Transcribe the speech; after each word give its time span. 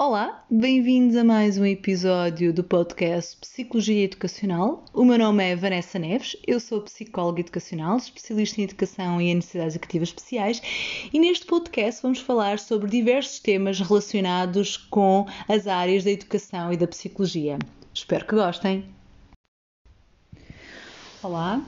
Olá, 0.00 0.44
bem-vindos 0.48 1.16
a 1.16 1.24
mais 1.24 1.58
um 1.58 1.66
episódio 1.66 2.52
do 2.52 2.62
podcast 2.62 3.36
Psicologia 3.38 4.04
Educacional. 4.04 4.84
O 4.94 5.04
meu 5.04 5.18
nome 5.18 5.42
é 5.42 5.56
Vanessa 5.56 5.98
Neves, 5.98 6.36
eu 6.46 6.60
sou 6.60 6.82
psicóloga 6.82 7.40
educacional, 7.40 7.96
especialista 7.96 8.60
em 8.60 8.64
educação 8.64 9.20
e 9.20 9.26
em 9.26 9.34
necessidades 9.34 9.74
educativas 9.74 10.10
especiais, 10.10 10.62
e 11.12 11.18
neste 11.18 11.46
podcast 11.46 12.00
vamos 12.00 12.20
falar 12.20 12.60
sobre 12.60 12.88
diversos 12.88 13.40
temas 13.40 13.80
relacionados 13.80 14.76
com 14.76 15.26
as 15.48 15.66
áreas 15.66 16.04
da 16.04 16.12
educação 16.12 16.72
e 16.72 16.76
da 16.76 16.86
psicologia. 16.86 17.58
Espero 17.92 18.24
que 18.24 18.36
gostem. 18.36 18.84
Olá, 21.20 21.60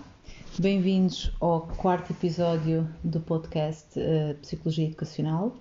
bem-vindos 0.56 1.32
ao 1.40 1.62
quarto 1.62 2.12
episódio 2.12 2.88
do 3.02 3.18
podcast 3.18 3.98
uh, 3.98 4.36
Psicologia 4.36 4.86
Educacional 4.86 5.56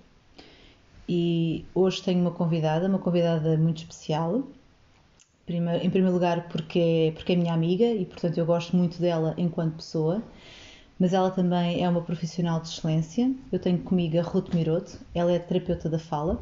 e 1.12 1.64
hoje 1.74 2.00
tenho 2.04 2.20
uma 2.20 2.30
convidada, 2.30 2.86
uma 2.86 3.00
convidada 3.00 3.58
muito 3.58 3.78
especial. 3.78 4.44
Em 5.48 5.90
primeiro 5.90 6.12
lugar, 6.12 6.46
porque 6.48 6.78
é, 6.78 7.10
porque 7.10 7.32
é 7.32 7.36
minha 7.36 7.52
amiga 7.52 7.84
e, 7.84 8.06
portanto, 8.06 8.38
eu 8.38 8.46
gosto 8.46 8.76
muito 8.76 9.00
dela 9.00 9.34
enquanto 9.36 9.74
pessoa, 9.74 10.22
mas 11.00 11.12
ela 11.12 11.28
também 11.32 11.82
é 11.82 11.88
uma 11.88 12.00
profissional 12.00 12.60
de 12.60 12.68
excelência. 12.68 13.34
Eu 13.50 13.58
tenho 13.58 13.78
comigo 13.80 14.20
a 14.20 14.22
Ruth 14.22 14.54
Miroto, 14.54 15.00
ela 15.12 15.32
é 15.32 15.40
terapeuta 15.40 15.88
da 15.88 15.98
fala 15.98 16.40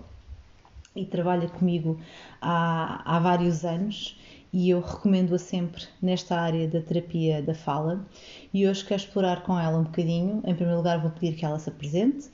e 0.95 1.07
trabalha 1.07 1.49
comigo 1.49 1.99
há, 2.39 3.17
há 3.17 3.19
vários 3.21 3.65
anos 3.65 4.21
e 4.53 4.69
eu 4.69 4.83
recomendo-a 4.83 5.39
sempre 5.39 5.85
nesta 6.03 6.39
área 6.39 6.69
da 6.69 6.83
terapia 6.83 7.41
da 7.41 7.55
fala. 7.55 8.05
E 8.53 8.69
hoje 8.69 8.85
quero 8.85 9.01
explorar 9.01 9.43
com 9.45 9.59
ela 9.59 9.79
um 9.79 9.85
bocadinho. 9.85 10.43
Em 10.45 10.55
primeiro 10.55 10.77
lugar, 10.77 11.01
vou 11.01 11.11
pedir 11.11 11.35
que 11.37 11.47
ela 11.47 11.59
se 11.59 11.71
apresente 11.71 12.29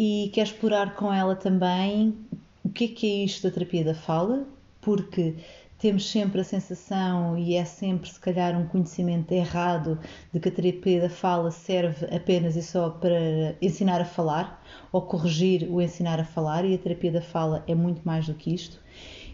e 0.00 0.30
quero 0.32 0.48
explorar 0.48 0.94
com 0.94 1.12
ela 1.12 1.34
também 1.34 2.16
o 2.62 2.68
que 2.68 2.84
é 2.84 2.88
que 2.88 3.06
é 3.06 3.24
isto 3.24 3.42
da 3.42 3.52
terapia 3.52 3.82
da 3.82 3.94
fala, 3.94 4.46
porque 4.80 5.34
temos 5.76 6.08
sempre 6.08 6.40
a 6.40 6.44
sensação, 6.44 7.36
e 7.36 7.56
é 7.56 7.64
sempre 7.64 8.08
se 8.08 8.20
calhar 8.20 8.56
um 8.56 8.64
conhecimento 8.68 9.32
errado, 9.32 9.98
de 10.32 10.38
que 10.38 10.50
a 10.50 10.52
terapia 10.52 11.00
da 11.00 11.10
fala 11.10 11.50
serve 11.50 12.06
apenas 12.14 12.54
e 12.54 12.62
só 12.62 12.90
para 12.90 13.56
ensinar 13.60 14.00
a 14.00 14.04
falar 14.04 14.64
ou 14.92 15.02
corrigir 15.02 15.68
o 15.68 15.82
ensinar 15.82 16.20
a 16.20 16.24
falar, 16.24 16.64
e 16.64 16.76
a 16.76 16.78
terapia 16.78 17.10
da 17.10 17.22
fala 17.22 17.64
é 17.66 17.74
muito 17.74 18.00
mais 18.04 18.24
do 18.24 18.34
que 18.34 18.54
isto. 18.54 18.80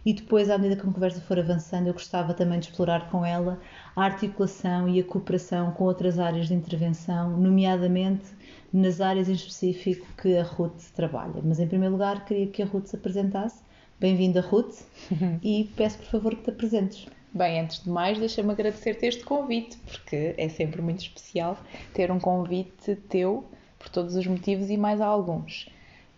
E 0.04 0.12
depois, 0.12 0.50
à 0.50 0.58
medida 0.58 0.80
que 0.80 0.86
a 0.86 0.92
conversa 0.92 1.20
for 1.22 1.38
avançando, 1.38 1.86
eu 1.86 1.94
gostava 1.94 2.34
também 2.34 2.58
de 2.58 2.66
explorar 2.66 3.10
com 3.10 3.24
ela 3.24 3.58
a 3.96 4.04
articulação 4.04 4.86
e 4.88 5.00
a 5.00 5.04
cooperação 5.04 5.72
com 5.72 5.84
outras 5.84 6.18
áreas 6.18 6.48
de 6.48 6.54
intervenção, 6.54 7.36
nomeadamente 7.38 8.26
nas 8.72 9.00
áreas 9.00 9.28
em 9.28 9.32
específico 9.32 10.06
que 10.20 10.36
a 10.36 10.42
Ruth 10.42 10.90
trabalha. 10.94 11.40
Mas 11.42 11.58
em 11.58 11.66
primeiro 11.66 11.92
lugar 11.92 12.24
queria 12.24 12.46
que 12.48 12.62
a 12.62 12.66
Ruth 12.66 12.86
se 12.86 12.96
apresentasse. 12.96 13.62
Bem-vinda, 13.98 14.40
Ruth, 14.42 14.80
e 15.42 15.70
peço 15.76 15.98
por 15.98 16.06
favor 16.06 16.34
que 16.34 16.42
te 16.42 16.50
apresentes. 16.50 17.06
Bem, 17.32 17.60
antes 17.60 17.82
de 17.82 17.88
mais, 17.88 18.18
deixa-me 18.18 18.52
agradecer-te 18.52 19.06
este 19.06 19.24
convite, 19.24 19.76
porque 19.78 20.34
é 20.36 20.48
sempre 20.48 20.82
muito 20.82 21.00
especial 21.00 21.58
ter 21.92 22.10
um 22.10 22.20
convite 22.20 22.94
teu 23.08 23.44
por 23.78 23.88
todos 23.88 24.14
os 24.14 24.26
motivos 24.26 24.70
e 24.70 24.76
mais 24.76 25.00
alguns. 25.00 25.68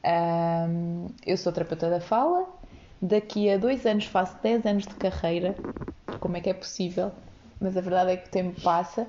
Um, 0.06 1.08
eu 1.26 1.36
sou 1.36 1.52
terapeuta 1.52 1.90
da 1.90 2.00
fala, 2.00 2.46
daqui 3.00 3.50
a 3.50 3.56
dois 3.56 3.84
anos 3.86 4.06
faço 4.06 4.36
10 4.42 4.66
anos 4.66 4.86
de 4.86 4.94
carreira. 4.94 5.56
Como 6.20 6.36
é 6.36 6.40
que 6.40 6.50
é 6.50 6.54
possível? 6.54 7.12
Mas 7.60 7.76
a 7.76 7.80
verdade 7.80 8.12
é 8.12 8.16
que 8.16 8.28
o 8.28 8.30
tempo 8.30 8.60
passa 8.60 9.06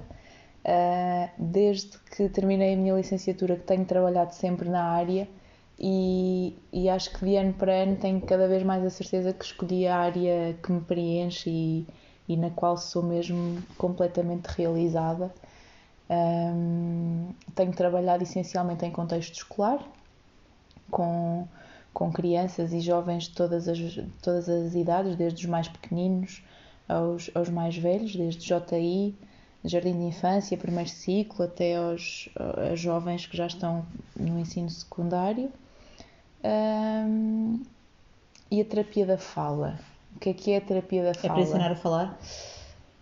Uh, 0.68 1.30
desde 1.38 1.98
que 1.98 2.28
terminei 2.28 2.74
a 2.74 2.78
minha 2.78 2.94
licenciatura 2.94 3.56
que 3.56 3.64
tenho 3.64 3.86
trabalhado 3.86 4.34
sempre 4.34 4.68
na 4.68 4.84
área 4.84 5.26
e, 5.80 6.58
e, 6.74 6.90
acho 6.90 7.10
que 7.14 7.24
de 7.24 7.38
ano 7.38 7.54
para 7.54 7.72
ano 7.72 7.96
tenho 7.96 8.20
cada 8.20 8.50
vez 8.50 8.64
mais 8.64 8.84
a 8.84 8.90
certeza 8.90 9.32
que 9.32 9.46
escolhi 9.46 9.88
a 9.88 9.98
área 9.98 10.58
que 10.62 10.72
me 10.72 10.82
preenche 10.82 11.50
e, 11.50 11.88
e 12.28 12.36
na 12.36 12.50
qual 12.50 12.76
sou 12.76 13.02
mesmo 13.02 13.64
completamente 13.78 14.48
realizada. 14.48 15.34
Um, 16.10 17.30
tenho 17.56 17.72
trabalhado 17.72 18.24
essencialmente 18.24 18.86
em 18.86 18.92
contexto 18.92 19.36
escolar, 19.36 19.80
com, 20.92 21.48
com 21.98 22.12
crianças 22.12 22.74
e 22.74 22.80
jovens 22.80 23.24
de 23.24 23.32
todas 23.32 23.68
as, 23.68 23.80
todas 24.22 24.48
as 24.48 24.76
idades, 24.76 25.16
desde 25.16 25.44
os 25.44 25.50
mais 25.50 25.68
pequeninos 25.68 26.44
aos, 26.88 27.32
aos 27.34 27.50
mais 27.50 27.76
velhos, 27.76 28.16
desde 28.16 28.46
JI, 28.46 29.16
jardim 29.66 29.94
de 29.94 30.04
infância, 30.04 30.56
primeiro 30.56 30.92
ciclo, 30.92 31.46
até 31.46 31.76
aos, 31.76 32.30
aos 32.70 32.80
jovens 32.80 33.26
que 33.26 33.36
já 33.36 33.48
estão 33.48 33.84
no 34.16 34.38
ensino 34.38 34.70
secundário. 34.70 35.52
Um, 36.44 37.64
e 38.52 38.62
a 38.62 38.66
terapia 38.66 39.04
da 39.08 39.18
fala. 39.18 39.80
O 40.16 40.20
que 40.20 40.30
é 40.30 40.34
que 40.36 40.52
é 40.52 40.58
a 40.58 40.62
terapia 40.62 41.04
da 41.04 41.16
fala? 41.16 41.34
É 41.34 41.34
para 41.34 41.42
ensinar 41.42 41.72
a 41.72 41.76
falar? 41.76 42.20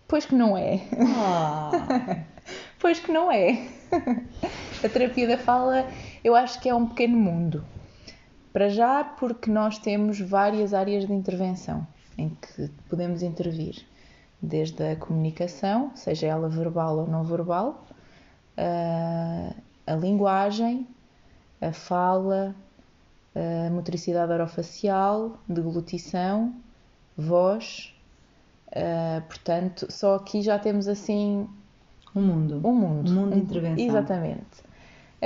Pois 0.08 0.24
que 0.24 0.34
não 0.34 0.56
é. 0.56 0.80
Ah. 1.18 2.24
pois 2.80 2.98
que 2.98 3.12
não 3.12 3.30
é. 3.30 3.68
a 4.82 4.88
terapia 4.88 5.28
da 5.28 5.36
fala 5.36 5.86
eu 6.24 6.34
acho 6.34 6.58
que 6.62 6.70
é 6.70 6.74
um 6.74 6.88
pequeno 6.88 7.18
mundo. 7.18 7.62
Para 8.56 8.70
já, 8.70 9.04
porque 9.04 9.50
nós 9.50 9.76
temos 9.78 10.18
várias 10.18 10.72
áreas 10.72 11.06
de 11.06 11.12
intervenção 11.12 11.86
em 12.16 12.30
que 12.30 12.70
podemos 12.88 13.22
intervir 13.22 13.84
desde 14.40 14.82
a 14.82 14.96
comunicação, 14.96 15.90
seja 15.94 16.28
ela 16.28 16.48
verbal 16.48 17.00
ou 17.00 17.06
não 17.06 17.22
verbal, 17.22 17.84
a 18.56 19.94
linguagem, 19.94 20.86
a 21.60 21.70
fala, 21.70 22.56
a 23.34 23.68
motricidade 23.68 24.32
orofacial, 24.32 25.38
deglutição, 25.46 26.54
voz. 27.14 27.94
portanto, 29.28 29.86
só 29.92 30.14
aqui 30.14 30.40
já 30.40 30.58
temos 30.58 30.88
assim 30.88 31.46
um 32.14 32.22
mundo. 32.22 32.60
Um 32.64 32.72
mundo. 32.72 33.10
Um 33.10 33.14
mundo 33.16 33.34
de 33.34 33.38
intervenção. 33.38 33.84
Exatamente. 33.84 34.65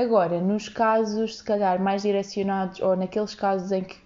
Agora, 0.00 0.40
nos 0.40 0.66
casos, 0.66 1.36
se 1.36 1.44
calhar, 1.44 1.78
mais 1.78 2.00
direcionados, 2.00 2.80
ou 2.80 2.96
naqueles 2.96 3.34
casos 3.34 3.70
em 3.70 3.84
que, 3.84 3.98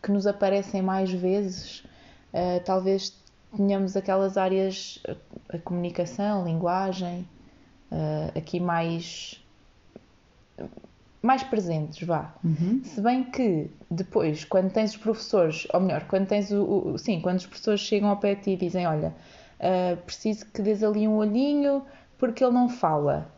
que 0.00 0.12
nos 0.12 0.24
aparecem 0.24 0.82
mais 0.82 1.10
vezes, 1.10 1.80
uh, 2.32 2.62
talvez 2.64 3.20
tínhamos 3.56 3.96
aquelas 3.96 4.36
áreas, 4.36 5.02
a 5.48 5.58
comunicação, 5.58 6.42
a 6.42 6.44
linguagem, 6.44 7.26
uh, 7.90 8.38
aqui 8.38 8.60
mais 8.60 9.42
mais 11.20 11.42
presentes, 11.42 12.06
vá. 12.06 12.32
Uhum. 12.44 12.80
Se 12.84 13.00
bem 13.00 13.24
que 13.24 13.68
depois, 13.90 14.44
quando 14.44 14.70
tens 14.70 14.92
os 14.92 14.96
professores, 14.96 15.66
ou 15.74 15.80
melhor, 15.80 16.04
quando 16.04 16.28
tens 16.28 16.52
o, 16.52 16.92
o 16.92 16.98
sim, 16.98 17.20
quando 17.20 17.38
os 17.38 17.46
professores 17.46 17.80
chegam 17.80 18.08
ao 18.08 18.16
pé 18.16 18.36
de 18.36 18.42
ti 18.42 18.50
e 18.52 18.56
dizem, 18.56 18.86
olha, 18.86 19.12
uh, 19.58 19.96
preciso 20.02 20.46
que 20.46 20.62
dês 20.62 20.84
ali 20.84 21.08
um 21.08 21.16
olhinho 21.16 21.82
porque 22.16 22.44
ele 22.44 22.54
não 22.54 22.68
fala. 22.68 23.28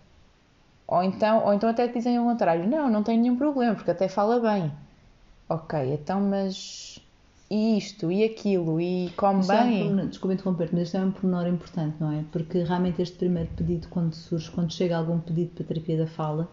Ou 0.93 1.03
então, 1.03 1.45
ou 1.47 1.55
então 1.55 1.71
até 1.71 1.89
te 1.89 1.95
dizem 1.95 2.19
ao 2.19 2.25
contrário, 2.27 2.69
não, 2.69 2.91
não 2.91 3.03
tem 3.03 3.19
nenhum 3.19 3.37
problema, 3.37 3.75
porque 3.75 3.91
até 3.91 4.09
fala 4.09 4.39
bem. 4.41 4.71
Ok, 5.49 5.79
então 5.95 6.21
mas 6.21 6.99
e 7.51 7.79
isto 7.79 8.13
e 8.13 8.25
aquilo 8.25 8.79
e 8.79 9.11
come 9.17 9.41
isto 9.41 9.53
bem. 9.53 9.81
É 9.81 9.85
um, 9.85 10.07
desculpa 10.07 10.35
interromper 10.35 10.69
mas 10.71 10.83
isto 10.83 10.97
é 10.99 11.01
um 11.01 11.11
pormenor 11.11 11.47
importante, 11.47 11.97
não 11.99 12.13
é? 12.13 12.25
Porque 12.31 12.63
realmente 12.63 13.01
este 13.01 13.17
primeiro 13.17 13.49
pedido, 13.57 13.89
quando 13.89 14.15
surge, 14.15 14.51
quando 14.51 14.71
chega 14.73 14.97
algum 14.97 15.19
pedido 15.19 15.51
para 15.55 15.65
terapia 15.65 15.97
da 15.97 16.07
fala, 16.07 16.47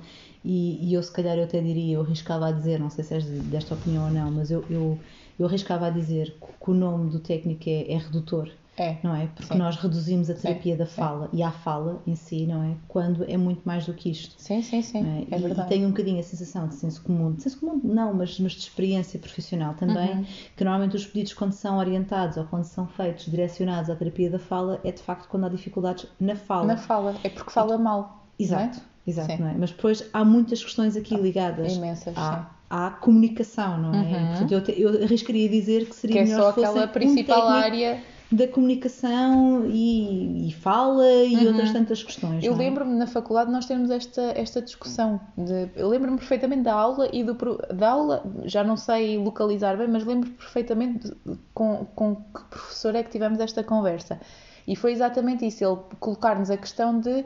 e, 0.44 0.90
e 0.90 0.94
eu 0.94 1.04
se 1.04 1.12
calhar 1.12 1.38
eu 1.38 1.44
até 1.44 1.60
diria, 1.62 1.96
eu 1.96 2.02
arriscava 2.02 2.48
a 2.48 2.52
dizer, 2.54 2.80
não 2.80 2.90
sei 2.90 3.04
se 3.04 3.14
és 3.16 3.26
desta 3.26 3.76
opinião 3.76 4.06
ou 4.06 4.12
não, 4.12 4.32
mas 4.32 4.52
eu, 4.52 4.66
eu, 4.70 5.00
eu 5.38 5.46
arriscava 5.46 5.88
a 5.88 5.90
dizer 5.90 6.38
que 6.40 6.72
o 6.72 6.74
nome 6.74 7.10
do 7.12 7.20
técnico 7.20 7.64
é, 7.70 7.92
é 7.92 7.98
redutor. 7.98 8.50
É. 8.80 8.98
Não 9.04 9.14
é? 9.14 9.28
Porque 9.28 9.54
sim. 9.54 9.60
nós 9.60 9.76
reduzimos 9.76 10.30
a 10.30 10.34
terapia 10.34 10.74
sim, 10.74 10.80
da 10.80 10.86
fala 10.86 11.28
sim. 11.30 11.38
e 11.38 11.44
à 11.44 11.52
fala 11.52 12.02
em 12.08 12.16
si, 12.16 12.48
não 12.48 12.64
é? 12.64 12.76
Quando 12.88 13.26
é 13.30 13.36
muito 13.36 13.62
mais 13.66 13.86
do 13.86 13.94
que 13.94 14.10
isto. 14.10 14.36
Sim, 14.38 14.62
sim, 14.62 14.82
sim. 14.82 15.06
É, 15.06 15.36
é 15.36 15.38
e, 15.38 15.42
verdade. 15.42 15.68
E 15.68 15.70
tenho 15.70 15.88
um 15.88 15.92
bocadinho 15.92 16.20
a 16.20 16.24
sensação 16.24 16.68
de 16.68 16.76
senso 16.76 17.04
comum, 17.04 17.34
de 17.34 17.44
senso 17.44 17.60
comum 17.60 17.80
não, 17.84 18.14
mas, 18.14 18.40
mas 18.40 18.54
de 18.54 18.60
experiência 18.60 19.20
profissional 19.20 19.74
também, 19.74 20.12
uhum. 20.12 20.26
que 20.56 20.64
normalmente 20.64 20.96
os 20.96 21.06
pedidos 21.06 21.34
quando 21.34 21.52
são 21.52 21.78
orientados 21.78 22.38
ou 22.38 22.46
quando 22.46 22.64
são 22.64 22.88
feitos 22.88 23.26
direcionados 23.26 23.90
à 23.90 23.96
terapia 23.96 24.30
da 24.30 24.40
fala 24.40 24.80
é 24.84 24.92
de 24.92 25.02
facto 25.02 25.28
quando 25.28 25.46
há 25.46 25.50
dificuldades 25.50 26.06
na 26.20 26.36
fala. 26.36 26.66
Na 26.66 26.78
fala, 26.78 27.16
é 27.24 27.30
porque 27.30 27.52
fala 27.52 27.78
mal. 27.78 28.26
Exato, 28.40 28.80
é? 28.80 29.10
exato, 29.10 29.42
não 29.42 29.50
é? 29.50 29.56
Mas 29.58 29.72
depois 29.72 30.10
há 30.14 30.24
muitas 30.24 30.64
questões 30.64 30.96
aqui 30.96 31.16
ligadas. 31.16 31.76
Imensas, 31.76 32.18
à, 32.18 32.50
à 32.70 32.92
comunicação, 32.92 33.78
não 33.78 33.94
é? 33.94 33.98
Uhum. 33.98 34.38
Portanto, 34.38 34.70
eu, 34.70 34.94
eu 34.94 35.04
arriscaria 35.04 35.50
dizer 35.50 35.86
que 35.90 35.96
seria 35.96 36.24
que 36.24 36.30
é 36.30 36.34
melhor 36.34 36.54
só 36.54 36.62
aquela 36.62 36.88
principal 36.88 37.48
um 37.48 37.50
área 37.50 38.02
da 38.32 38.48
comunicação 38.48 39.66
e, 39.68 40.50
e 40.50 40.54
fala 40.54 41.08
e 41.24 41.36
uhum. 41.36 41.48
outras 41.48 41.72
tantas 41.74 42.04
questões. 42.04 42.44
Eu 42.44 42.54
é? 42.54 42.58
lembro-me 42.58 42.96
na 42.96 43.08
faculdade 43.08 43.52
nós 43.52 43.66
temos 43.66 43.90
esta, 43.90 44.22
esta 44.36 44.62
discussão. 44.62 45.20
De, 45.36 45.70
eu 45.76 45.88
lembro-me 45.88 46.18
perfeitamente 46.18 46.64
da 46.64 46.74
aula 46.74 47.10
e 47.12 47.24
do 47.24 47.36
da 47.74 47.90
aula, 47.90 48.24
já 48.46 48.64
não 48.64 48.78
sei 48.78 49.18
localizar 49.18 49.76
bem, 49.78 49.88
mas 49.88 50.06
lembro 50.06 50.30
perfeitamente 50.32 51.12
com, 51.54 51.86
com 51.96 52.16
que 52.16 52.44
professor 52.50 52.96
é 52.96 53.02
que 53.02 53.10
tivemos 53.10 53.40
esta 53.40 53.64
conversa. 53.64 54.20
E 54.68 54.76
foi 54.76 54.92
exatamente 54.92 55.48
isso, 55.48 55.64
ele 55.64 55.78
colocar-nos 56.00 56.52
a 56.52 56.58
questão 56.58 57.00
de 57.00 57.26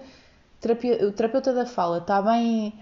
terapia, 0.61 1.05
o 1.05 1.11
terapeuta 1.11 1.53
da 1.53 1.65
fala 1.65 1.97
está 1.97 2.21
bem. 2.21 2.73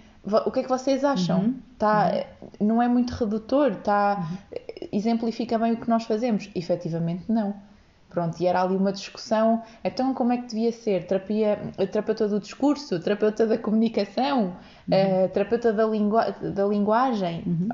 O 0.46 0.52
que 0.52 0.60
é 0.60 0.64
que 0.64 0.70
vocês 0.70 1.04
acham? 1.04 1.40
Uhum. 1.40 1.56
Tá, 1.80 2.12
uhum. 2.60 2.68
Não 2.68 2.82
é 2.84 2.88
muito 2.88 3.10
redutor? 3.12 3.72
Está. 3.72 4.20
Uhum 4.20 4.62
exemplifica 4.92 5.58
bem 5.58 5.74
o 5.74 5.78
que 5.78 5.90
nós 5.90 6.04
fazemos. 6.04 6.50
Efetivamente, 6.54 7.24
não. 7.30 7.56
Pronto, 8.12 8.40
e 8.42 8.46
era 8.46 8.62
ali 8.62 8.76
uma 8.76 8.92
discussão, 8.92 9.64
então 9.84 10.14
como 10.14 10.34
é 10.34 10.38
que 10.38 10.48
devia 10.48 10.72
ser? 10.72 11.08
Terapia, 11.08 11.58
terapeuta 11.78 12.28
do 12.28 12.42
discurso, 12.42 13.00
terapeuta 13.00 13.48
da 13.48 13.58
comunicação, 13.58 14.54
uhum. 14.90 15.26
uh, 15.26 15.30
terapeuta 15.30 15.72
da, 15.72 15.86
lingua, 15.86 16.32
da 16.32 16.66
linguagem. 16.66 17.42
Uhum. 17.48 17.70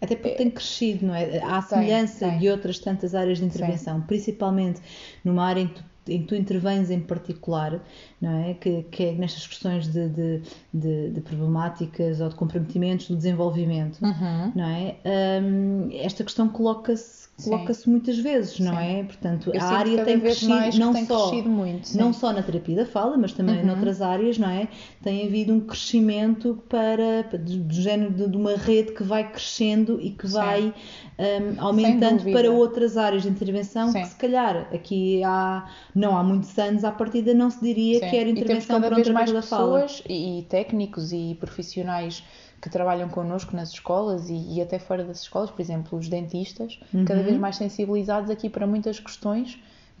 Até 0.00 0.14
porque 0.14 0.36
tem 0.36 0.50
crescido, 0.50 1.06
não 1.06 1.14
é? 1.14 1.42
Há 1.42 1.62
semelhança 1.62 2.20
tem, 2.20 2.30
tem. 2.30 2.38
de 2.38 2.50
outras 2.50 2.78
tantas 2.78 3.14
áreas 3.14 3.38
de 3.38 3.46
intervenção, 3.46 4.00
principalmente 4.02 4.80
numa 5.24 5.44
área 5.44 5.62
em 5.62 5.68
que 5.68 5.74
tu 5.74 5.84
em 6.08 6.22
que 6.22 6.28
tu 6.28 6.34
intervens 6.34 6.90
em 6.90 7.00
particular, 7.00 7.80
não 8.20 8.44
é? 8.44 8.54
Que, 8.54 8.82
que 8.84 9.04
é 9.04 9.12
nestas 9.12 9.46
questões 9.46 9.86
de, 9.86 10.08
de, 10.08 10.42
de, 10.72 11.10
de, 11.10 11.20
problemáticas 11.20 12.20
ou 12.20 12.28
de 12.28 12.34
comprometimentos 12.34 13.08
do 13.08 13.16
desenvolvimento, 13.16 14.00
uhum. 14.02 14.52
não 14.54 14.64
é? 14.64 14.96
Um, 15.42 15.88
esta 15.92 16.24
questão 16.24 16.48
coloca-se 16.48 17.28
coloca-se 17.44 17.88
muitas 17.88 18.18
vezes, 18.18 18.58
não 18.58 18.76
Sim. 18.76 18.82
é? 18.82 19.04
Portanto, 19.04 19.50
Eu 19.54 19.60
a 19.60 19.64
área 19.64 20.04
tem 20.04 20.18
crescido 20.18 20.78
não 20.78 20.92
tem 20.92 21.06
só 21.06 21.28
crescido 21.28 21.48
muito, 21.48 21.96
não 21.96 22.12
só 22.12 22.32
na 22.32 22.42
terapia 22.42 22.76
da 22.76 22.86
fala, 22.86 23.16
mas 23.16 23.32
também 23.32 23.60
uhum. 23.60 23.66
noutras 23.66 24.02
áreas, 24.02 24.38
não 24.38 24.50
é? 24.50 24.68
Tem 25.02 25.26
havido 25.26 25.52
um 25.52 25.60
crescimento 25.60 26.60
para, 26.68 27.22
do 27.38 27.72
género 27.72 28.12
de, 28.12 28.28
de 28.28 28.36
uma 28.36 28.56
rede 28.56 28.92
que 28.92 29.04
vai 29.04 29.30
crescendo 29.30 30.00
e 30.00 30.10
que 30.10 30.26
Sim. 30.26 30.34
vai 30.34 30.74
um, 31.18 31.60
aumentando 31.60 32.24
para 32.32 32.50
outras 32.50 32.96
áreas 32.96 33.22
de 33.22 33.28
intervenção 33.28 33.92
que 33.92 34.04
se 34.04 34.16
calhar 34.16 34.68
aqui 34.72 35.22
há 35.24 35.68
não 35.94 36.16
há 36.16 36.22
muitos 36.22 36.56
anos 36.58 36.84
à 36.84 36.90
partida 36.90 37.34
não 37.34 37.50
se 37.50 37.60
diria 37.60 38.00
que 38.10 38.16
era 38.16 38.28
intervenção 38.28 38.78
e 38.78 38.80
temos 38.80 38.88
cada 38.88 38.94
vez 38.94 39.08
mais 39.08 39.32
pessoas 39.32 40.02
e, 40.08 40.40
e 40.40 40.42
técnicos 40.44 41.12
e 41.12 41.36
profissionais 41.38 42.22
que 42.60 42.68
trabalham 42.68 43.08
connosco 43.08 43.54
nas 43.54 43.70
escolas 43.70 44.28
e, 44.28 44.56
e, 44.56 44.60
até 44.60 44.78
fora 44.78 45.04
das 45.04 45.20
escolas, 45.22 45.50
por 45.50 45.60
exemplo, 45.60 45.98
os 45.98 46.08
dentistas, 46.08 46.80
uhum. 46.92 47.04
cada 47.04 47.22
vez 47.22 47.36
mais 47.36 47.56
sensibilizados 47.56 48.30
aqui 48.30 48.48
para 48.50 48.66
muitas 48.66 48.98
questões 48.98 49.58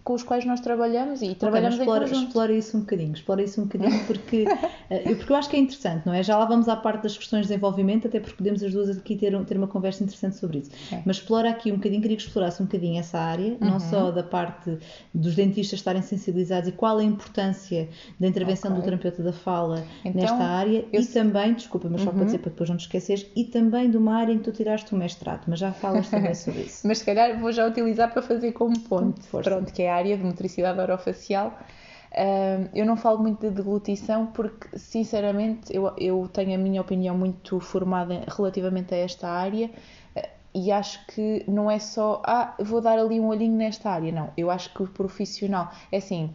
com 0.08 0.14
os 0.14 0.22
quais 0.22 0.42
nós 0.46 0.60
trabalhamos 0.60 1.20
e 1.20 1.34
trabalhamos 1.34 1.74
okay, 1.74 1.86
explora. 1.86 2.04
Explora 2.06 2.52
isso 2.54 2.78
um 2.78 2.80
bocadinho, 2.80 3.12
explora 3.12 3.42
isso 3.42 3.60
um 3.60 3.64
bocadinho 3.64 4.04
porque, 4.08 4.46
eh, 4.88 5.14
porque 5.14 5.30
eu 5.30 5.36
acho 5.36 5.50
que 5.50 5.56
é 5.56 5.58
interessante, 5.58 6.06
não 6.06 6.14
é? 6.14 6.22
Já 6.22 6.38
lá 6.38 6.46
vamos 6.46 6.66
à 6.66 6.76
parte 6.76 7.02
das 7.02 7.14
questões 7.14 7.42
de 7.42 7.48
desenvolvimento, 7.48 8.08
até 8.08 8.18
porque 8.18 8.34
podemos 8.34 8.62
as 8.62 8.72
duas 8.72 8.88
aqui 8.96 9.16
ter, 9.16 9.38
ter 9.44 9.58
uma 9.58 9.66
conversa 9.66 10.02
interessante 10.02 10.36
sobre 10.36 10.60
isso. 10.60 10.70
É. 10.90 11.02
Mas 11.04 11.16
explora 11.16 11.50
aqui 11.50 11.70
um 11.70 11.74
bocadinho, 11.74 12.00
queria 12.00 12.16
que 12.16 12.22
explorasse 12.22 12.62
um 12.62 12.64
bocadinho 12.64 12.98
essa 12.98 13.18
área, 13.18 13.58
uhum. 13.60 13.68
não 13.68 13.78
só 13.78 14.10
da 14.10 14.22
parte 14.22 14.78
dos 15.12 15.34
dentistas 15.34 15.78
estarem 15.78 16.00
sensibilizados 16.00 16.70
e 16.70 16.72
qual 16.72 16.96
a 16.96 17.04
importância 17.04 17.86
da 18.18 18.26
intervenção 18.26 18.70
okay. 18.70 18.80
do 18.80 18.84
terapeuta 18.86 19.22
da 19.22 19.34
fala 19.34 19.84
então, 20.02 20.22
nesta 20.22 20.42
área 20.42 20.86
e 20.90 21.04
também, 21.04 21.52
desculpa, 21.52 21.86
mas 21.90 22.00
só 22.00 22.08
uhum. 22.08 22.16
para 22.16 22.24
dizer 22.24 22.38
para 22.38 22.50
depois 22.50 22.70
não 22.70 22.78
te 22.78 22.86
esqueceres, 22.86 23.26
e 23.36 23.44
também 23.44 23.90
de 23.90 23.98
uma 23.98 24.14
área 24.14 24.32
em 24.32 24.38
que 24.38 24.44
tu 24.44 24.52
tiraste 24.52 24.94
o 24.94 24.96
mestrado, 24.96 25.42
mas 25.46 25.58
já 25.58 25.70
falas 25.70 26.08
também 26.08 26.34
sobre 26.34 26.62
isso. 26.62 26.80
mas 26.88 26.96
se 26.96 27.04
calhar 27.04 27.38
vou 27.38 27.52
já 27.52 27.66
utilizar 27.66 28.10
para 28.10 28.22
fazer 28.22 28.52
como 28.52 28.78
ponto, 28.80 29.20
Pronto, 29.42 29.70
que 29.70 29.82
é 29.82 29.90
a 29.90 29.97
área 29.98 30.16
de 30.16 30.24
motricidade 30.24 30.80
orofacial. 30.80 31.58
eu 32.74 32.86
não 32.86 32.96
falo 32.96 33.18
muito 33.18 33.40
de 33.40 33.50
deglutição 33.50 34.26
porque, 34.26 34.78
sinceramente, 34.78 35.74
eu, 35.74 35.92
eu 35.98 36.28
tenho 36.32 36.54
a 36.54 36.58
minha 36.58 36.80
opinião 36.80 37.16
muito 37.16 37.60
formada 37.60 38.24
relativamente 38.28 38.94
a 38.94 38.98
esta 38.98 39.28
área 39.28 39.70
eh, 40.16 40.28
e 40.54 40.72
acho 40.72 41.04
que 41.06 41.44
não 41.46 41.70
é 41.70 41.78
só, 41.78 42.22
ah, 42.24 42.54
vou 42.58 42.80
dar 42.80 42.98
ali 42.98 43.20
um 43.20 43.26
olhinho 43.28 43.56
nesta 43.56 43.90
área. 43.90 44.10
Não, 44.12 44.30
eu 44.36 44.50
acho 44.50 44.72
que 44.72 44.82
o 44.82 44.86
profissional, 44.86 45.70
é 45.92 45.98
assim, 45.98 46.34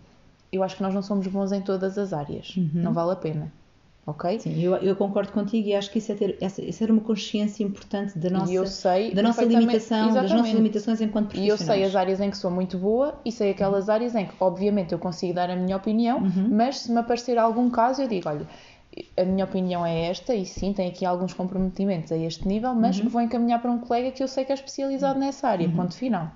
eu 0.51 0.63
acho 0.63 0.75
que 0.77 0.83
nós 0.83 0.94
não 0.94 1.01
somos 1.01 1.25
bons 1.27 1.51
em 1.51 1.62
todas 1.62 1.98
as 1.98 2.13
áreas, 2.13 2.56
uhum. 2.56 2.69
não 2.75 2.94
vale 2.94 3.13
a 3.13 3.15
pena 3.15 3.62
ok? 4.05 4.39
Sim, 4.39 4.61
eu, 4.61 4.75
eu, 4.75 4.95
concordo 4.95 5.31
contigo 5.31 5.67
e 5.67 5.75
acho 5.75 5.89
que 5.89 6.00
isso 6.00 6.11
é 6.11 6.15
ter, 6.15 6.38
essa, 6.41 6.61
isso 6.61 6.83
era 6.83 6.91
uma 6.91 7.01
consciência 7.01 7.63
importante 7.63 8.17
da 8.17 8.29
nossa, 8.29 8.65
sei, 8.65 9.13
da 9.13 9.21
nossa 9.21 9.44
limitação, 9.44 10.09
exatamente. 10.09 10.29
das 10.29 10.31
nossas 10.31 10.53
limitações 10.53 11.01
enquanto 11.01 11.27
profissionais. 11.29 11.59
E 11.59 11.63
eu 11.63 11.75
sei 11.75 11.83
as 11.83 11.95
áreas 11.95 12.19
em 12.19 12.29
que 12.29 12.38
sou 12.38 12.51
muito 12.51 12.77
boa 12.77 13.15
e 13.23 13.31
sei 13.31 13.51
aquelas 13.51 13.88
uhum. 13.88 13.94
áreas 13.94 14.15
em 14.15 14.25
que, 14.25 14.33
obviamente, 14.39 14.91
eu 14.91 15.00
consigo 15.00 15.33
dar 15.33 15.50
a 15.50 15.55
minha 15.55 15.77
opinião, 15.77 16.19
uhum. 16.19 16.50
mas 16.51 16.79
se 16.79 16.91
me 16.91 17.00
aparecer 17.00 17.38
algum 17.38 17.69
caso, 17.69 18.01
eu 18.01 18.07
digo, 18.07 18.27
olha, 18.27 18.47
a 19.17 19.23
minha 19.23 19.45
opinião 19.45 19.85
é 19.85 20.09
esta 20.09 20.35
e 20.35 20.45
sim, 20.45 20.73
tem 20.73 20.89
aqui 20.89 21.05
alguns 21.05 21.33
comprometimentos 21.33 22.11
a 22.11 22.17
este 22.17 22.47
nível, 22.47 22.75
mas 22.75 23.00
uhum. 23.00 23.09
vou 23.09 23.21
encaminhar 23.21 23.61
para 23.61 23.71
um 23.71 23.79
colega 23.79 24.11
que 24.11 24.21
eu 24.21 24.27
sei 24.27 24.44
que 24.44 24.51
é 24.51 24.55
especializado 24.55 25.15
uhum. 25.15 25.25
nessa 25.25 25.47
área, 25.47 25.67
uhum. 25.67 25.75
ponto 25.75 25.95
final. 25.95 26.29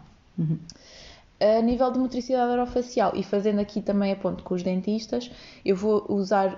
A 1.39 1.61
nível 1.61 1.91
de 1.91 1.99
motricidade 1.99 2.51
orofacial 2.51 3.11
e 3.15 3.21
fazendo 3.21 3.59
aqui 3.59 3.79
também 3.79 4.11
a 4.11 4.15
ponto 4.15 4.43
com 4.43 4.55
os 4.55 4.63
dentistas, 4.63 5.29
eu 5.63 5.75
vou 5.75 6.03
usar, 6.09 6.55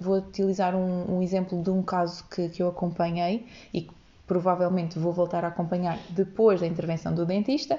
vou 0.00 0.16
utilizar 0.16 0.74
um, 0.74 1.16
um 1.16 1.22
exemplo 1.22 1.62
de 1.62 1.68
um 1.68 1.82
caso 1.82 2.24
que, 2.28 2.48
que 2.48 2.62
eu 2.62 2.68
acompanhei 2.68 3.46
e 3.74 3.82
que 3.82 3.92
provavelmente 4.26 4.98
vou 4.98 5.12
voltar 5.12 5.44
a 5.44 5.48
acompanhar 5.48 5.98
depois 6.08 6.60
da 6.60 6.66
intervenção 6.66 7.14
do 7.14 7.26
dentista, 7.26 7.78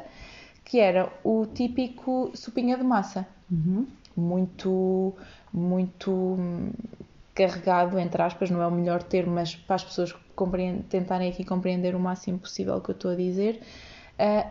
que 0.64 0.80
era 0.80 1.12
o 1.24 1.48
típico 1.48 2.32
supinha 2.36 2.78
de 2.78 2.84
massa. 2.84 3.26
Uhum. 3.52 3.88
Muito, 4.16 5.16
muito 5.52 6.38
carregado, 7.34 7.98
entre 7.98 8.22
aspas, 8.22 8.52
não 8.52 8.62
é 8.62 8.68
o 8.68 8.72
melhor 8.72 9.02
termo, 9.02 9.34
mas 9.34 9.56
para 9.56 9.78
as 9.78 9.84
pessoas 9.84 10.16
tentarem 10.88 11.30
aqui 11.32 11.44
compreender 11.44 11.96
o 11.96 12.00
máximo 12.00 12.38
possível 12.38 12.76
o 12.76 12.82
que 12.82 12.92
eu 12.92 12.96
estou 12.96 13.10
a 13.10 13.16
dizer 13.16 13.60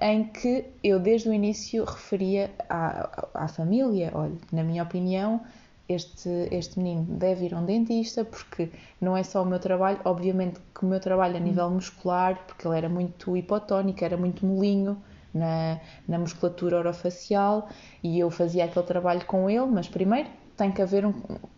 em 0.01 0.25
que 0.25 0.65
eu 0.83 0.99
desde 0.99 1.29
o 1.29 1.33
início 1.33 1.85
referia 1.85 2.51
à, 2.69 3.27
à 3.35 3.49
família, 3.49 4.11
olha, 4.15 4.37
na 4.51 4.63
minha 4.63 4.83
opinião, 4.83 5.41
este, 5.89 6.49
este 6.51 6.79
menino 6.79 7.05
deve 7.05 7.47
ir 7.47 7.55
a 7.55 7.59
um 7.59 7.65
dentista 7.65 8.25
porque 8.25 8.71
não 9.01 9.17
é 9.17 9.23
só 9.23 9.43
o 9.43 9.47
meu 9.47 9.59
trabalho, 9.59 10.01
obviamente 10.05 10.61
que 10.75 10.85
o 10.85 10.89
meu 10.89 11.01
trabalho 11.01 11.37
a 11.37 11.39
hum. 11.39 11.45
nível 11.45 11.71
muscular, 11.71 12.39
porque 12.47 12.67
ele 12.67 12.77
era 12.77 12.89
muito 12.89 13.37
hipotónico, 13.37 14.05
era 14.05 14.17
muito 14.17 14.45
molinho 14.45 14.97
na, 15.33 15.81
na 16.07 16.19
musculatura 16.19 16.79
orofacial 16.79 17.69
e 18.03 18.19
eu 18.19 18.31
fazia 18.31 18.65
aquele 18.65 18.87
trabalho 18.87 19.25
com 19.27 19.49
ele, 19.49 19.67
mas 19.67 19.89
primeiro 19.89 20.29
tem 20.57 20.71
que 20.71 20.83
haver 20.83 21.07
um, 21.07 21.15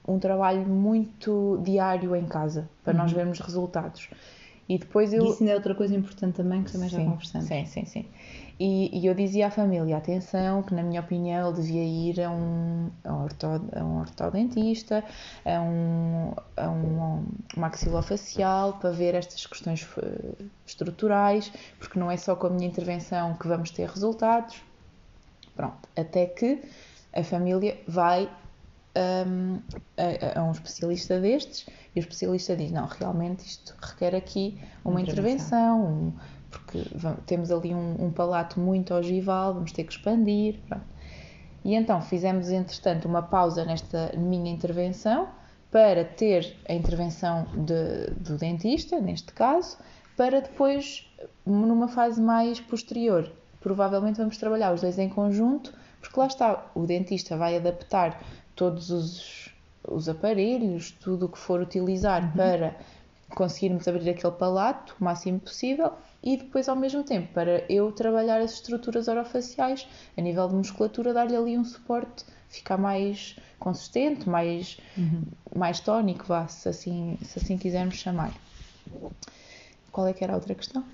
um 0.06 0.18
trabalho 0.18 0.62
muito 0.66 1.60
diário 1.62 2.14
em 2.14 2.26
casa 2.26 2.68
para 2.82 2.92
uhum. 2.92 3.00
nós 3.00 3.12
vermos 3.12 3.40
resultados. 3.40 4.08
E 4.68 4.78
depois 4.78 5.12
eu. 5.12 5.26
Isso 5.26 5.42
ainda 5.42 5.52
é 5.52 5.56
outra 5.56 5.74
coisa 5.74 5.94
importante 5.94 6.36
também 6.36 6.62
que 6.62 6.72
também 6.72 6.88
sim, 6.88 6.96
já 6.96 7.04
conversamos. 7.04 7.48
Sim, 7.48 7.66
sim, 7.66 7.84
sim. 7.84 8.06
E, 8.58 8.98
e, 8.98 9.06
eu 9.06 9.14
dizia 9.14 9.48
à 9.48 9.50
família: 9.50 9.96
atenção, 9.96 10.62
que 10.62 10.74
na 10.74 10.82
minha 10.82 11.00
opinião 11.00 11.48
ele 11.48 11.60
devia 11.60 11.84
ir 11.84 12.20
a 12.22 12.30
um, 12.30 12.90
a 13.04 13.12
um, 13.82 13.98
ortodentista, 14.00 15.04
a 15.44 15.60
um, 15.60 16.32
a 16.56 16.70
um 16.70 17.26
maxilofacial, 17.56 18.74
para 18.74 18.90
ver 18.90 19.14
estas 19.14 19.44
questões 19.44 19.86
eh, 19.98 20.44
estruturais, 20.64 21.52
porque 21.78 21.98
não 21.98 22.10
é 22.10 22.16
só 22.16 22.36
com 22.36 22.46
a 22.46 22.50
minha 22.50 22.68
intervenção 22.68 23.34
que 23.34 23.48
vamos 23.48 23.70
ter 23.70 23.88
resultados. 23.88 24.62
Pronto, 25.54 25.88
até 25.96 26.26
que 26.26 26.62
a 27.12 27.22
família 27.22 27.78
vai 27.86 28.30
um, 28.96 29.60
a, 29.96 30.40
a, 30.40 30.44
um 30.44 30.52
especialista 30.52 31.20
destes 31.20 31.66
e 31.94 31.98
o 31.98 32.00
especialista 32.00 32.56
diz: 32.56 32.70
não, 32.70 32.86
realmente 32.86 33.44
isto 33.46 33.74
requer 33.80 34.14
aqui 34.14 34.60
uma, 34.84 35.00
intervenção, 35.00 35.80
intervenção 35.80 35.86
um, 35.86 36.12
porque 36.50 36.88
vamos, 36.94 37.20
temos 37.26 37.50
ali 37.50 37.74
um, 37.74 38.06
um, 38.06 38.10
palato 38.10 38.60
muito 38.60 38.94
ogival, 38.94 39.54
vamos 39.54 39.72
ter 39.72 39.84
que 39.84 39.92
expandir. 39.92 40.60
Pronto. 40.68 40.84
E 41.64 41.74
então 41.74 42.00
fizemos, 42.02 42.50
entretanto, 42.50 43.08
uma 43.08 43.22
pausa 43.22 43.64
nesta 43.64 44.12
minha 44.16 44.52
intervenção 44.52 45.28
para 45.70 46.04
ter 46.04 46.54
a 46.68 46.74
intervenção 46.74 47.46
de, 47.52 48.10
do 48.20 48.36
dentista, 48.36 49.00
neste 49.00 49.32
caso, 49.32 49.78
para 50.16 50.40
depois, 50.40 51.04
numa 51.44 51.88
fase 51.88 52.20
mais 52.20 52.60
posterior, 52.60 53.32
provavelmente 53.60 54.18
vamos 54.18 54.36
trabalhar 54.36 54.72
os 54.72 54.82
dois 54.82 54.98
em 54.98 55.08
conjunto, 55.08 55.74
porque 56.00 56.20
lá 56.20 56.26
está, 56.26 56.70
o 56.74 56.86
dentista 56.86 57.36
vai 57.36 57.56
adaptar 57.56 58.22
todos 58.54 58.90
os, 58.90 59.50
os 59.86 60.08
aparelhos, 60.08 60.90
tudo 60.90 61.26
o 61.26 61.28
que 61.28 61.38
for 61.38 61.60
utilizar 61.60 62.24
uhum. 62.24 62.32
para 62.32 62.76
conseguirmos 63.34 63.86
abrir 63.88 64.10
aquele 64.10 64.32
palato 64.32 64.94
o 65.00 65.04
máximo 65.04 65.40
possível 65.40 65.92
e 66.22 66.36
depois 66.36 66.68
ao 66.68 66.76
mesmo 66.76 67.02
tempo 67.02 67.32
para 67.32 67.64
eu 67.68 67.90
trabalhar 67.92 68.40
as 68.40 68.52
estruturas 68.52 69.08
orofaciais 69.08 69.86
a 70.16 70.20
nível 70.20 70.48
de 70.48 70.54
musculatura 70.54 71.12
dar-lhe 71.12 71.36
ali 71.36 71.58
um 71.58 71.64
suporte 71.64 72.24
ficar 72.48 72.78
mais 72.78 73.36
consistente 73.58 74.28
mais 74.28 74.78
uhum. 74.96 75.22
mais 75.54 75.80
tónico 75.80 76.26
vá 76.26 76.46
se 76.46 76.68
assim 76.68 77.18
se 77.22 77.38
assim 77.38 77.58
quisermos 77.58 77.96
chamar 77.96 78.32
qual 79.94 80.06
é 80.08 80.12
que 80.12 80.22
era 80.24 80.32
a 80.34 80.36
outra 80.36 80.54
questão 80.54 80.84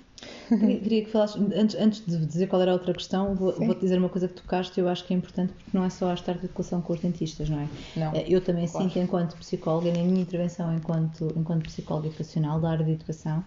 Queria 0.47 1.03
que 1.03 1.09
falasses, 1.09 1.41
antes, 1.55 1.75
antes 1.75 2.05
de 2.05 2.25
dizer 2.25 2.47
qual 2.47 2.61
era 2.61 2.71
a 2.71 2.73
outra 2.73 2.93
questão, 2.93 3.33
vou, 3.33 3.53
vou 3.53 3.73
dizer 3.73 3.97
uma 3.97 4.09
coisa 4.09 4.27
que 4.27 4.35
tocaste 4.35 4.79
e 4.79 4.83
eu 4.83 4.87
acho 4.87 5.03
que 5.05 5.13
é 5.13 5.17
importante 5.17 5.53
porque 5.53 5.75
não 5.75 5.83
é 5.83 5.89
só 5.89 6.11
a 6.11 6.13
educação 6.13 6.81
com 6.81 6.93
os 6.93 6.99
dentistas, 6.99 7.49
não 7.49 7.59
é? 7.59 7.67
Não. 7.95 8.13
Eh, 8.13 8.25
eu 8.27 8.41
também 8.41 8.67
claro. 8.67 8.87
sinto, 8.87 8.99
enquanto 8.99 9.35
psicóloga, 9.37 9.91
na 9.91 10.03
minha 10.03 10.21
intervenção 10.21 10.75
enquanto, 10.75 11.33
enquanto 11.35 11.63
psicóloga 11.63 12.07
educacional 12.07 12.59
da 12.59 12.69
área 12.69 12.85
de 12.85 12.91
educação, 12.91 13.43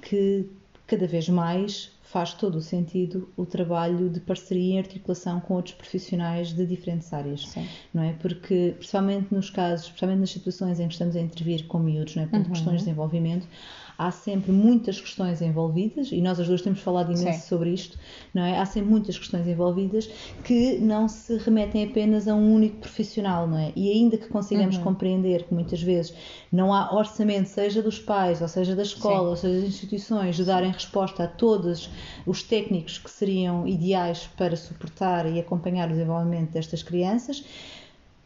que 0.00 0.48
cada 0.86 1.06
vez 1.06 1.28
mais 1.28 1.92
faz 2.02 2.32
todo 2.32 2.56
o 2.56 2.62
sentido 2.62 3.28
o 3.36 3.44
trabalho 3.44 4.08
de 4.08 4.20
parceria 4.20 4.76
e 4.76 4.78
articulação 4.78 5.40
com 5.40 5.54
outros 5.54 5.74
profissionais 5.74 6.52
de 6.52 6.64
diferentes 6.64 7.12
áreas, 7.12 7.48
Sim. 7.48 7.66
não 7.92 8.02
é? 8.02 8.12
Porque, 8.12 8.74
principalmente 8.78 9.34
nos 9.34 9.50
casos, 9.50 9.86
especialmente 9.86 10.20
nas 10.20 10.30
situações 10.30 10.78
em 10.78 10.86
que 10.86 10.92
estamos 10.92 11.16
a 11.16 11.20
intervir 11.20 11.66
com 11.66 11.80
miúdos, 11.80 12.14
não 12.14 12.22
é? 12.22 12.26
Portanto, 12.26 12.46
Uhum. 12.46 12.52
questões 12.52 12.78
de 12.78 12.84
desenvolvimento, 12.84 13.48
há 13.98 14.10
sempre 14.10 14.52
muitas 14.52 15.00
questões 15.00 15.40
envolvidas 15.42 16.10
e 16.12 16.20
nós 16.20 16.38
as 16.40 16.46
duas 16.48 16.62
temos 16.62 16.80
falado 16.80 17.12
imenso 17.12 17.40
Sim. 17.40 17.48
sobre 17.48 17.70
isto, 17.70 17.98
não 18.32 18.42
é? 18.42 18.58
Há 18.58 18.66
sempre 18.66 18.90
muitas 18.90 19.18
questões 19.18 19.46
envolvidas 19.46 20.08
que 20.42 20.78
não 20.78 21.08
se 21.08 21.36
remetem 21.38 21.84
apenas 21.84 22.26
a 22.28 22.34
um 22.34 22.54
único 22.54 22.78
profissional, 22.78 23.46
não 23.46 23.58
é? 23.58 23.72
E 23.76 23.90
ainda 23.90 24.16
que 24.18 24.28
consigamos 24.28 24.76
Uhum. 24.76 24.82
compreender 24.82 25.44
que 25.44 25.54
muitas 25.54 25.80
vezes 25.82 26.14
não 26.52 26.72
há 26.72 26.94
orçamento, 26.94 27.48
seja 27.48 27.82
dos 27.82 27.98
pais, 27.98 28.40
ou 28.42 28.48
seja 28.48 28.74
da 28.74 28.82
escola, 28.82 29.24
Sim. 29.24 29.30
ou 29.30 29.36
seja 29.36 29.60
das 29.60 29.68
instituições, 29.68 30.36
de 30.36 30.44
darem 30.44 30.70
resposta 30.72 31.24
a 31.24 31.28
todos 31.28 31.90
os 32.26 32.42
técnicos 32.42 32.98
que 32.98 33.10
seriam 33.10 33.66
ideais 33.66 34.28
para 34.36 34.56
suportar 34.56 35.26
e 35.32 35.38
acompanhar 35.40 35.88
o 35.88 35.92
desenvolvimento 35.92 36.50
destas 36.50 36.82
crianças, 36.82 37.44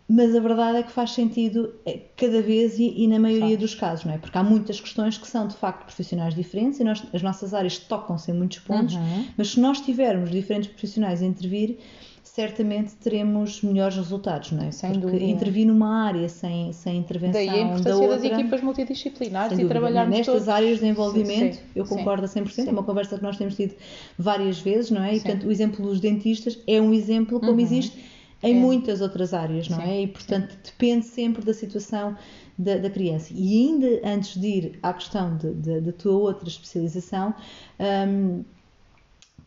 mas 0.08 0.34
a 0.34 0.40
verdade 0.40 0.78
é 0.78 0.82
que 0.82 0.90
faz 0.90 1.10
sentido 1.10 1.74
eh, 1.84 2.00
cada 2.16 2.40
vez 2.40 2.78
e, 2.78 2.94
e 3.02 3.06
na 3.06 3.18
maioria 3.18 3.56
dos 3.58 3.74
casos, 3.74 4.06
não 4.06 4.14
é? 4.14 4.18
Porque 4.18 4.38
há 4.38 4.42
muitas 4.42 4.80
questões 4.80 5.18
que 5.18 5.28
são 5.28 5.46
de 5.46 5.54
facto 5.54 5.84
profissionais 5.84 6.34
diferentes 6.34 6.80
e 6.80 6.84
nós- 6.84 7.02
as 7.12 7.22
nossas 7.22 7.52
áreas 7.52 7.76
tocam-se 7.78 8.30
em 8.30 8.34
muitos 8.34 8.58
pontos, 8.60 8.94
Uhum. 8.94 9.24
mas 9.36 9.50
se 9.50 9.60
nós 9.60 9.80
tivermos 9.82 10.30
diferentes 10.30 10.70
profissionais 10.70 11.22
a 11.22 11.26
intervir, 11.26 11.76
certamente 12.22 12.94
teremos 12.96 13.62
melhores 13.62 13.96
resultados, 13.96 14.52
não 14.52 14.62
é? 14.64 14.70
Sem 14.70 14.90
Porque 14.92 15.06
dúvida. 15.06 15.24
intervir 15.24 15.66
numa 15.66 16.04
área 16.04 16.28
sem, 16.28 16.72
sem 16.72 16.98
intervenção 16.98 17.32
Daí 17.40 17.48
a 17.48 17.52
da 17.52 17.58
importância 17.60 18.08
das 18.08 18.22
outra... 18.22 18.38
equipas 18.40 18.60
multidisciplinares 18.62 19.52
e 19.52 19.56
dúvida. 19.56 19.68
trabalharmos 19.74 20.16
Nestas 20.18 20.34
todos. 20.34 20.48
áreas 20.48 20.74
de 20.78 20.80
desenvolvimento, 20.82 21.54
Sim, 21.54 21.60
eu 21.74 21.84
sim, 21.84 21.96
concordo 21.96 22.24
a 22.24 22.28
100%, 22.28 22.50
sim. 22.50 22.68
é 22.68 22.70
uma 22.70 22.82
conversa 22.82 23.16
que 23.16 23.22
nós 23.22 23.36
temos 23.36 23.56
tido 23.56 23.74
várias 24.18 24.58
vezes, 24.60 24.90
não 24.90 25.02
é? 25.02 25.14
E, 25.14 25.16
Sim. 25.20 25.24
portanto, 25.26 25.46
o 25.48 25.50
exemplo 25.52 25.84
dos 25.84 26.00
dentistas 26.00 26.58
é 26.66 26.80
um 26.80 26.92
exemplo 26.94 27.40
como 27.40 27.52
Uhum. 27.52 27.60
existe 27.60 27.98
em 28.42 28.54
É. 28.54 28.54
muitas 28.54 29.00
outras 29.00 29.34
áreas, 29.34 29.68
não 29.68 29.80
Sim, 29.80 29.82
é? 29.82 30.02
E, 30.02 30.06
portanto, 30.08 30.56
depende 30.64 31.04
sempre 31.06 31.44
da 31.44 31.52
situação 31.54 32.16
da, 32.56 32.76
da 32.78 32.90
criança. 32.90 33.32
E 33.34 33.66
ainda 33.66 34.00
antes 34.04 34.40
de 34.40 34.46
ir 34.46 34.78
à 34.82 34.92
questão 34.92 35.36
da 35.36 35.92
tua 35.92 36.12
outra 36.18 36.48
especialização, 36.48 37.34
hum, 37.80 38.44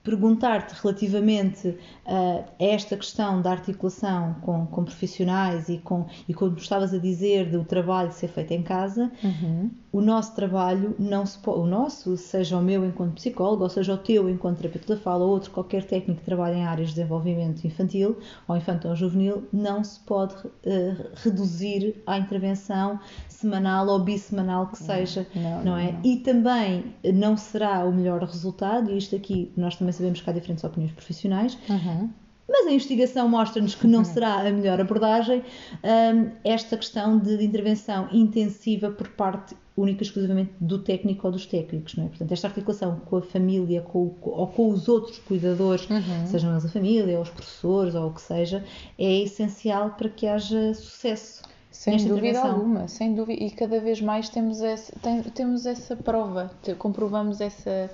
perguntar-te 0.03 0.74
relativamente 0.81 1.77
ah, 2.05 2.43
a 2.60 2.63
esta 2.63 2.96
questão 2.98 3.41
da 3.41 3.51
articulação 3.51 4.36
com, 4.41 4.65
com 4.65 4.84
profissionais 4.84 5.70
e 5.70 5.77
com, 5.77 6.05
e 6.27 6.34
como 6.34 6.55
estavas 6.58 6.93
a 6.93 6.98
dizer 6.98 7.50
do 7.51 7.63
trabalho 7.63 8.12
ser 8.12 8.27
feito 8.29 8.51
em 8.51 8.63
casa, 8.63 9.12
Uhum. 9.24 9.70
o 9.91 10.01
nosso 10.01 10.34
trabalho 10.36 10.96
não 10.98 11.25
se 11.25 11.38
pode, 11.38 11.60
o 11.60 11.65
nosso, 11.65 12.15
seja 12.17 12.58
o 12.58 12.62
meu 12.62 12.86
enquanto 12.86 13.13
psicólogo, 13.15 13.63
ou 13.63 13.70
seja 13.70 13.93
o 13.93 13.98
teu 13.98 14.29
enquanto 14.29 14.58
terapeuta 14.58 14.96
da 14.96 15.01
fala, 15.01 15.24
ou 15.25 15.31
outro 15.31 15.51
qualquer 15.51 15.84
técnico 15.84 16.20
que 16.22 16.25
trabalha 16.25 16.55
em 16.55 16.65
áreas 16.65 16.89
de 16.89 16.96
desenvolvimento 16.96 17.63
infantil 17.65 18.17
ou 18.48 18.58
infantil 18.58 18.89
ou 18.89 18.96
juvenil, 18.96 19.43
não 19.53 19.84
se 19.84 20.00
pode 20.00 20.36
eh, 20.65 20.96
reduzir 21.24 22.01
à 22.08 22.17
intervenção 22.17 23.00
semanal 23.27 23.88
ou 23.88 24.00
bissemanal 24.00 24.67
que 24.67 24.77
seja, 24.77 25.27
Não, 25.36 25.63
não, 25.63 25.77
é? 25.77 25.91
não. 25.91 26.00
E 26.03 26.17
também 26.17 26.96
eh, 27.03 27.12
não 27.12 27.36
será 27.38 27.84
o 27.86 27.91
melhor 27.93 28.22
resultado, 28.24 28.91
e 28.91 28.98
isto 28.98 29.15
aqui 29.15 29.51
nós 29.58 29.75
também 29.75 29.90
sabemos 29.91 30.21
que 30.21 30.29
há 30.29 30.33
diferentes 30.33 30.63
opiniões 30.63 30.93
profissionais, 30.93 31.57
Uhum. 31.69 32.10
mas 32.50 32.67
a 32.67 32.71
investigação 32.71 33.29
mostra-nos 33.29 33.75
que 33.75 33.88
não 33.88 34.03
será 34.03 34.41
a 34.48 34.51
melhor 34.51 34.79
abordagem 34.81 35.41
hum, 35.83 36.31
esta 36.43 36.75
questão 36.77 37.17
de 37.17 37.43
intervenção 37.43 38.10
intensiva 38.12 38.89
por 38.91 39.07
parte 39.10 39.55
única 39.77 40.03
e 40.03 40.05
exclusivamente 40.05 40.51
do 40.60 40.77
técnico 40.79 41.25
ou 41.25 41.31
dos 41.31 41.45
técnicos, 41.45 41.95
não 41.95 42.05
é? 42.05 42.07
Portanto, 42.10 42.31
esta 42.33 42.48
articulação 42.48 43.00
com 43.05 43.17
a 43.17 43.21
família 43.21 43.81
com, 43.81 44.13
ou 44.21 44.48
com 44.48 44.69
os 44.69 44.89
outros 44.89 45.17
cuidadores, 45.19 45.89
Uhum. 45.89 46.25
sejam 46.27 46.51
eles 46.51 46.65
a 46.65 46.69
família, 46.69 47.15
ou 47.15 47.24
os 47.24 47.29
professores, 47.29 47.95
ou 47.95 48.10
o 48.10 48.13
que 48.13 48.21
seja, 48.21 48.63
é 49.00 49.19
essencial 49.21 49.91
para 49.91 50.10
que 50.10 50.27
haja 50.27 50.74
sucesso. 50.74 51.41
Sem 51.71 52.05
dúvida 52.05 52.41
alguma, 52.43 52.88
sem 52.89 53.15
dúvida. 53.15 53.41
E 53.41 53.50
cada 53.50 53.79
vez 53.79 54.01
mais 54.01 54.27
temos, 54.27 54.60
esse, 54.60 54.91
tem- 55.00 55.24
temos 55.24 55.65
essa 55.65 55.95
prova, 55.95 56.51
comprovamos 56.77 57.39
essa 57.39 57.89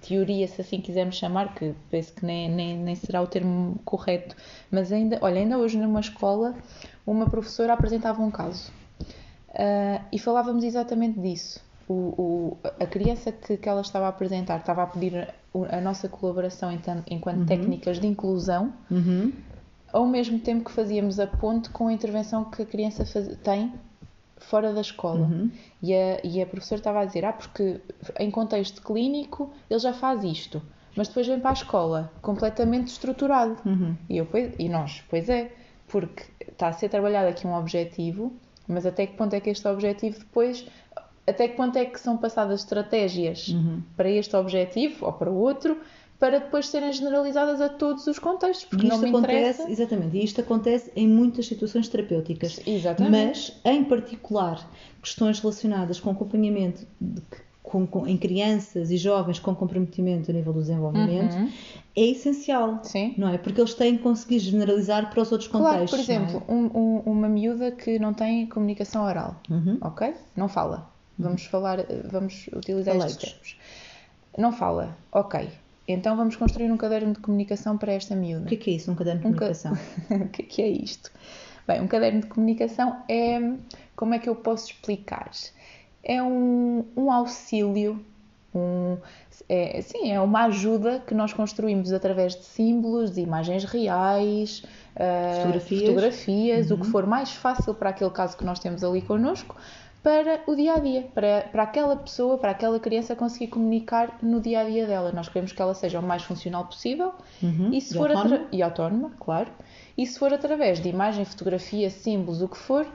teoria, 0.00 0.46
se 0.48 0.60
assim 0.60 0.80
quisermos 0.80 1.16
chamar, 1.16 1.54
que 1.54 1.74
penso 1.90 2.12
que 2.14 2.24
nem, 2.24 2.50
nem, 2.50 2.76
nem 2.78 2.94
será 2.94 3.20
o 3.22 3.26
termo 3.26 3.78
correto, 3.84 4.34
mas 4.70 4.90
ainda, 4.92 5.18
olha, 5.20 5.38
ainda 5.40 5.58
hoje 5.58 5.78
numa 5.78 6.00
escola, 6.00 6.54
uma 7.06 7.26
professora 7.28 7.72
apresentava 7.74 8.22
um 8.22 8.30
caso 8.30 8.72
ah, 9.54 10.00
e 10.12 10.18
falávamos 10.18 10.64
exatamente 10.64 11.18
disso. 11.20 11.60
O, 11.88 11.92
o- 11.92 12.56
a 12.78 12.86
criança 12.86 13.32
que, 13.32 13.56
que 13.56 13.68
ela 13.68 13.80
estava 13.80 14.06
a 14.06 14.08
apresentar 14.10 14.60
estava 14.60 14.82
a 14.84 14.86
pedir 14.86 15.16
a, 15.16 15.76
a 15.76 15.80
nossa 15.80 16.08
colaboração 16.08 16.70
então, 16.70 17.02
enquanto 17.10 17.46
técnicas 17.46 17.98
de 17.98 18.06
inclusão, 18.06 18.72
Uhum. 18.90 19.32
ao 19.92 20.06
mesmo 20.06 20.38
tempo 20.38 20.64
que 20.66 20.70
fazíamos 20.70 21.18
a 21.18 21.26
ponte 21.26 21.68
com 21.70 21.88
a 21.88 21.92
intervenção 21.92 22.44
que 22.44 22.62
a 22.62 22.66
criança 22.66 23.04
faz- 23.04 23.36
tem 23.38 23.72
fora 24.44 24.72
da 24.72 24.80
escola. 24.80 25.20
Uhum. 25.20 25.50
E, 25.82 25.94
a, 25.94 26.20
e 26.24 26.42
a 26.42 26.46
professora 26.46 26.80
estava 26.80 27.00
a 27.00 27.04
dizer: 27.04 27.24
Ah, 27.24 27.32
porque 27.32 27.80
em 28.18 28.30
contexto 28.30 28.82
clínico 28.82 29.50
ele 29.68 29.80
já 29.80 29.92
faz 29.92 30.24
isto, 30.24 30.62
mas 30.96 31.08
depois 31.08 31.26
vem 31.26 31.38
para 31.40 31.50
a 31.50 31.54
escola 31.54 32.12
completamente 32.20 32.88
estruturado. 32.88 33.56
Uhum. 33.64 33.96
E, 34.08 34.16
eu, 34.16 34.26
pois, 34.26 34.52
e 34.58 34.68
nós, 34.68 35.02
pois 35.08 35.28
é, 35.28 35.52
porque 35.88 36.24
está 36.48 36.68
a 36.68 36.72
ser 36.72 36.88
trabalhado 36.88 37.28
aqui 37.28 37.46
um 37.46 37.54
objetivo, 37.54 38.32
mas 38.66 38.84
até 38.86 39.06
que 39.06 39.14
ponto 39.16 39.34
é 39.34 39.40
que 39.40 39.50
este 39.50 39.66
objetivo 39.68 40.18
depois. 40.18 40.66
Até 41.26 41.46
que 41.46 41.54
ponto 41.56 41.76
é 41.76 41.84
que 41.84 42.00
são 42.00 42.16
passadas 42.16 42.60
estratégias 42.60 43.48
Uhum. 43.48 43.82
para 43.96 44.08
este 44.10 44.34
objetivo 44.34 45.06
ou 45.06 45.12
para 45.12 45.30
o 45.30 45.36
outro, 45.36 45.78
para 46.20 46.38
depois 46.38 46.68
serem 46.68 46.92
generalizadas 46.92 47.60
a 47.62 47.68
todos 47.70 48.06
os 48.06 48.18
contextos? 48.18 48.66
Porque 48.66 48.86
não 48.86 48.96
isto 48.96 49.06
acontece, 49.08 49.62
interessa. 49.62 49.70
exatamente, 49.70 50.16
e 50.18 50.22
isto 50.24 50.40
acontece 50.42 50.92
em 50.94 51.08
muitas 51.08 51.46
situações 51.46 51.88
terapêuticas. 51.88 52.60
Exatamente. 52.66 53.10
Mas, 53.26 53.52
em 53.64 53.82
particular, 53.84 54.70
questões 55.02 55.40
relacionadas 55.40 55.98
com 55.98 56.10
acompanhamento 56.10 56.86
de- 57.00 57.22
com- 57.62 57.86
com- 57.86 58.06
em 58.06 58.16
crianças 58.16 58.90
e 58.90 58.96
jovens 58.96 59.38
com 59.38 59.54
comprometimento 59.54 60.30
a 60.30 60.34
nível 60.34 60.52
do 60.52 60.60
desenvolvimento 60.60 61.34
Uhum. 61.36 61.50
é 61.96 62.00
essencial, 62.02 62.80
Sim. 62.82 63.14
não 63.16 63.28
é? 63.28 63.38
Porque 63.38 63.60
eles 63.60 63.74
têm 63.74 63.96
que 63.96 64.02
conseguir 64.02 64.40
generalizar 64.40 65.08
para 65.10 65.22
os 65.22 65.30
outros 65.32 65.48
Claro, 65.48 65.66
contextos. 65.74 65.90
por 65.90 66.12
é? 66.12 66.16
exemplo, 66.16 66.42
um- 66.48 66.78
um- 66.78 66.98
uma 67.06 67.28
miúda 67.28 67.70
que 67.70 67.98
não 67.98 68.12
tem 68.12 68.44
comunicação 68.46 69.04
oral, 69.04 69.36
Uhum. 69.48 69.78
ok? 69.80 70.14
Não 70.36 70.48
fala. 70.48 70.90
Vamos 71.18 71.44
falar, 71.44 71.78
vamos 72.10 72.48
utilizar 72.52 72.96
estes 72.96 73.14
Faleiros. 73.14 73.16
termos. 73.16 73.56
Não 74.38 74.52
fala, 74.52 74.96
ok. 75.12 75.48
Então 75.92 76.16
vamos 76.16 76.36
construir 76.36 76.70
um 76.70 76.76
caderno 76.76 77.12
de 77.12 77.20
comunicação 77.20 77.76
para 77.78 77.92
esta 77.92 78.14
miúda. 78.16 78.44
O 78.44 78.48
que 78.48 78.54
é 78.54 78.58
que 78.58 78.70
é 78.70 78.74
isso, 78.74 78.90
um 78.90 78.94
caderno 78.94 79.20
de 79.20 79.26
Um 79.26 79.32
ca- 79.32 79.54
comunicação? 79.54 79.72
o 80.10 80.28
que 80.28 80.42
é 80.42 80.44
que 80.46 80.62
é 80.62 80.68
isto? 80.68 81.10
Bem, 81.66 81.80
um 81.80 81.86
caderno 81.86 82.20
de 82.20 82.26
comunicação 82.26 83.02
é, 83.08 83.38
como 83.96 84.14
é 84.14 84.18
que 84.18 84.28
eu 84.28 84.36
posso 84.36 84.66
explicar? 84.72 85.30
É 86.02 86.22
um, 86.22 86.84
um 86.96 87.12
auxílio, 87.12 88.04
um, 88.54 88.96
é, 89.48 89.80
sim, 89.82 90.10
é 90.10 90.20
uma 90.20 90.44
ajuda 90.46 91.00
que 91.06 91.14
nós 91.14 91.32
construímos 91.32 91.92
através 91.92 92.34
de 92.34 92.44
símbolos, 92.44 93.10
de 93.12 93.20
imagens 93.20 93.64
reais, 93.64 94.62
ah, 94.96 95.34
Fotografias. 95.36 95.80
fotografias, 95.80 96.70
o 96.70 96.74
Uhum. 96.74 96.80
que 96.80 96.86
for 96.86 97.06
mais 97.06 97.30
fácil 97.32 97.74
para 97.74 97.90
aquele 97.90 98.10
caso 98.10 98.36
que 98.36 98.44
nós 98.44 98.58
temos 98.58 98.82
ali 98.82 99.02
connosco, 99.02 99.56
para 100.02 100.40
o 100.46 100.54
dia 100.54 100.74
a 100.74 100.78
dia, 100.78 101.02
para, 101.14 101.42
para 101.52 101.62
aquela 101.64 101.94
pessoa, 101.96 102.38
para 102.38 102.52
aquela 102.52 102.80
criança 102.80 103.14
conseguir 103.14 103.48
comunicar 103.48 104.18
no 104.22 104.40
dia 104.40 104.60
a 104.60 104.64
dia 104.64 104.86
dela. 104.86 105.12
Nós 105.12 105.28
queremos 105.28 105.52
que 105.52 105.60
ela 105.60 105.74
seja 105.74 106.00
o 106.00 106.02
mais 106.02 106.22
funcional 106.22 106.64
possível 106.64 107.12
Uhum. 107.42 107.70
e 107.72 107.80
se 107.80 107.94
for 107.94 108.10
autónoma? 108.10 108.46
e 108.50 108.62
autónoma, 108.62 109.10
claro. 109.20 109.50
E 109.96 110.06
se 110.06 110.18
for 110.18 110.32
através 110.32 110.80
de 110.80 110.88
imagem, 110.88 111.24
fotografia, 111.24 111.90
símbolos, 111.90 112.40
o 112.40 112.48
que 112.48 112.56
for, 112.56 112.86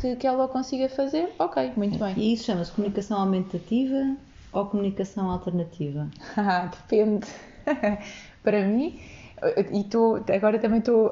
que, 0.00 0.14
que 0.16 0.26
ela 0.26 0.44
o 0.44 0.48
consiga 0.48 0.88
fazer, 0.88 1.32
ok, 1.38 1.72
muito 1.76 1.98
bem. 1.98 2.14
E 2.16 2.32
isso 2.34 2.44
chama-se 2.44 2.70
comunicação 2.72 3.18
aumentativa 3.20 4.16
ou 4.52 4.66
comunicação 4.66 5.30
alternativa? 5.30 6.08
Depende. 6.88 7.26
Para 8.42 8.62
mim, 8.66 9.00
e 9.72 9.84
tô, 9.84 10.20
agora 10.32 10.58
também 10.58 10.78
estou. 10.78 11.10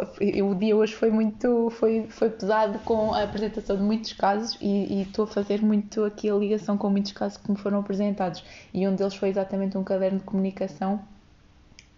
O 0.48 0.54
dia 0.54 0.76
hoje 0.76 0.94
foi 0.94 1.10
muito. 1.10 1.70
Foi, 1.70 2.06
foi 2.08 2.30
pesado 2.30 2.78
com 2.80 3.12
a 3.12 3.22
apresentação 3.24 3.76
de 3.76 3.82
muitos 3.82 4.12
casos 4.12 4.56
e 4.60 4.82
e 4.92 5.02
estou 5.02 5.24
a 5.24 5.28
fazer 5.28 5.62
muito 5.62 6.04
aqui 6.04 6.30
a 6.30 6.34
ligação 6.34 6.76
com 6.78 6.88
muitos 6.88 7.12
casos 7.12 7.36
que 7.38 7.50
me 7.50 7.56
foram 7.56 7.80
apresentados. 7.80 8.44
E 8.72 8.86
um 8.86 8.94
deles 8.94 9.14
foi 9.14 9.28
exatamente 9.28 9.76
um 9.76 9.84
caderno 9.84 10.18
de 10.18 10.24
comunicação 10.24 11.00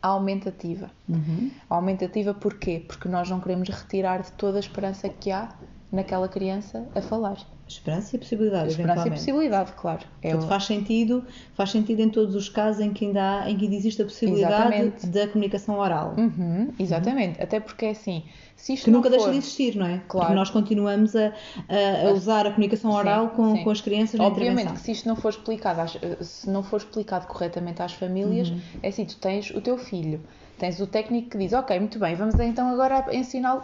aumentativa. 0.01 0.91
Uhum. 1.09 1.51
Aumentativa 1.69 2.35
porquê? 2.35 2.85
Porque 2.87 3.09
nós 3.09 3.31
não 3.31 3.41
queremos 3.41 3.69
retirar 3.69 4.23
de 4.23 4.33
toda 4.33 4.59
a 4.59 4.61
esperança 4.61 5.09
que 5.09 5.31
há 5.31 5.49
naquela 5.95 6.29
criança 6.29 6.87
a 6.95 7.01
falar. 7.01 7.37
Esperança 7.67 8.15
e 8.15 8.19
possibilidade, 8.19 8.73
Esperança 8.73 9.09
e 9.09 9.11
possibilidade, 9.11 9.73
claro. 9.73 10.01
É 10.21 10.29
Portanto, 10.31 10.45
o- 10.45 10.49
faz 10.49 10.65
sentido, 10.65 11.25
faz 11.55 11.71
sentido 11.71 12.01
em 12.01 12.11
todos 12.11 12.35
os 12.35 12.47
casos 12.51 12.79
em 12.83 12.93
que 12.93 13.07
ainda, 13.07 13.41
há, 13.41 13.51
em 13.51 13.57
que 13.57 13.65
ainda 13.65 13.75
existe 13.77 14.03
a 14.03 14.05
possibilidade 14.05 14.55
Exatamente. 14.75 15.07
da 15.07 15.27
comunicação 15.29 15.79
oral. 15.79 16.15
Uhum, 16.19 16.69
exatamente. 16.79 17.43
Até 17.43 17.61
porque 17.61 17.87
é 17.87 17.91
assim, 17.93 18.23
se 18.55 18.75
isto 18.75 18.85
Que 18.85 18.91
nunca 18.91 19.09
deixa 19.09 19.25
for... 19.25 19.33
de 19.33 19.39
existir, 19.39 19.77
não 19.77 19.87
é? 19.87 20.03
Claro. 20.07 20.27
Porque 20.27 20.35
nós 20.35 20.51
continuamos 20.51 21.17
a, 21.17 21.29
a- 21.69 22.09
a 22.09 22.13
usar 22.13 22.47
a 22.47 22.51
comunicação 22.51 22.91
Sim, 22.91 22.99
oral 22.99 23.29
com, 23.31 23.57
sim. 23.57 23.65
com 23.65 23.71
as 23.71 23.81
crianças 23.81 24.21
na 24.21 24.27
Obviamente 24.27 24.73
que 24.75 24.81
se 24.81 24.93
isto 24.93 25.09
não 25.09 25.17
for 25.17 25.31
explicado, 25.31 25.81
às- 25.81 25.99
se 26.21 26.51
não 26.51 26.63
for 26.63 26.77
explicado 26.77 27.27
corretamente 27.27 27.81
às 27.81 27.93
famílias, 27.95 28.51
Uhum. 28.51 28.61
é 28.83 28.89
assim, 28.89 29.07
tu 29.07 29.17
tens 29.17 29.49
o 29.51 29.61
teu 29.63 29.79
filho, 29.79 30.21
tens 30.59 30.79
o 30.81 30.87
técnico 30.87 31.31
que 31.31 31.39
diz, 31.39 31.55
ok, 31.55 31.79
muito 31.81 31.99
bem, 31.99 32.15
vamos 32.15 32.35
então 32.39 32.69
agora 32.69 33.07
ensiná-lo, 33.11 33.63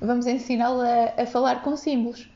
vamos 0.00 0.26
ensiná-lo 0.26 0.80
a, 0.80 1.22
a 1.22 1.26
falar 1.26 1.62
com 1.62 1.76
símbolos. 1.76 2.28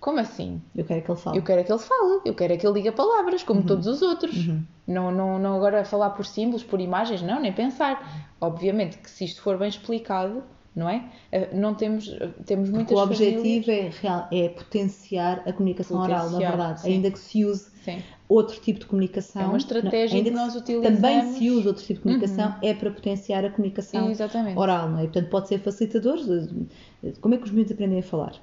Como 0.00 0.20
assim? 0.20 0.62
Eu 0.76 0.84
quero 0.84 1.02
que 1.02 1.10
ele 1.10 1.18
fale. 1.18 1.38
Eu 1.38 1.42
quero 1.42 1.60
é 1.60 1.64
que 1.64 1.72
ele 1.72 1.78
fale, 1.80 2.20
eu 2.24 2.34
quero 2.34 2.52
é 2.52 2.56
que 2.56 2.64
ele 2.66 2.74
diga 2.80 2.92
palavras, 2.92 3.40
Uhum. 3.40 3.46
como 3.46 3.62
todos 3.64 3.86
os 3.88 4.00
outros. 4.00 4.46
Não, 4.86 5.10
não, 5.10 5.38
não 5.40 5.56
agora 5.56 5.84
falar 5.84 6.10
por 6.10 6.24
símbolos, 6.24 6.62
por 6.62 6.80
imagens, 6.80 7.20
não, 7.20 7.40
nem 7.40 7.52
pensar. 7.52 8.30
Obviamente 8.40 8.96
que 8.98 9.10
se 9.10 9.24
isto 9.24 9.42
for 9.42 9.58
bem 9.58 9.68
explicado, 9.68 10.42
não 10.76 10.88
é? 10.88 11.04
Eh, 11.32 11.48
Não 11.54 11.74
temos, 11.74 12.08
eh, 12.08 12.28
temos 12.46 12.68
Porque 12.70 12.76
muitas 12.94 12.96
o 12.98 13.02
objetivo 13.02 13.38
famílias- 13.38 13.68
é, 13.68 13.90
real, 14.00 14.28
é 14.32 14.48
potenciar 14.48 15.42
a 15.46 15.52
comunicação 15.52 15.98
oral, 16.00 16.16
na 16.18 16.22
Potenciar, 16.24 16.50
verdade. 16.50 16.80
sim. 16.82 16.92
Ainda 16.92 17.10
que 17.10 17.18
se 17.18 17.44
use 17.44 17.70
Sim. 17.84 18.02
outro 18.28 18.60
tipo 18.60 18.78
de 18.80 18.86
comunicação. 18.86 19.42
É 19.42 19.46
uma 19.46 19.56
estratégia 19.58 20.16
ainda 20.18 20.30
que 20.30 20.36
nós 20.36 20.54
utilizamos. 20.54 20.88
Uhum. 20.98 21.02
Também 21.02 21.32
se 21.34 21.50
usa 21.50 21.68
outro 21.68 21.82
tipo 21.84 21.94
de 21.98 22.02
comunicação, 22.02 22.54
é 22.62 22.74
para 22.74 22.90
potenciar 22.90 23.44
a 23.44 23.50
comunicação 23.50 24.10
Exatamente. 24.10 24.58
oral, 24.58 24.88
não 24.90 24.98
é? 24.98 25.02
Portanto, 25.04 25.28
pode 25.30 25.48
ser 25.48 25.58
facilitador. 25.58 26.16
de- 26.18 27.12
Como 27.20 27.34
é 27.34 27.38
que 27.38 27.44
os 27.44 27.50
miúdos 27.50 27.72
aprendem 27.72 27.98
a 27.98 28.02
falar? 28.02 28.34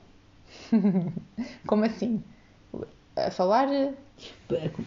Como 1.67 1.83
assim? 1.85 2.23
A 3.15 3.31
falar. 3.31 3.67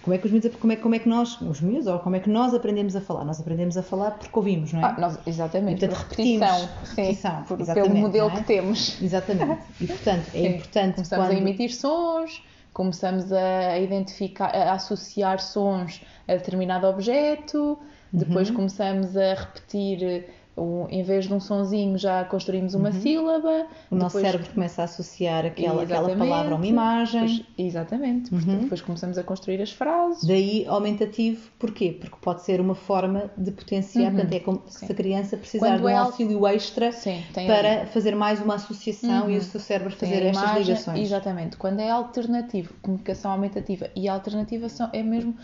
Como 0.03 0.15
é 0.15 0.19
que 0.19 0.27
os 0.27 0.33
miúdos, 0.33 0.57
como 0.57 0.73
é, 0.73 0.77
como 0.77 0.95
é 0.95 0.99
que 0.99 1.09
nós, 1.09 1.41
os 1.41 1.61
miúdos, 1.61 1.87
ou 1.87 1.99
como 1.99 2.17
é 2.17 2.21
que 2.21 2.31
nós 2.31 2.55
aprendemos 2.55 2.95
a 2.97 3.01
falar? 3.01 3.25
Nós 3.25 3.41
aprendemos 3.41 3.77
a 3.77 3.83
falar 3.83 4.13
porque 4.13 4.31
ouvimos, 4.39 4.73
não 4.73 4.81
é? 4.81 4.85
Ah, 4.85 4.97
nós, 4.99 5.19
exatamente, 5.27 5.81
Portanto, 5.87 5.99
por 5.99 6.11
repetição. 6.11 6.49
repetimos. 6.61 6.91
Repetição, 6.91 7.43
por- 7.43 7.75
pelo 7.75 7.95
modelo 7.97 8.31
é? 8.31 8.37
que 8.37 8.45
temos. 8.45 9.03
Exatamente. 9.03 9.63
E 9.81 9.87
portanto, 9.87 10.27
é 10.29 10.31
Sim. 10.31 10.47
importante 10.47 10.95
Começamos 10.95 11.27
quando... 11.27 11.37
a 11.37 11.41
emitir 11.41 11.75
sons, 11.75 12.43
começamos 12.73 13.33
a 13.33 13.79
identificar, 13.79 14.55
a 14.55 14.73
associar 14.75 15.41
sons 15.41 16.01
a 16.27 16.33
determinado 16.35 16.87
objeto, 16.87 17.79
depois 18.13 18.51
começamos 18.51 19.17
a 19.17 19.35
repetir, 19.35 20.25
um- 20.59 20.87
em 20.91 21.03
vez 21.03 21.27
de 21.27 21.33
um 21.35 21.41
sonzinho, 21.41 21.97
já 21.97 22.25
construímos 22.25 22.75
uma 22.75 22.91
sílaba. 22.93 23.67
O 23.91 23.95
nosso 23.95 24.17
depois- 24.17 24.33
cérebro 24.33 24.53
começa 24.55 24.83
a 24.83 24.85
associar 24.85 25.47
aquela, 25.47 25.83
aquela 25.83 26.17
palavra 26.17 26.53
a 26.55 26.57
uma 26.57 26.67
imagem. 26.67 27.27
Depois- 27.27 27.47
exatamente. 27.57 28.31
Portanto, 28.31 28.61
depois 28.63 28.81
começamos 28.81 29.19
a 29.19 29.23
construir 29.23 29.63
as 29.63 29.71
frases. 29.73 30.25
Daí 30.25 30.67
aumentativo, 30.67 31.51
porquê? 31.59 31.97
Porque 32.01 32.17
pode 32.21 32.43
ser 32.43 32.61
uma 32.61 32.75
forma 32.75 33.31
de 33.37 33.51
potenciar, 33.51 34.13
portanto, 34.13 34.33
é 34.33 34.41
como 34.41 34.63
Sim. 34.67 34.87
se 34.87 34.93
a 34.93 34.95
criança 34.95 35.37
precisar 35.37 35.67
Quando 35.69 35.79
de 35.79 35.85
um 35.85 35.89
é 35.89 35.95
al- 35.95 36.07
auxílio 36.07 36.47
extra 36.47 36.93
Sim, 36.93 37.23
para 37.35 37.87
fazer 37.87 38.15
mais 38.15 38.41
uma 38.41 38.55
associação 38.57 39.31
e 39.31 39.37
o 39.37 39.43
seu 39.43 39.61
cérebro 39.61 39.95
fazer 39.95 40.23
a 40.23 40.27
estas 40.27 40.43
imagem- 40.43 40.63
ligações. 40.65 40.99
Exatamente. 41.01 41.57
Quando 41.57 41.81
é 41.81 41.91
alternativo, 41.91 42.75
comunicação 42.83 43.31
aumentativa 43.33 43.91
e 43.95 44.09
alternativa 44.09 44.69
são, 44.69 44.89
é 44.93 45.03
mesmo 45.03 45.35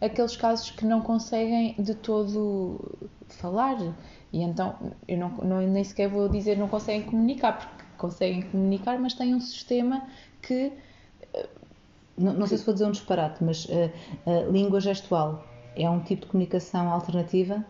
aqueles 0.00 0.36
casos 0.36 0.70
que 0.70 0.84
não 0.86 1.00
conseguem 1.02 1.74
de 1.78 1.94
todo 1.94 2.98
falar. 3.28 3.76
E 4.32 4.42
então, 4.42 4.76
eu 5.08 5.18
não, 5.18 5.30
não- 5.38 5.60
nem 5.60 5.82
sequer 5.84 6.08
vou 6.08 6.28
dizer 6.28 6.56
não 6.56 6.68
conseguem 6.68 7.02
comunicar, 7.02 7.52
porque 7.58 7.84
conseguem 7.98 8.42
comunicar, 8.42 8.98
mas 8.98 9.14
têm 9.14 9.34
um 9.34 9.40
sistema 9.40 10.08
que. 10.42 10.72
Não, 12.16 12.32
não 12.34 12.46
sei 12.46 12.56
se 12.58 12.64
vou 12.64 12.72
dizer 12.74 12.86
um 12.86 12.90
disparate, 12.92 13.42
mas 13.42 13.66
eh, 13.68 13.92
a 14.26 14.50
língua 14.50 14.80
gestual 14.80 15.44
é 15.74 15.88
um 15.90 16.00
tipo 16.00 16.22
de 16.22 16.28
comunicação 16.28 16.88
alternativa 16.90 17.64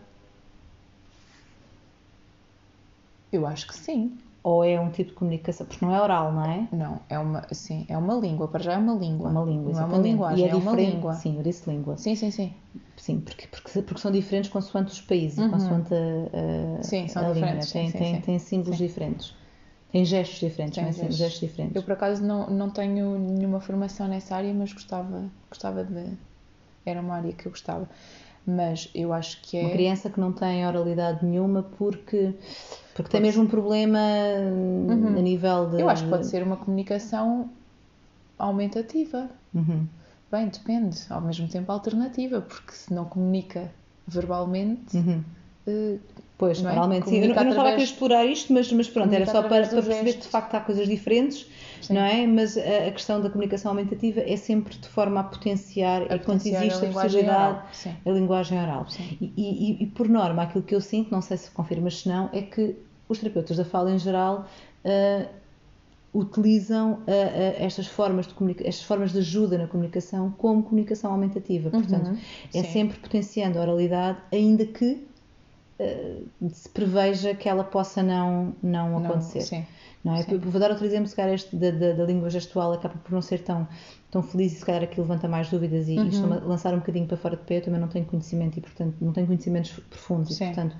Eu 3.31 3.45
acho 3.47 3.67
que 3.67 3.75
sim. 3.75 4.17
Ou 4.43 4.63
é 4.63 4.79
um 4.79 4.89
tipo 4.89 5.11
de 5.11 5.15
comunicação, 5.15 5.67
porque 5.67 5.85
não 5.85 5.93
é 5.95 6.01
oral, 6.01 6.31
não 6.33 6.45
é? 6.45 6.67
Não, 6.71 6.99
é 7.09 7.19
uma, 7.19 7.45
sim, 7.51 7.85
é 7.87 7.97
uma 7.97 8.15
língua, 8.15 8.47
para 8.47 8.63
já 8.63 8.73
é 8.73 8.77
uma 8.77 8.93
língua. 8.93 9.29
Uma 9.29 9.43
língua, 9.43 9.71
Não 9.73 9.81
é 9.81 9.85
uma 9.85 9.97
linguagem, 9.99 10.45
e 10.45 10.47
é, 10.47 10.51
é, 10.51 10.55
uma 10.55 10.71
língua. 10.71 11.13
Sim, 11.13 11.37
eu 11.37 11.43
disse 11.43 11.69
língua. 11.69 11.97
Sim, 11.97 12.15
sim, 12.15 12.31
sim. 12.31 12.53
Sim, 12.97 13.19
porque, 13.19 13.47
porque, 13.47 13.81
porque 13.81 14.01
são 14.01 14.11
diferentes 14.11 14.49
consoante 14.49 14.91
os 14.91 15.01
países 15.01 15.39
e 15.39 15.49
consoante 15.49 15.93
a, 15.93 15.97
a, 15.97 15.99
Uhum. 16.77 16.83
Sim, 16.83 17.07
são 17.07 17.23
a 17.23 17.33
língua. 17.33 17.49
diferentes, 17.49 17.71
Tem, 17.71 17.85
sim, 17.85 17.91
sim, 17.91 17.97
tem, 17.99 18.15
sim. 18.15 18.21
tem 18.21 18.39
símbolos 18.39 18.77
diferentes. 18.77 19.35
Tem 19.91 20.05
gestos 20.05 20.39
diferentes, 20.39 20.75
Tem 20.75 20.85
é? 20.87 20.91
Sim, 20.91 20.99
gestos. 21.01 21.17
gestos 21.17 21.39
diferentes. 21.41 21.75
Eu, 21.75 21.83
por 21.83 21.91
acaso, 21.93 22.23
não, 22.23 22.49
não 22.49 22.69
tenho 22.69 23.19
nenhuma 23.19 23.59
formação 23.59 24.07
nessa 24.07 24.35
área, 24.35 24.53
mas 24.53 24.71
gostava, 24.71 25.25
gostava 25.49 25.83
de. 25.83 26.17
Era 26.85 27.01
uma 27.01 27.15
área 27.15 27.31
que 27.33 27.45
eu 27.45 27.51
gostava. 27.51 27.87
Mas 28.45 28.89
eu 28.95 29.13
acho 29.13 29.41
que 29.41 29.57
é. 29.57 29.61
Uma 29.61 29.71
criança 29.71 30.09
que 30.09 30.19
não 30.19 30.31
tem 30.31 30.65
oralidade 30.65 31.25
nenhuma 31.25 31.61
porque, 31.63 32.33
porque 32.93 33.09
tem 33.09 33.21
mesmo 33.21 33.43
um 33.43 33.47
problema 33.47 33.99
hum, 33.99 34.87
a 35.17 35.21
nível 35.21 35.69
de. 35.69 35.75
Uhum. 35.75 35.79
Eu 35.81 35.89
acho 35.89 36.03
que 36.03 36.09
pode 36.09 36.27
ser 36.27 36.43
uma 36.43 36.57
comunicação 36.57 37.49
aumentativa. 38.37 39.29
Uhum. 39.53 39.87
Bem, 40.31 40.47
depende. 40.47 40.97
Ao 41.09 41.21
mesmo 41.21 41.47
tempo, 41.47 41.71
alternativa, 41.71 42.41
porque 42.41 42.71
se 42.71 42.93
não 42.93 43.05
comunica 43.05 43.71
verbalmente. 44.07 44.97
Uhum. 44.97 45.23
Pois, 46.41 46.59
Não 46.59 46.71
é? 46.71 46.73
normalmente 46.73 47.07
sim. 47.07 47.17
Eu, 47.17 47.21
eu 47.21 47.27
não 47.27 47.33
estava 47.35 47.49
a 47.49 47.53
querer 47.53 47.59
através- 47.69 47.89
explorar 47.91 48.25
isto, 48.25 48.51
mas, 48.51 48.71
mas 48.73 48.89
pronto, 48.89 49.13
era 49.13 49.25
só 49.27 49.43
para, 49.43 49.67
para 49.67 49.81
perceber 49.83 50.13
que 50.13 50.21
de 50.21 50.27
facto 50.27 50.55
há 50.55 50.59
coisas 50.59 50.87
diferentes, 50.87 51.45
Sim. 51.81 51.93
não 51.93 52.01
é? 52.01 52.25
Mas 52.25 52.57
a, 52.57 52.87
a 52.87 52.91
questão 52.91 53.21
da 53.21 53.29
comunicação 53.29 53.69
aumentativa 53.73 54.21
é 54.21 54.35
sempre 54.35 54.75
de 54.75 54.87
forma 54.87 55.19
a 55.19 55.23
potenciar, 55.23 56.01
e 56.11 56.17
quando 56.17 56.39
existe 56.47 56.83
a 56.85 56.89
a, 56.89 56.91
possibilidade, 56.91 57.59
a 58.05 58.09
linguagem 58.09 58.59
oral. 58.59 58.87
E, 59.21 59.31
e- 59.37 59.83
e 59.83 59.85
por 59.85 60.09
norma, 60.09 60.41
aquilo 60.41 60.63
que 60.63 60.73
eu 60.73 60.81
sinto, 60.81 61.11
não 61.11 61.21
sei 61.21 61.37
se 61.37 61.51
confirmas 61.51 61.99
se 61.99 62.09
não, 62.09 62.27
é 62.33 62.41
que 62.41 62.75
os 63.07 63.19
terapeutas 63.19 63.57
da 63.57 63.63
fala 63.65 63.91
em 63.91 63.99
geral 63.99 64.47
ah, 64.83 65.25
utilizam 66.13 66.99
ah, 67.07 67.11
ah, 67.11 67.63
estas 67.63 67.87
formas 67.87 68.27
de 68.27 68.33
estas 68.67 68.83
formas 68.83 69.11
de 69.13 69.19
ajuda 69.19 69.57
na 69.57 69.67
comunicação 69.67 70.31
como 70.37 70.63
comunicação 70.63 71.11
aumentativa. 71.11 71.69
Portanto, 71.69 72.07
é 72.07 72.09
Uhum. 72.09 72.17
sim. 72.51 72.63
sempre 72.63 72.97
potenciando 72.99 73.59
a 73.59 73.61
oralidade, 73.61 74.17
ainda 74.31 74.65
que 74.65 75.05
se 76.49 76.69
preveja 76.69 77.33
que 77.35 77.47
ela 77.49 77.63
possa 77.63 78.01
não, 78.03 78.55
não 78.61 78.99
Não, 78.99 79.05
acontecer. 79.05 79.41
sim. 79.41 79.65
Não 80.03 80.15
é? 80.15 80.23
Sim. 80.23 80.37
Vou 80.39 80.59
dar 80.59 80.71
outro 80.71 80.83
exemplo, 80.85 81.07
se 81.07 81.15
calhar 81.15 81.33
este 81.35 81.55
da, 81.55 81.69
da, 81.69 81.93
da 81.93 82.03
língua 82.05 82.27
gestual 82.29 82.73
acaba 82.73 82.95
por 83.03 83.11
não 83.11 83.21
ser 83.21 83.39
tão, 83.43 83.67
tão 84.09 84.23
feliz 84.23 84.51
e 84.53 84.55
se 84.55 84.65
calhar 84.65 84.81
aqui 84.81 84.99
levanta 84.99 85.27
mais 85.27 85.49
dúvidas 85.49 85.87
e 85.87 85.97
Uhum. 85.97 86.07
isto 86.07 86.25
me 86.27 86.39
lançar 86.39 86.73
um 86.73 86.77
bocadinho 86.79 87.05
para 87.05 87.17
fora 87.17 87.35
de 87.35 87.43
pé, 87.43 87.57
eu 87.57 87.61
também 87.61 87.79
não 87.79 87.87
tenho 87.87 88.05
conhecimento 88.05 88.57
e 88.57 88.61
portanto 88.61 88.95
não 88.99 89.13
tenho 89.13 89.27
conhecimentos 89.27 89.71
profundos 89.89 90.35
Sim. 90.35 90.43
e 90.45 90.47
portanto 90.47 90.75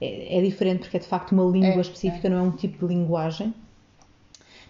é, 0.00 0.38
é 0.38 0.42
diferente 0.42 0.80
porque 0.80 0.96
é 0.96 1.00
de 1.00 1.06
facto 1.06 1.32
uma 1.32 1.44
língua 1.44 1.68
É, 1.68 1.80
específica, 1.80 2.30
não 2.30 2.38
é 2.38 2.42
um 2.42 2.50
tipo 2.50 2.86
de 2.86 2.94
linguagem. 2.94 3.52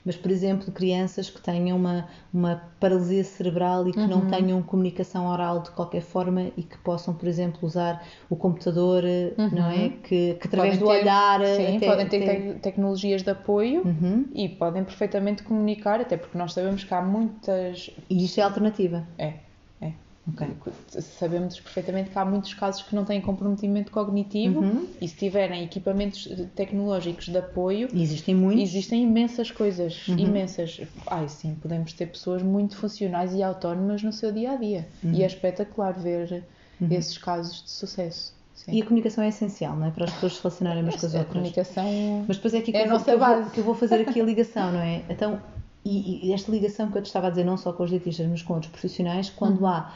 Mas, 0.05 0.17
por 0.17 0.31
exemplo, 0.31 0.73
crianças 0.73 1.31
que 1.31 1.41
tenham 1.41 1.77
uma, 1.77 2.09
uma 2.35 2.61
paralisia 2.81 3.23
cerebral 3.23 3.87
e 3.89 3.93
que 3.93 4.01
Uhum. 4.01 4.07
não 4.09 4.27
tenham 4.27 4.61
comunicação 4.63 5.27
oral 5.29 5.61
de 5.63 5.71
qualquer 5.71 6.03
forma 6.03 6.51
e 6.57 6.63
que 6.63 6.77
possam, 6.79 7.15
por 7.15 7.29
exemplo, 7.29 7.61
usar 7.63 8.05
o 8.29 8.35
computador, 8.35 9.05
não 9.53 9.71
é? 9.71 9.91
Que, 10.03 10.35
que 10.35 10.47
através 10.49 10.75
Uhum. 10.75 10.79
Podem 10.79 10.79
do 10.81 10.87
ter- 10.87 11.03
olhar. 11.03 11.45
Sim, 11.47 11.77
até- 11.77 11.87
podem 11.87 12.07
ter 12.09 12.59
tecnologias 12.61 13.23
de 13.23 13.31
apoio 13.31 13.83
Uhum. 13.85 14.27
e 14.35 14.49
podem 14.49 14.83
perfeitamente 14.83 15.43
comunicar, 15.45 16.01
até 16.01 16.17
porque 16.17 16.37
nós 16.37 16.53
sabemos 16.53 16.83
que 16.83 16.93
há 16.93 17.01
muitas. 17.01 17.91
E 18.11 18.25
isto 18.25 18.39
é 18.41 18.43
alternativa. 18.43 19.07
É, 19.19 19.35
é. 20.27 20.31
Ok. 20.31 20.73
Sabemos 21.01 21.59
perfeitamente 21.59 22.11
que 22.11 22.19
há 22.19 22.25
muitos 22.25 22.55
casos 22.55 22.83
que 22.83 22.95
não 22.95 23.05
têm 23.05 23.21
comprometimento 23.21 23.91
cognitivo 23.91 24.61
Uhum. 24.61 24.87
e 25.01 25.09
se 25.09 25.17
tiverem 25.17 25.65
equipamentos 25.65 26.29
tecnológicos 26.55 27.27
de 27.29 27.37
apoio, 27.39 27.89
E 27.93 28.03
existem 28.03 28.35
muitos. 28.35 28.63
existem 28.63 29.03
imensas 29.03 29.51
coisas, 29.51 30.07
Uhum. 30.09 30.19
imensas. 30.19 30.81
Ai, 31.09 31.29
sim, 31.29 31.57
podemos 31.61 31.93
ter 31.93 32.07
pessoas 32.07 32.43
muito 32.43 32.77
funcionais 32.77 33.35
e 33.35 33.43
autónomas 33.43 34.03
no 34.03 34.13
seu 34.13 34.31
dia 34.33 34.53
a 34.53 34.57
dia. 34.57 34.87
E 35.03 35.23
é 35.23 35.27
espetacular 35.27 35.93
ver 35.93 36.45
esses 36.91 37.19
casos 37.19 37.63
de 37.65 37.71
sucesso. 37.71 38.35
Sim. 38.55 38.71
Uhum. 38.71 38.77
E 38.79 38.83
a 38.83 38.85
comunicação 38.85 39.25
é 39.25 39.29
essencial, 39.29 39.75
não 39.77 39.87
é? 39.87 39.91
Para 39.91 40.05
as 40.05 40.13
pessoas 40.13 40.35
se 40.37 40.43
relacionarem 40.43 40.83
umas 40.85 40.95
com 40.97 41.07
as 41.07 41.15
a 41.15 41.19
outras. 41.19 41.33
comunicação. 41.35 42.25
Mas 42.29 42.37
depois 42.37 42.55
é 42.55 42.59
aqui 42.59 42.71
que, 42.71 42.79
É 42.79 42.83
a 42.83 42.85
eu, 42.85 42.89
vou, 42.91 42.99
nossa 42.99 43.05
que, 43.07 43.11
eu 43.11 43.19
vou, 43.19 43.27
base. 43.29 43.51
que 43.51 43.59
eu 43.61 43.65
vou 43.65 43.75
fazer 43.75 43.95
aqui 44.09 44.21
a 44.21 44.25
ligação, 44.25 44.71
não 44.71 44.81
é? 44.81 45.03
Então, 45.11 45.41
e, 45.85 46.29
e 46.29 46.33
esta 46.33 46.51
ligação 46.51 46.91
que 46.91 46.99
eu 46.99 47.03
te 47.03 47.07
estava 47.07 47.27
a 47.27 47.31
dizer, 47.31 47.45
não 47.45 47.57
só 47.57 47.73
com 47.73 47.83
os 47.83 47.91
dentistas, 47.91 48.27
mas 48.29 48.43
com 48.43 48.55
outros 48.55 48.71
profissionais, 48.71 49.31
quando 49.31 49.61
Uhum. 49.61 49.67
há. 49.69 49.93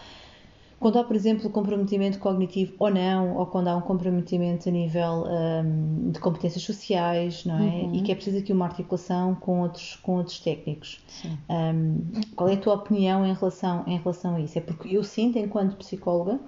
Quando 0.79 0.99
há, 0.99 1.05
por 1.05 1.17
exemplo, 1.17 1.49
comprometimento 1.49 2.19
cognitivo 2.19 2.75
ou 2.79 2.91
não, 2.91 3.35
ou 3.39 3.47
quando 3.47 3.69
há 3.69 3.77
um 3.77 3.81
comprometimento 3.81 4.69
a 4.69 4.73
nível 4.73 5.25
hum, 5.27 6.11
de 6.11 6.21
competências 6.21 6.63
sociais, 6.65 7.47
não 7.47 7.55
é? 7.57 7.61
Uhum. 7.61 7.95
E 7.95 8.03
que 8.03 8.13
é 8.13 8.15
preciso 8.15 8.39
aqui 8.39 8.53
uma 8.53 8.67
articulação 8.67 9.35
com 9.37 9.63
outros, 9.63 9.97
com 9.97 10.17
outros 10.17 10.39
técnicos. 10.39 11.01
Hum, 11.49 12.03
qual 12.37 12.51
é 12.51 12.55
a 12.55 12.57
tua 12.59 12.75
opinião 12.75 13.25
em 13.25 13.33
relação, 13.33 13.85
em 13.87 13.97
relação 13.97 14.37
a 14.37 14.41
isso? 14.41 14.59
É 14.59 14.61
porque 14.61 14.95
eu 14.95 15.03
sinto, 15.03 15.39
enquanto 15.39 15.77
psicóloga, 15.77 16.39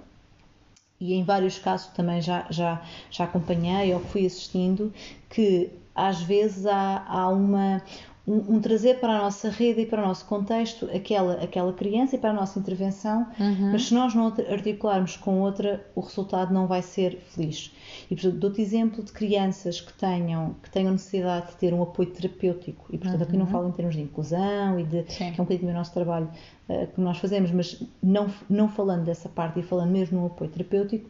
e 0.99 1.13
em 1.13 1.23
vários 1.23 1.57
casos 1.57 1.87
também 1.87 2.21
já, 2.21 2.45
já, 2.51 2.81
já 3.09 3.23
acompanhei 3.23 3.93
ou 3.93 3.99
fui 3.99 4.25
assistindo, 4.25 4.93
que 5.29 5.71
às 5.95 6.21
vezes 6.21 6.65
há, 6.65 7.03
há 7.07 7.29
uma, 7.29 7.81
um, 8.29 8.55
um 8.57 8.61
trazer 8.61 8.99
para 8.99 9.13
a 9.17 9.21
nossa 9.23 9.49
rede 9.49 9.81
e 9.81 9.85
para 9.87 10.03
o 10.03 10.05
nosso 10.07 10.23
contexto 10.25 10.87
aquela, 10.93 11.33
aquela 11.43 11.73
criança 11.73 12.15
e 12.15 12.19
para 12.19 12.29
a 12.29 12.33
nossa 12.33 12.59
intervenção, 12.59 13.25
Uhum. 13.39 13.71
mas 13.71 13.85
se 13.87 13.93
nós 13.93 14.13
não 14.13 14.27
articularmos 14.27 15.17
com 15.17 15.39
outra, 15.41 15.83
o 15.95 16.01
resultado 16.01 16.53
não 16.53 16.67
vai 16.67 16.81
ser 16.83 17.17
feliz. 17.29 17.73
E, 18.11 18.15
portanto, 18.15 18.35
dou-te 18.37 18.61
exemplo 18.61 19.03
de 19.03 19.11
crianças 19.11 19.81
que 19.81 19.91
tenham, 19.93 20.55
que 20.61 20.69
tenham 20.69 20.91
necessidade 20.91 21.47
de 21.47 21.55
ter 21.57 21.73
um 21.73 21.81
apoio 21.81 22.09
terapêutico, 22.11 22.85
e, 22.91 22.97
portanto, 22.99 23.23
aqui 23.23 23.35
não 23.35 23.45
Uhum. 23.45 23.51
falo 23.51 23.67
em 23.69 23.71
termos 23.71 23.95
de 23.95 24.01
inclusão 24.01 24.79
e 24.79 24.83
de, 24.83 25.05
Sim. 25.11 25.31
que 25.31 25.39
é 25.39 25.41
um 25.41 25.45
bocadinho 25.45 25.71
o 25.71 25.73
nosso 25.73 25.93
trabalho 25.93 26.29
eh, 26.69 26.87
que 26.93 27.01
nós 27.01 27.17
fazemos, 27.17 27.49
mas 27.51 27.81
não, 28.03 28.27
não 28.47 28.69
falando 28.69 29.05
dessa 29.05 29.27
parte 29.27 29.59
e 29.59 29.63
falando 29.63 29.89
mesmo 29.89 30.19
no 30.19 30.27
apoio 30.27 30.49
terapêutico, 30.51 31.09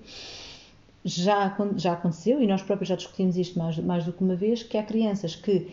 já, 1.03 1.55
já 1.77 1.93
aconteceu, 1.93 2.41
e 2.41 2.47
nós 2.47 2.61
próprios 2.61 2.89
já 2.89 2.95
discutimos 2.95 3.37
isto 3.37 3.57
mais, 3.57 3.77
mais 3.79 4.05
do 4.05 4.13
que 4.13 4.23
uma 4.23 4.35
vez, 4.35 4.63
que 4.63 4.77
há 4.77 4.83
crianças 4.83 5.35
que 5.35 5.67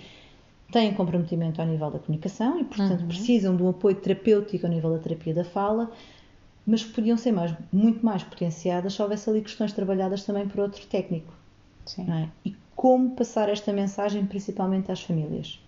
têm 0.73 0.93
comprometimento 0.95 1.61
ao 1.61 1.67
nível 1.67 1.91
da 1.91 1.99
comunicação 1.99 2.61
e, 2.61 2.65
portanto, 2.65 3.03
Uhum. 3.03 3.09
precisam 3.09 3.57
de 3.57 3.63
um 3.63 3.69
apoio 3.69 3.97
terapêutico 3.97 4.67
ao 4.67 4.73
nível 4.73 4.91
da 4.93 4.99
terapia 4.99 5.33
da 5.35 5.45
fala, 5.45 5.91
mas 6.67 6.83
que 6.83 6.93
podiam 6.93 7.17
ser 7.17 7.33
mais, 7.33 7.55
muito 7.73 8.05
mais 8.05 8.23
potenciadas 8.25 8.95
se 8.95 9.01
houvesse 9.03 9.31
ali 9.31 9.41
questões 9.43 9.73
trabalhadas 9.73 10.25
também 10.25 10.49
por 10.49 10.61
outro 10.61 10.85
técnico. 10.87 11.33
Sim. 11.85 12.11
é? 12.11 12.29
E 12.45 12.57
como 12.75 13.11
passar 13.11 13.49
esta 13.49 13.73
mensagem 13.73 14.27
principalmente 14.27 14.91
às 14.91 15.01
famílias? 15.01 15.61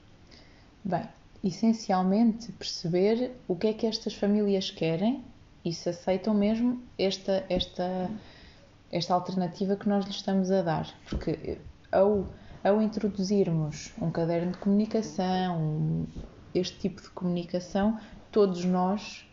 Bem, 0.84 1.02
essencialmente 1.44 2.50
perceber 2.52 3.32
o 3.46 3.54
que 3.54 3.68
é 3.68 3.72
que 3.72 3.86
estas 3.86 4.14
famílias 4.14 4.70
querem 4.70 5.22
e 5.64 5.72
se 5.72 5.88
aceitam 5.88 6.34
mesmo 6.34 6.80
esta, 6.98 7.44
esta, 7.48 8.10
esta 8.90 9.14
alternativa 9.14 9.76
que 9.76 9.88
nós 9.88 10.04
lhes 10.04 10.16
estamos 10.16 10.50
a 10.50 10.62
dar. 10.62 10.88
Porque 11.08 11.58
ao, 11.92 12.26
ao 12.62 12.80
introduzirmos 12.82 13.92
um 13.98 14.10
caderno 14.10 14.52
de 14.52 14.58
comunicação, 14.58 16.06
este 16.54 16.78
tipo 16.78 17.02
de 17.02 17.10
comunicação, 17.10 17.98
todos 18.30 18.64
nós, 18.64 19.26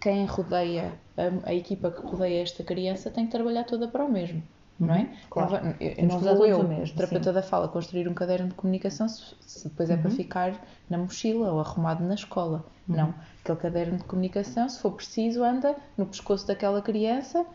quem 0.00 0.24
rodeia, 0.26 1.00
a, 1.16 1.50
a 1.50 1.54
equipa 1.54 1.90
que 1.90 2.00
rodeia 2.02 2.42
esta 2.42 2.64
criança, 2.64 3.10
tem 3.10 3.26
que 3.26 3.32
trabalhar 3.32 3.64
toda 3.64 3.88
para 3.88 4.04
o 4.04 4.10
mesmo. 4.12 4.42
Não 4.78 4.94
é? 4.94 5.02
Uhum, 5.02 5.16
claro. 5.30 5.52
Não 5.62 5.74
eu- 5.80 6.06
não 6.08 6.18
vou 6.18 6.44
eu, 6.44 6.62
mesmo, 6.64 6.96
terapeuta 6.96 7.30
sim. 7.30 7.34
da 7.34 7.42
fala, 7.42 7.68
construir 7.68 8.08
um 8.08 8.14
caderno 8.14 8.48
de 8.48 8.54
comunicação 8.54 9.08
se, 9.08 9.36
se 9.40 9.68
depois 9.68 9.90
é 9.90 9.96
para 9.96 10.10
Uhum. 10.10 10.16
ficar 10.16 10.66
na 10.88 10.98
mochila 10.98 11.52
ou 11.52 11.60
arrumado 11.60 12.02
na 12.04 12.14
escola. 12.14 12.64
Uhum. 12.88 12.96
Não. 12.96 13.14
Aquele 13.42 13.58
caderno 13.58 13.98
de 13.98 14.04
comunicação, 14.04 14.68
se 14.68 14.80
for 14.80 14.92
preciso, 14.92 15.42
anda 15.44 15.76
no 15.96 16.06
pescoço 16.06 16.46
daquela 16.46 16.82
criança 16.82 17.46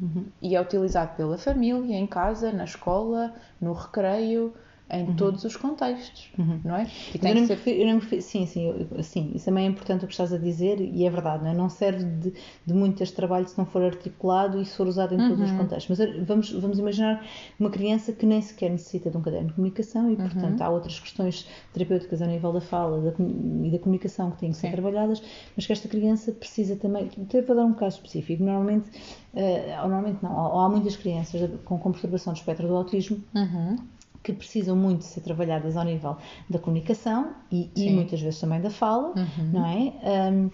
Uhum. 0.00 0.26
e 0.40 0.54
é 0.54 0.60
utilizado 0.60 1.16
pela 1.16 1.36
família, 1.36 1.96
em 1.96 2.06
casa, 2.06 2.52
na 2.52 2.64
escola, 2.64 3.34
no 3.60 3.72
recreio, 3.72 4.54
em 4.90 5.14
todos 5.14 5.44
os 5.44 5.54
contextos, 5.56 6.30
Uhum. 6.38 6.60
não 6.64 6.76
é? 6.76 6.84
E 6.84 6.86
Mas 6.86 7.14
eu 7.14 7.20
tem 7.20 7.34
não 7.34 7.46
ser 7.46 7.54
refiro- 7.54 7.78
eu 7.80 7.86
não 7.86 7.98
refiro- 7.98 8.22
sim, 8.22 8.46
sim, 8.46 8.86
eu- 8.90 9.02
sim, 9.02 9.32
isso 9.34 9.44
também 9.44 9.66
é 9.66 9.68
importante 9.68 10.04
o 10.04 10.08
que 10.08 10.14
estás 10.14 10.32
a 10.32 10.38
dizer 10.38 10.80
e 10.80 11.04
é 11.04 11.10
verdade, 11.10 11.44
não, 11.44 11.50
é? 11.50 11.54
não 11.54 11.68
serve 11.68 12.04
de, 12.04 12.32
de 12.64 12.72
muito 12.74 13.02
este 13.02 13.14
trabalho 13.14 13.46
se 13.46 13.58
não 13.58 13.66
for 13.66 13.82
articulado 13.82 14.60
e 14.60 14.64
se 14.64 14.74
for 14.76 14.86
usado 14.86 15.14
em 15.14 15.18
todos 15.18 15.40
os 15.40 15.50
Uhum. 15.50 15.56
contextos. 15.58 15.98
Mas 15.98 16.26
vamos, 16.26 16.50
vamos 16.52 16.78
imaginar 16.78 17.24
uma 17.60 17.68
criança 17.70 18.12
que 18.12 18.24
nem 18.24 18.40
sequer 18.40 18.70
necessita 18.70 19.10
de 19.10 19.16
um 19.16 19.20
caderno 19.20 19.48
de 19.48 19.54
comunicação 19.54 20.06
e, 20.10 20.14
Uhum. 20.14 20.16
portanto, 20.28 20.62
há 20.62 20.68
outras 20.70 20.98
questões 20.98 21.46
terapêuticas 21.72 22.22
a 22.22 22.26
nível 22.26 22.52
da 22.52 22.60
fala 22.60 23.00
da 23.00 23.14
e 23.64 23.70
da 23.70 23.78
comunicação 23.78 24.30
que 24.30 24.38
têm 24.38 24.50
que 24.52 24.56
ser 24.56 24.68
Sim. 24.68 24.72
trabalhadas, 24.72 25.22
mas 25.56 25.66
que 25.66 25.72
esta 25.72 25.88
criança 25.88 26.32
precisa 26.32 26.76
também. 26.76 27.10
Até 27.22 27.42
vou 27.42 27.54
dar 27.54 27.64
um 27.64 27.74
caso 27.74 27.96
específico. 27.96 28.42
Normalmente, 28.42 28.88
ou 29.34 29.88
normalmente 29.88 30.22
não, 30.22 30.32
ou 30.34 30.60
há 30.60 30.68
muitas 30.68 30.96
crianças 30.96 31.50
com, 31.64 31.78
com 31.78 31.92
perturbação 31.92 32.32
do 32.32 32.36
espectro 32.36 32.66
do 32.66 32.74
autismo 32.76 33.22
Uhum. 33.34 33.76
Que 34.32 34.38
precisam 34.38 34.76
muito 34.76 34.98
de 35.00 35.06
ser 35.06 35.20
trabalhadas 35.22 35.76
ao 35.76 35.84
nível 35.84 36.16
da 36.50 36.58
comunicação 36.58 37.34
e, 37.50 37.70
e 37.74 37.80
Sim. 37.80 37.94
muitas 37.94 38.20
vezes 38.20 38.38
também 38.40 38.60
da 38.60 38.70
fala, 38.70 39.14
Uhum. 39.16 39.50
não 39.52 39.66
é? 39.66 40.30
Um, 40.30 40.50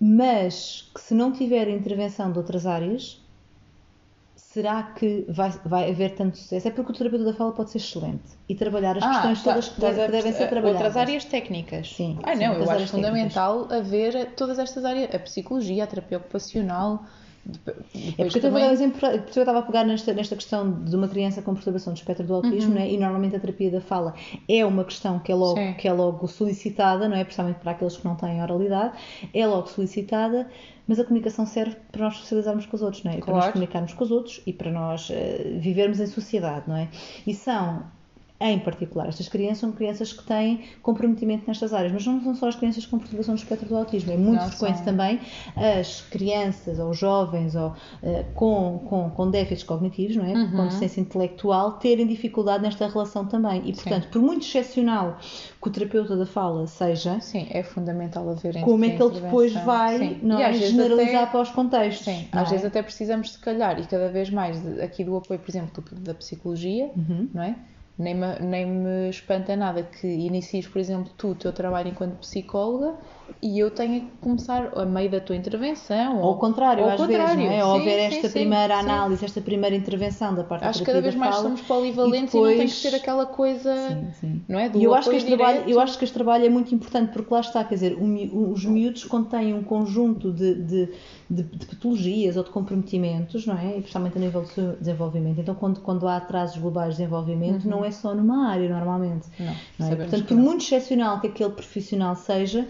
mas 0.00 0.88
que 0.94 1.00
se 1.00 1.14
não 1.14 1.32
tiver 1.32 1.68
intervenção 1.68 2.30
de 2.30 2.38
outras 2.38 2.64
áreas, 2.66 3.20
será 4.36 4.82
que 4.84 5.24
vai, 5.28 5.50
vai 5.64 5.90
haver 5.90 6.14
tanto 6.14 6.38
sucesso? 6.38 6.68
É 6.68 6.70
porque 6.70 6.92
o 6.92 6.94
terapeuta 6.94 7.24
da 7.24 7.34
fala 7.34 7.52
pode 7.52 7.70
ser 7.70 7.78
excelente 7.78 8.22
e 8.48 8.54
trabalhar 8.54 8.96
as 8.96 9.04
questões 9.04 9.42
tá- 9.42 9.50
todas 9.50 9.68
que, 9.68 9.80
deve- 9.80 10.00
a 10.02 10.06
que 10.06 10.12
devem 10.12 10.32
ser 10.32 10.38
perce- 10.38 10.48
trabalhadas. 10.50 10.80
Outras 10.86 10.96
áreas 10.96 11.24
técnicas. 11.24 11.92
Sim, 11.94 12.18
Ah, 12.22 12.36
sim, 12.36 12.44
não, 12.44 12.54
eu 12.54 12.70
acho 12.70 12.86
fundamental 12.86 13.66
haver 13.72 14.34
todas 14.36 14.58
estas 14.60 14.84
áreas, 14.84 15.12
a 15.12 15.18
psicologia, 15.18 15.82
a 15.82 15.86
terapia 15.88 16.18
ocupacional. 16.18 17.04
É 18.18 18.24
porque 18.24 18.38
eu 18.38 18.42
vou 18.42 18.50
dar 18.52 18.58
um 18.58 18.60
também... 18.60 18.70
exemplo, 18.70 19.08
eu 19.08 19.24
estava 19.26 19.58
a 19.60 19.62
pegar 19.62 19.84
nesta, 19.84 20.12
nesta 20.12 20.36
questão 20.36 20.84
de 20.84 20.94
uma 20.94 21.08
criança 21.08 21.40
com 21.40 21.54
perturbação 21.54 21.92
do 21.92 21.96
espectro 21.96 22.26
do 22.26 22.34
autismo, 22.34 22.70
Uhum. 22.72 22.78
né? 22.78 22.90
e 22.90 22.98
normalmente 22.98 23.36
a 23.36 23.40
terapia 23.40 23.70
da 23.70 23.80
fala 23.80 24.14
é 24.48 24.64
uma 24.66 24.84
questão 24.84 25.18
que 25.18 25.32
é, 25.32 25.34
logo, 25.34 25.56
Sim. 25.58 25.74
que 25.78 25.88
é 25.88 25.92
logo 25.92 26.26
solicitada, 26.28 27.08
não 27.08 27.16
é? 27.16 27.24
Principalmente 27.24 27.56
para 27.58 27.72
aqueles 27.72 27.96
que 27.96 28.04
não 28.04 28.14
têm 28.16 28.42
oralidade, 28.42 28.92
é 29.32 29.46
logo 29.46 29.66
solicitada, 29.68 30.46
mas 30.86 30.98
a 31.00 31.04
comunicação 31.04 31.46
serve 31.46 31.76
para 31.90 32.04
nós 32.04 32.16
socializarmos 32.18 32.66
com 32.66 32.76
os 32.76 32.82
outros, 32.82 33.02
não 33.04 33.12
é? 33.12 33.18
E 33.18 33.20
Para 33.22 33.32
nós 33.32 33.40
Claro. 33.44 33.52
comunicarmos 33.54 33.92
com 33.94 34.04
os 34.04 34.10
outros 34.10 34.40
e 34.46 34.52
para 34.52 34.70
nós 34.70 35.08
eh, 35.10 35.56
vivermos 35.58 36.00
em 36.00 36.06
sociedade, 36.06 36.64
não 36.68 36.76
é? 36.76 36.88
E 37.26 37.34
são 37.34 37.82
em 38.40 38.58
particular, 38.60 39.08
estas 39.08 39.28
crianças 39.28 39.58
são 39.58 39.72
crianças 39.72 40.12
que 40.12 40.22
têm 40.22 40.60
comprometimento 40.80 41.44
nestas 41.48 41.72
áreas, 41.74 41.90
mas 41.92 42.06
não 42.06 42.22
são 42.22 42.34
só 42.36 42.48
as 42.48 42.54
crianças 42.54 42.86
com 42.86 42.96
perturbação 42.96 43.34
do 43.34 43.38
espectro 43.38 43.68
do 43.68 43.76
autismo, 43.76 44.12
é 44.12 44.16
muito 44.16 44.40
Não, 44.40 44.48
frequente 44.50 44.76
são- 44.76 44.84
também 44.84 45.20
as 45.56 46.02
crianças 46.02 46.78
ou 46.78 46.94
jovens 46.94 47.56
ou, 47.56 47.74
eh, 48.00 48.24
com, 48.34 48.78
com, 48.88 49.10
com 49.10 49.30
déficits 49.30 49.64
cognitivos, 49.64 50.14
não 50.16 50.24
é? 50.24 50.34
Uhum. 50.34 50.50
com 50.52 50.64
deficiência 50.66 51.00
intelectual, 51.00 51.72
terem 51.72 52.06
dificuldade 52.06 52.62
nesta 52.62 52.86
relação 52.86 53.26
também. 53.26 53.62
E, 53.68 53.72
portanto, 53.72 54.08
por 54.08 54.22
muito 54.22 54.46
excepcional 54.46 55.18
que 55.60 55.68
o 55.68 55.70
terapeuta 55.72 56.16
da 56.16 56.24
fala 56.26 56.64
seja, 56.68 57.18
Sim, 57.20 57.48
é 57.50 57.62
fundamental 57.64 58.28
haver 58.30 58.60
como 58.60 58.84
é 58.84 58.90
que 58.90 59.02
ele 59.02 59.20
depois 59.20 59.52
vai 59.52 59.98
Sim. 59.98 60.18
não 60.22 60.38
é, 60.38 60.52
generalizar 60.52 61.22
até- 61.24 61.32
para 61.32 61.40
os 61.40 61.50
contextos? 61.50 62.04
Sim, 62.04 62.28
às 62.30 62.46
é? 62.46 62.50
vezes 62.52 62.64
até 62.66 62.82
precisamos, 62.82 63.32
se 63.32 63.38
calhar, 63.40 63.80
e 63.80 63.84
cada 63.86 64.08
vez 64.08 64.30
mais 64.30 64.62
de- 64.62 64.80
aqui 64.80 65.02
do 65.02 65.16
apoio, 65.16 65.40
por 65.40 65.50
exemplo, 65.50 65.82
do- 65.82 66.00
da 66.00 66.14
psicologia, 66.14 66.90
Uhum. 66.96 67.28
não 67.34 67.42
é? 67.42 67.56
Nem 67.98 68.14
me, 68.16 68.38
nem 68.40 68.66
me 68.66 69.08
espanta 69.10 69.56
nada 69.56 69.82
que 69.82 70.06
inicies, 70.06 70.68
por 70.68 70.78
exemplo, 70.78 71.12
tu 71.16 71.28
o 71.30 71.34
teu 71.34 71.52
trabalho 71.52 71.88
enquanto 71.90 72.18
psicóloga 72.20 72.98
e 73.42 73.58
eu 73.58 73.70
tenha 73.70 74.00
que 74.00 74.06
começar 74.20 74.72
a 74.76 74.84
meio 74.84 75.10
da 75.10 75.20
tua 75.20 75.36
intervenção. 75.36 76.18
Ou 76.20 76.28
ao 76.28 76.38
contrário, 76.38 76.84
ou 76.84 76.90
às 76.90 77.00
contrário. 77.00 77.36
vezes, 77.36 77.36
não 77.36 77.52
é? 77.52 77.64
Ou 77.64 77.78
Sim, 77.78 77.84
sim, 77.84 77.90
esta 77.90 78.28
sim, 78.28 78.32
primeira 78.34 78.74
sim. 78.74 78.80
análise, 78.80 79.24
esta 79.24 79.40
primeira 79.40 79.76
intervenção 79.76 80.34
da 80.34 80.44
parte 80.44 80.64
Acho 80.64 80.78
que 80.80 80.84
cada 80.86 81.00
vez 81.00 81.14
mais 81.14 81.34
fala, 81.34 81.48
somos 81.48 81.60
polivalentes 81.62 82.34
e, 82.34 82.36
não 82.36 82.44
tem 82.44 82.58
que 82.66 82.68
ser 82.68 82.82
depois- 82.90 83.02
aquela 83.02 83.26
coisa, 83.26 83.74
Sim, 83.88 84.12
sim. 84.20 84.42
não 84.48 84.58
é? 84.58 84.68
Do 84.68 84.78
E 84.78 84.84
eu 84.84 84.94
acho, 84.94 85.10
que 85.10 85.16
este 85.16 85.28
trabalho, 85.28 85.68
eu 85.68 85.80
acho 85.80 85.98
que 85.98 86.04
este 86.04 86.14
trabalho 86.14 86.44
é 86.46 86.48
muito 86.48 86.74
importante 86.74 87.12
porque 87.12 87.32
lá 87.32 87.40
está, 87.40 87.64
quer 87.64 87.74
dizer, 87.74 87.96
os 88.00 88.64
miúdos 88.64 89.04
contêm 89.04 89.54
um 89.54 89.62
conjunto 89.62 90.32
de, 90.32 90.54
de, 90.54 90.88
de, 91.30 91.42
de 91.42 91.66
patologias 91.66 92.36
ou 92.36 92.44
de 92.44 92.50
comprometimentos, 92.50 93.46
não 93.46 93.56
é? 93.58 93.68
E 93.76 93.80
principalmente 93.80 94.16
a 94.16 94.20
nível 94.20 94.42
do 94.42 94.48
seu 94.48 94.76
desenvolvimento. 94.76 95.40
Então, 95.40 95.54
quando, 95.54 95.80
quando 95.80 96.06
há 96.08 96.16
atrasos 96.16 96.56
globais 96.58 96.94
de 96.94 97.02
desenvolvimento, 97.02 97.68
não 97.68 97.84
é 97.84 97.90
só 97.90 98.14
numa 98.14 98.48
área, 98.48 98.68
normalmente. 98.68 99.26
Não, 99.38 99.54
não 99.78 99.86
é? 99.86 99.90
Uhum. 99.90 99.96
Portanto, 99.98 100.24
por 100.26 100.36
muito 100.36 100.62
excepcional 100.64 101.20
que 101.20 101.26
aquele 101.28 101.50
profissional 101.50 102.14
seja, 102.16 102.66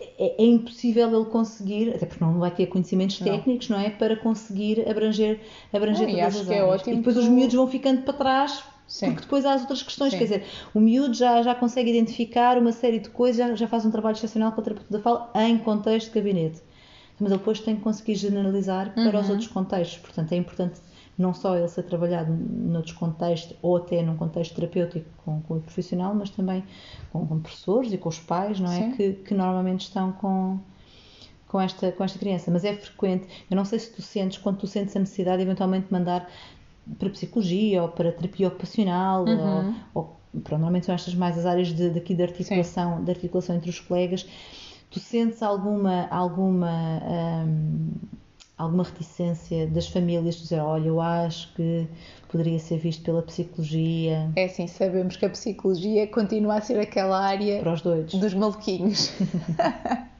é, 0.00 0.42
é 0.42 0.46
impossível 0.46 1.08
ele 1.14 1.24
conseguir, 1.30 1.90
até 1.94 2.04
porque 2.06 2.22
não 2.22 2.38
vai 2.38 2.50
ter 2.50 2.66
conhecimentos 2.66 3.18
Não. 3.20 3.26
técnicos, 3.26 3.68
não 3.68 3.78
é? 3.78 3.90
Para 3.90 4.16
conseguir 4.16 4.88
abranger, 4.88 5.40
abranger 5.72 6.06
Não, 6.08 6.14
todas 6.14 6.36
as 6.36 6.50
é 6.50 6.90
E 6.90 6.96
depois 6.96 7.16
tu- 7.16 7.22
os 7.22 7.28
miúdos 7.28 7.54
vão 7.54 7.66
ficando 7.66 8.02
para 8.02 8.14
trás 8.14 8.62
Sim. 8.86 9.06
porque 9.06 9.22
depois 9.22 9.44
há 9.44 9.54
as 9.54 9.62
outras 9.62 9.82
questões, 9.82 10.12
Sim. 10.12 10.18
quer 10.18 10.24
dizer, 10.24 10.44
o 10.74 10.80
miúdo 10.80 11.14
já, 11.14 11.42
já 11.42 11.54
consegue 11.54 11.90
identificar 11.90 12.58
uma 12.58 12.72
série 12.72 12.98
de 12.98 13.08
coisas, 13.08 13.36
já, 13.48 13.54
já 13.54 13.66
faz 13.68 13.84
um 13.86 13.90
trabalho 13.90 14.16
excepcional 14.16 14.52
com 14.52 14.60
a 14.60 14.64
terapeuta 14.64 14.92
da 14.92 15.00
fala 15.00 15.30
em 15.34 15.58
contexto 15.58 16.08
de 16.12 16.14
gabinete. 16.14 16.60
Mas 17.18 17.30
ele 17.32 17.38
depois 17.38 17.60
tem 17.60 17.74
que 17.76 17.80
conseguir 17.82 18.14
generalizar 18.14 18.92
para 18.94 19.18
os 19.18 19.26
Uhum. 19.26 19.32
outros 19.32 19.48
contextos. 19.48 19.98
Portanto, 19.98 20.32
é 20.32 20.36
importante 20.36 20.80
não 21.18 21.32
só 21.32 21.56
ele 21.56 21.68
ser 21.68 21.84
trabalhado 21.84 22.32
noutros 22.32 22.94
contextos 22.94 23.56
ou 23.62 23.76
até 23.76 24.02
num 24.02 24.16
contexto 24.16 24.54
terapêutico 24.54 25.08
com, 25.24 25.40
com 25.42 25.54
o 25.54 25.60
profissional, 25.60 26.14
mas 26.14 26.30
também 26.30 26.62
com, 27.12 27.26
com 27.26 27.40
professores 27.40 27.92
e 27.92 27.98
com 27.98 28.08
os 28.08 28.18
pais, 28.18 28.60
não 28.60 28.70
é? 28.70 28.82
Sim. 28.82 28.92
Que, 28.92 29.12
que 29.14 29.34
normalmente 29.34 29.82
estão 29.82 30.12
com, 30.12 30.58
com, 31.48 31.60
esta, 31.60 31.90
com 31.92 32.04
esta 32.04 32.18
criança. 32.18 32.50
Mas 32.50 32.64
é 32.64 32.74
frequente, 32.74 33.26
eu 33.50 33.56
não 33.56 33.64
sei 33.64 33.78
se 33.78 33.92
tu 33.92 34.02
sentes, 34.02 34.38
quando 34.38 34.58
tu 34.58 34.66
sentes 34.66 34.94
a 34.94 34.98
necessidade 35.00 35.38
de 35.38 35.44
eventualmente 35.44 35.86
mandar 35.90 36.28
para 36.98 37.10
psicologia 37.10 37.82
ou 37.82 37.88
para 37.88 38.12
terapia 38.12 38.48
ocupacional 38.48 39.24
Uhum. 39.24 39.74
ou, 39.94 40.02
ou 40.02 40.16
pronto, 40.42 40.60
normalmente 40.60 40.86
são 40.86 40.94
estas 40.94 41.14
mais 41.14 41.38
as 41.38 41.46
áreas 41.46 41.68
de, 41.68 41.90
daqui 41.90 42.14
de 42.14 42.22
articulação, 42.22 43.02
de 43.02 43.10
articulação 43.10 43.56
entre 43.56 43.70
os 43.70 43.80
colegas. 43.80 44.26
Tu 44.90 45.00
sentes 45.00 45.42
alguma 45.42 46.06
alguma 46.10 46.70
hum, 47.44 47.65
alguma 48.58 48.84
reticência 48.84 49.66
das 49.66 49.86
famílias 49.86 50.36
de 50.36 50.42
dizer, 50.42 50.60
olha, 50.60 50.88
eu 50.88 51.00
acho 51.00 51.52
que 51.54 51.86
poderia 52.28 52.58
ser 52.58 52.78
visto 52.78 53.02
pela 53.04 53.22
psicologia 53.22 54.30
É 54.34 54.46
assim, 54.46 54.66
sabemos 54.66 55.16
que 55.16 55.26
a 55.26 55.30
psicologia 55.30 56.06
continua 56.06 56.56
a 56.56 56.60
ser 56.60 56.78
aquela 56.80 57.20
área 57.20 57.60
para 57.60 57.72
os 57.72 57.82
doidos. 57.82 58.14
dos 58.14 58.34
maluquinhos. 58.34 59.12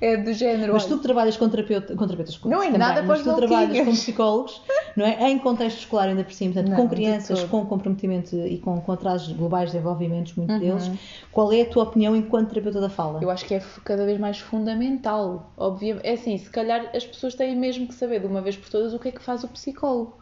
É 0.00 0.16
do 0.16 0.32
género. 0.32 0.72
Mas 0.72 0.84
olha, 0.84 0.92
tu 0.92 0.96
que 0.98 1.02
trabalhas 1.02 1.36
com, 1.36 1.48
terapeuta, 1.48 1.94
com 1.94 2.04
terapeutas 2.06 2.36
com 2.38 2.48
Não 2.48 2.62
é 2.62 2.66
também, 2.66 2.78
nada 2.78 3.02
mas 3.02 3.22
tu 3.22 3.34
trabalhas 3.36 3.84
com 3.84 3.92
psicólogos, 3.92 4.62
não 4.96 5.04
é? 5.04 5.30
Em 5.30 5.38
contexto 5.38 5.78
escolar 5.80 6.08
ainda 6.08 6.24
por 6.24 6.32
cima, 6.32 6.54
portanto, 6.54 6.70
Não, 6.70 6.76
com 6.78 6.88
crianças, 6.88 7.44
com 7.44 7.66
comprometimento 7.66 8.34
e 8.34 8.58
com, 8.58 8.80
com 8.80 8.92
atrasos 8.92 9.32
globais 9.34 9.70
de 9.70 9.76
desenvolvimentos, 9.76 10.34
muitos 10.34 10.54
Uhum. 10.56 10.60
deles. 10.60 10.90
Qual 11.30 11.52
é 11.52 11.60
a 11.62 11.66
tua 11.66 11.82
opinião 11.84 12.16
enquanto 12.16 12.48
terapeuta 12.48 12.80
da 12.80 12.88
fala? 12.88 13.20
Eu 13.22 13.30
acho 13.30 13.44
que 13.44 13.54
é 13.54 13.62
cada 13.84 14.04
vez 14.06 14.18
mais 14.18 14.38
fundamental. 14.38 15.52
Obviamente. 15.56 16.06
É 16.06 16.12
assim, 16.12 16.38
se 16.38 16.48
calhar 16.50 16.90
as 16.94 17.04
pessoas 17.04 17.34
têm 17.34 17.54
mesmo 17.56 17.86
que 17.86 17.94
saber 17.94 18.20
de 18.20 18.26
uma 18.26 18.40
vez 18.40 18.56
por 18.56 18.70
todas 18.70 18.94
o 18.94 18.98
que 18.98 19.08
é 19.08 19.12
que 19.12 19.22
faz 19.22 19.44
o 19.44 19.48
psicólogo. 19.48 20.18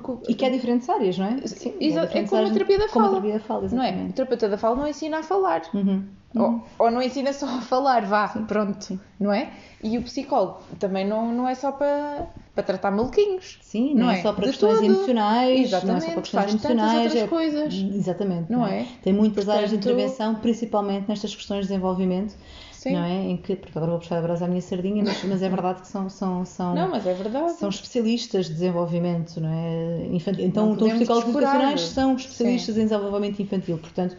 Porque 0.00 0.32
E 0.32 0.34
que 0.34 0.44
é 0.44 0.48
diferentes 0.50 0.88
áreas, 0.88 1.18
não 1.18 1.26
é? 1.26 1.46
Sim, 1.46 1.74
é 1.78 1.86
é 1.88 2.24
como 2.26 2.46
a 2.46 2.50
terapia 2.50 2.78
da 2.78 2.88
como 2.88 3.04
a 3.04 3.08
fala. 3.08 3.20
terapia 3.20 3.32
da 3.34 3.40
fala, 3.44 3.68
não 3.70 3.82
é? 3.82 3.88
exatamente. 3.88 4.10
O 4.10 4.12
terapeuta 4.14 4.48
da 4.48 4.56
fala 4.56 4.76
não 4.76 4.88
ensina 4.88 5.18
a 5.18 5.22
falar. 5.22 5.62
Uhum. 5.74 6.04
Ou, 6.34 6.62
ou 6.78 6.90
não 6.90 7.02
ensina 7.02 7.30
só 7.34 7.44
a 7.44 7.60
falar, 7.60 8.06
vá, 8.06 8.26
pronto, 8.48 8.98
não 9.20 9.30
é? 9.30 9.50
E 9.82 9.98
o 9.98 10.02
psicólogo 10.02 10.60
também 10.80 11.06
não, 11.06 11.30
não 11.30 11.46
é 11.46 11.54
só 11.54 11.70
para, 11.72 12.26
para 12.54 12.64
tratar 12.64 12.90
maluquinhos. 12.90 13.58
Sim, 13.60 13.92
não, 13.94 14.06
Não 14.06 14.10
é, 14.12 14.18
é? 14.18 14.22
só 14.22 14.32
para 14.32 14.46
questões 14.46 14.80
emocionais, 14.80 15.50
não 15.50 15.58
é 15.58 15.60
Exatamente, 15.60 16.04
só 16.06 16.10
para 16.12 16.22
questões 16.22 16.48
emocionais. 16.54 17.02
outras 17.04 17.22
é- 17.22 17.26
coisas. 17.26 17.74
Exatamente. 17.74 18.50
Não 18.50 18.66
é? 18.66 18.86
Tem 19.02 19.12
muitas 19.12 19.46
áreas 19.46 19.68
de 19.68 19.76
Portanto- 19.76 19.92
intervenção, 19.92 20.34
principalmente 20.36 21.06
nestas 21.06 21.34
questões 21.34 21.66
de 21.66 21.68
desenvolvimento, 21.68 22.34
Sim. 22.82 22.92
não 22.94 23.02
é? 23.04 23.14
Em 23.30 23.36
que, 23.36 23.54
porque 23.56 23.76
agora 23.78 23.92
vou 23.92 24.00
puxar 24.00 24.18
a 24.18 24.22
brasa 24.22 24.44
à 24.44 24.48
minha 24.48 24.60
sardinha, 24.60 25.04
mas, 25.04 25.22
mas 25.24 25.42
é 25.42 25.48
verdade 25.48 25.80
que 25.82 25.88
são, 25.88 26.08
são, 26.10 26.44
são, 26.44 26.74
Não, 26.74 26.90
mas 26.90 27.06
é 27.06 27.14
verdade. 27.14 27.52
são 27.54 27.68
especialistas 27.68 28.46
de 28.46 28.52
desenvolvimento, 28.54 29.40
não 29.40 29.48
é? 29.48 30.06
Infantil. 30.12 30.44
Então, 30.46 30.66
Não 30.66 30.74
então 30.74 30.86
os 30.88 30.94
psicólogos 30.94 31.26
descurar. 31.26 31.54
educacionais 31.54 31.80
são 31.88 32.14
especialistas 32.16 32.76
em 32.78 32.82
desenvolvimento 32.84 33.40
infantil, 33.40 33.78
portanto, 33.78 34.16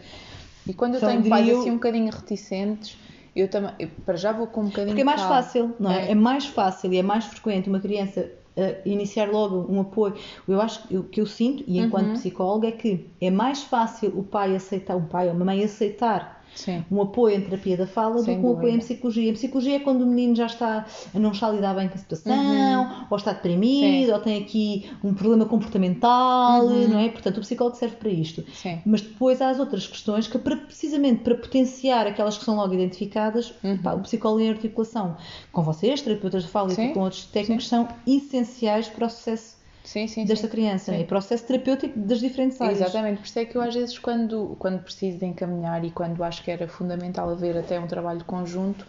E 0.66 0.72
quando 0.72 0.94
eu 0.94 1.00
tenho 1.00 1.22
diria 1.22 1.30
pais 1.30 1.48
eu- 1.48 1.58
assim 1.60 1.70
um 1.70 1.74
bocadinho 1.74 2.10
reticentes, 2.10 2.96
eu 3.36 3.48
também, 3.48 3.72
eu 3.78 3.88
para 4.06 4.16
já 4.16 4.32
vou 4.32 4.46
com 4.46 4.62
um 4.62 4.64
bocadinho 4.66 4.88
Porque 4.88 5.02
é 5.02 5.04
mais 5.04 5.20
calma. 5.20 5.36
fácil, 5.42 5.74
não 5.78 5.90
é? 5.90 6.06
É. 6.06 6.10
É 6.12 6.14
mais 6.14 6.46
fácil 6.46 6.92
e 6.92 6.96
é 6.98 7.02
mais 7.02 7.24
frequente 7.26 7.68
uma 7.68 7.80
criança 7.80 8.30
eh, 8.56 8.80
iniciar 8.86 9.28
logo 9.30 9.66
um 9.70 9.80
apoio. 9.80 10.14
Eu 10.48 10.60
acho 10.60 10.86
que 10.88 10.96
o 10.96 11.04
que 11.04 11.20
eu 11.20 11.26
sinto, 11.26 11.64
e 11.66 11.78
enquanto 11.78 12.06
Uhum. 12.08 12.12
psicóloga, 12.14 12.68
é 12.68 12.72
que 12.72 13.10
é 13.20 13.30
mais 13.30 13.62
fácil 13.64 14.12
o 14.18 14.22
pai 14.22 14.54
aceitar, 14.56 14.96
o 14.96 15.02
pai 15.02 15.26
ou 15.28 15.32
a 15.32 15.44
mãe 15.44 15.62
aceitar 15.64 16.33
Sim. 16.54 16.84
um 16.90 17.00
apoio 17.02 17.36
em 17.36 17.40
terapia 17.40 17.76
da 17.76 17.86
fala 17.86 18.18
Sem 18.22 18.36
do 18.36 18.40
que 18.40 18.46
um 18.46 18.52
apoio 18.56 18.74
em 18.74 18.78
psicologia. 18.78 19.30
Em 19.30 19.32
psicologia 19.32 19.76
é 19.76 19.78
quando 19.80 20.02
o 20.02 20.06
menino 20.06 20.34
já 20.36 20.46
está, 20.46 20.86
não 21.12 21.32
está 21.32 21.48
a 21.48 21.50
lidar 21.52 21.74
bem 21.74 21.88
com 21.88 21.94
a 21.94 21.98
situação, 21.98 22.32
Uhum. 22.34 23.04
ou 23.10 23.16
está 23.16 23.32
deprimido, 23.32 24.06
Sim. 24.06 24.12
ou 24.12 24.18
tem 24.20 24.42
aqui 24.42 24.90
um 25.02 25.12
problema 25.14 25.46
comportamental, 25.46 26.64
Uhum. 26.66 26.88
não 26.88 26.98
é? 26.98 27.08
Portanto, 27.08 27.38
o 27.38 27.40
psicólogo 27.40 27.76
serve 27.76 27.96
para 27.96 28.08
isto. 28.10 28.44
Sim. 28.54 28.80
Mas 28.86 29.00
depois 29.00 29.40
há 29.42 29.50
as 29.50 29.58
outras 29.58 29.86
questões 29.86 30.26
que, 30.26 30.38
para- 30.38 30.56
precisamente 30.56 31.22
para 31.22 31.34
potenciar 31.34 32.06
aquelas 32.06 32.38
que 32.38 32.44
são 32.44 32.56
logo 32.56 32.72
identificadas, 32.74 33.52
Uhum. 33.62 33.78
pá, 33.78 33.94
o 33.94 34.00
psicólogo 34.00 34.40
em 34.40 34.50
articulação 34.50 35.16
com 35.52 35.62
vocês, 35.62 36.00
terapeutas 36.02 36.44
de 36.44 36.48
fala 36.48 36.72
e 36.72 36.92
com 36.92 37.00
outros 37.00 37.24
técnicos, 37.26 37.68
são 37.68 37.88
essenciais 38.06 38.88
para 38.88 39.06
o 39.06 39.10
sucesso 39.10 39.56
Sim, 39.84 40.08
sim, 40.08 40.24
desta 40.24 40.46
sim. 40.46 40.52
criança 40.52 40.92
Sim. 40.92 41.00
e 41.00 41.04
para 41.04 41.04
o 41.04 41.20
processo 41.20 41.46
terapêutico 41.46 41.98
das 41.98 42.18
diferentes 42.18 42.60
áreas. 42.60 42.80
Exatamente, 42.80 43.18
por 43.18 43.26
isso 43.26 43.38
é 43.38 43.44
que 43.44 43.56
eu 43.56 43.60
às 43.62 43.74
vezes 43.74 43.98
quando, 43.98 44.56
quando 44.58 44.82
preciso 44.82 45.18
de 45.18 45.26
encaminhar 45.26 45.84
e 45.84 45.90
quando 45.90 46.24
acho 46.24 46.42
que 46.42 46.50
era 46.50 46.66
fundamental 46.66 47.28
haver 47.30 47.56
até 47.56 47.78
um 47.78 47.86
trabalho 47.86 48.24
conjunto, 48.24 48.86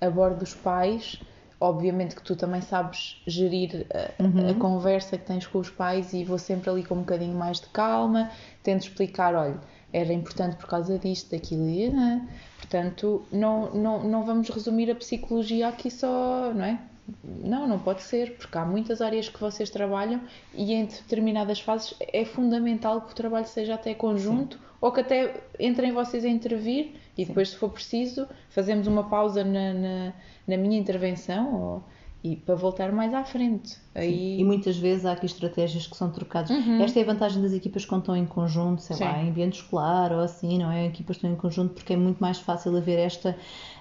abordo 0.00 0.42
os 0.42 0.54
pais, 0.54 1.20
obviamente 1.60 2.14
que 2.14 2.22
tu 2.22 2.36
também 2.36 2.60
sabes 2.60 3.20
gerir 3.26 3.86
a, 3.92 4.22
Uhum. 4.22 4.50
a 4.50 4.54
conversa 4.54 5.16
que 5.16 5.24
tens 5.24 5.46
com 5.46 5.58
os 5.58 5.70
pais 5.70 6.12
e 6.12 6.24
vou 6.24 6.38
sempre 6.38 6.68
ali 6.70 6.84
com 6.84 6.96
um 6.96 7.00
bocadinho 7.00 7.36
mais 7.36 7.60
de 7.60 7.68
calma, 7.68 8.30
tento 8.62 8.82
explicar, 8.82 9.34
olha, 9.34 9.58
era 9.92 10.12
importante 10.12 10.56
por 10.56 10.66
causa 10.68 10.98
disto, 10.98 11.30
daquilo 11.30 11.68
e 11.68 11.88
né? 11.90 12.28
portanto 12.58 13.26
não, 13.32 13.74
não, 13.74 14.04
não 14.04 14.24
vamos 14.24 14.48
resumir 14.50 14.90
a 14.90 14.94
psicologia 14.94 15.68
aqui 15.68 15.90
só, 15.90 16.52
não 16.54 16.64
é? 16.64 16.78
Não, 17.24 17.66
não 17.66 17.78
pode 17.78 18.02
ser, 18.02 18.36
porque 18.36 18.56
há 18.56 18.64
muitas 18.64 19.00
áreas 19.00 19.28
que 19.28 19.40
vocês 19.40 19.68
trabalham 19.70 20.20
e 20.54 20.72
em 20.72 20.84
determinadas 20.84 21.60
fases 21.60 21.94
é 22.00 22.24
fundamental 22.24 23.00
que 23.02 23.12
o 23.12 23.14
trabalho 23.14 23.46
seja 23.46 23.74
até 23.74 23.94
conjunto 23.94 24.58
ou 24.80 24.92
que 24.92 25.00
até 25.00 25.42
entrem 25.58 25.92
vocês 25.92 26.24
a 26.24 26.28
intervir 26.28 26.92
e 27.16 27.24
depois, 27.24 27.50
se 27.50 27.56
for 27.56 27.70
preciso, 27.70 28.26
fazemos 28.48 28.86
uma 28.86 29.04
pausa 29.04 29.44
na, 29.44 29.74
na, 29.74 30.12
na 30.46 30.56
minha 30.56 30.78
intervenção 30.78 31.54
ou, 31.54 31.84
e 32.22 32.36
para 32.36 32.54
voltar 32.54 32.92
mais 32.92 33.12
à 33.12 33.24
frente. 33.24 33.76
Aí, 33.94 34.38
E 34.40 34.44
muitas 34.44 34.76
vezes 34.76 35.04
há 35.04 35.12
aqui 35.12 35.26
estratégias 35.26 35.86
que 35.86 35.96
são 35.96 36.10
trocadas. 36.10 36.50
Uhum. 36.50 36.82
Esta 36.82 36.98
é 36.98 37.02
a 37.02 37.06
vantagem 37.06 37.42
das 37.42 37.52
equipas 37.52 37.84
quando 37.84 38.02
estão 38.02 38.16
em 38.16 38.26
conjunto, 38.26 38.82
sei 38.82 38.96
Sim. 38.96 39.04
lá, 39.04 39.22
em 39.22 39.30
ambiente 39.30 39.60
escolar 39.60 40.12
ou 40.12 40.20
assim, 40.20 40.58
não 40.58 40.70
é? 40.70 40.86
Equipas 40.86 41.16
que 41.16 41.26
estão 41.26 41.32
em 41.32 41.36
conjunto 41.36 41.74
porque 41.74 41.94
é 41.94 41.96
muito 41.96 42.18
mais 42.18 42.38
fácil 42.38 42.76
haver 42.76 42.98
esta, 42.98 43.36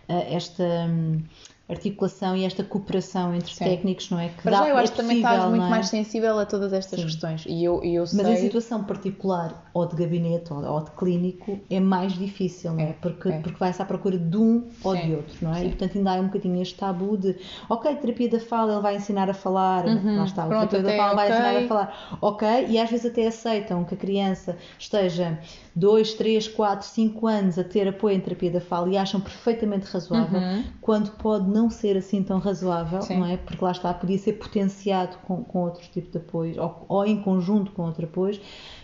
eh, 0.07 0.35
esta 0.35 0.63
hum, 0.63 1.21
articulação 1.69 2.35
e 2.35 2.43
esta 2.43 2.63
cooperação 2.63 3.33
entre 3.33 3.53
Sim. 3.53 3.63
técnicos, 3.63 4.09
não 4.09 4.19
é? 4.19 4.29
Que 4.29 4.41
para 4.41 4.51
dá- 4.51 4.57
já 4.63 4.69
eu 4.69 4.77
é 4.77 4.81
acho 4.81 4.91
que 4.91 4.97
também 4.97 5.17
estás 5.17 5.35
possível, 5.35 5.49
muito 5.55 5.65
é? 5.67 5.69
mais 5.69 5.87
sensível 5.87 6.39
a 6.39 6.45
todas 6.45 6.73
estas 6.73 6.99
Sim. 6.99 7.05
questões. 7.05 7.45
E 7.47 7.63
eu, 7.63 7.83
eu 7.83 8.07
sei. 8.07 8.17
Mas 8.23 8.27
em 8.39 8.41
situação 8.41 8.83
particular, 8.83 9.69
ou 9.73 9.85
de 9.85 9.95
gabinete 9.95 10.51
ou, 10.51 10.63
ou 10.65 10.83
de 10.83 10.91
clínico, 10.91 11.59
é 11.69 11.79
mais 11.79 12.13
difícil, 12.13 12.73
não 12.73 12.79
é? 12.79 12.89
É, 12.89 12.93
Porque, 12.93 13.29
é. 13.29 13.39
porque 13.39 13.57
vai-se 13.59 13.81
à 13.81 13.85
procura 13.85 14.17
de 14.17 14.35
um 14.37 14.67
ou 14.83 14.95
de 14.95 15.13
outro, 15.13 15.37
não 15.41 15.53
é? 15.53 15.63
E 15.65 15.69
portanto 15.69 15.97
ainda 15.97 16.11
há 16.11 16.15
um 16.15 16.25
bocadinho 16.25 16.61
este 16.61 16.75
tabu 16.75 17.15
de, 17.17 17.35
ok, 17.69 17.95
terapia 17.97 18.29
da 18.29 18.39
fala, 18.39 18.73
ele 18.73 18.81
vai 18.81 18.95
ensinar 18.95 19.29
a 19.29 19.33
falar, 19.33 19.85
Uhum, 19.85 20.17
lá 20.17 20.23
está, 20.25 20.45
o 20.45 20.47
pronto, 20.49 20.69
terapeuta 20.69 20.91
da 20.91 20.97
fala 20.97 21.15
vai 21.15 21.27
ok. 21.27 21.35
ensinar 21.35 21.57
a 21.59 21.67
falar, 21.67 22.17
ok, 22.21 22.65
e 22.67 22.79
às 22.79 22.89
vezes 22.89 23.05
até 23.05 23.27
aceitam 23.27 23.83
que 23.85 23.93
a 23.93 23.97
criança 23.97 24.57
esteja 24.77 25.37
2, 25.79 26.13
3, 26.15 26.47
4, 26.49 26.85
5 26.87 27.25
anos 27.25 27.57
a 27.57 27.63
ter 27.63 27.87
apoio 27.87 28.15
em 28.17 28.19
terapia 28.19 28.51
da 28.51 28.59
fala 28.59 28.89
e 28.89 28.97
acham 28.97 29.21
perfeitamente 29.21 29.85
razoável, 29.85 30.39
Uhum. 30.39 30.63
quando 30.81 31.11
pode 31.11 31.49
não 31.49 31.69
ser 31.69 31.95
assim 31.95 32.21
tão 32.21 32.37
razoável, 32.39 33.01
Sim. 33.01 33.17
não 33.19 33.25
é? 33.25 33.37
Porque 33.37 33.63
lá 33.63 33.71
está, 33.71 33.93
podia 33.93 34.17
ser 34.17 34.33
potenciado 34.33 35.17
com, 35.19 35.43
com 35.43 35.63
outro 35.63 35.87
tipo 35.89 36.11
de 36.11 36.17
apoios, 36.17 36.57
ou, 36.57 36.85
ou 36.89 37.05
em 37.05 37.21
conjunto 37.21 37.71
com 37.71 37.83
outro 37.83 38.05
apoio, 38.05 38.39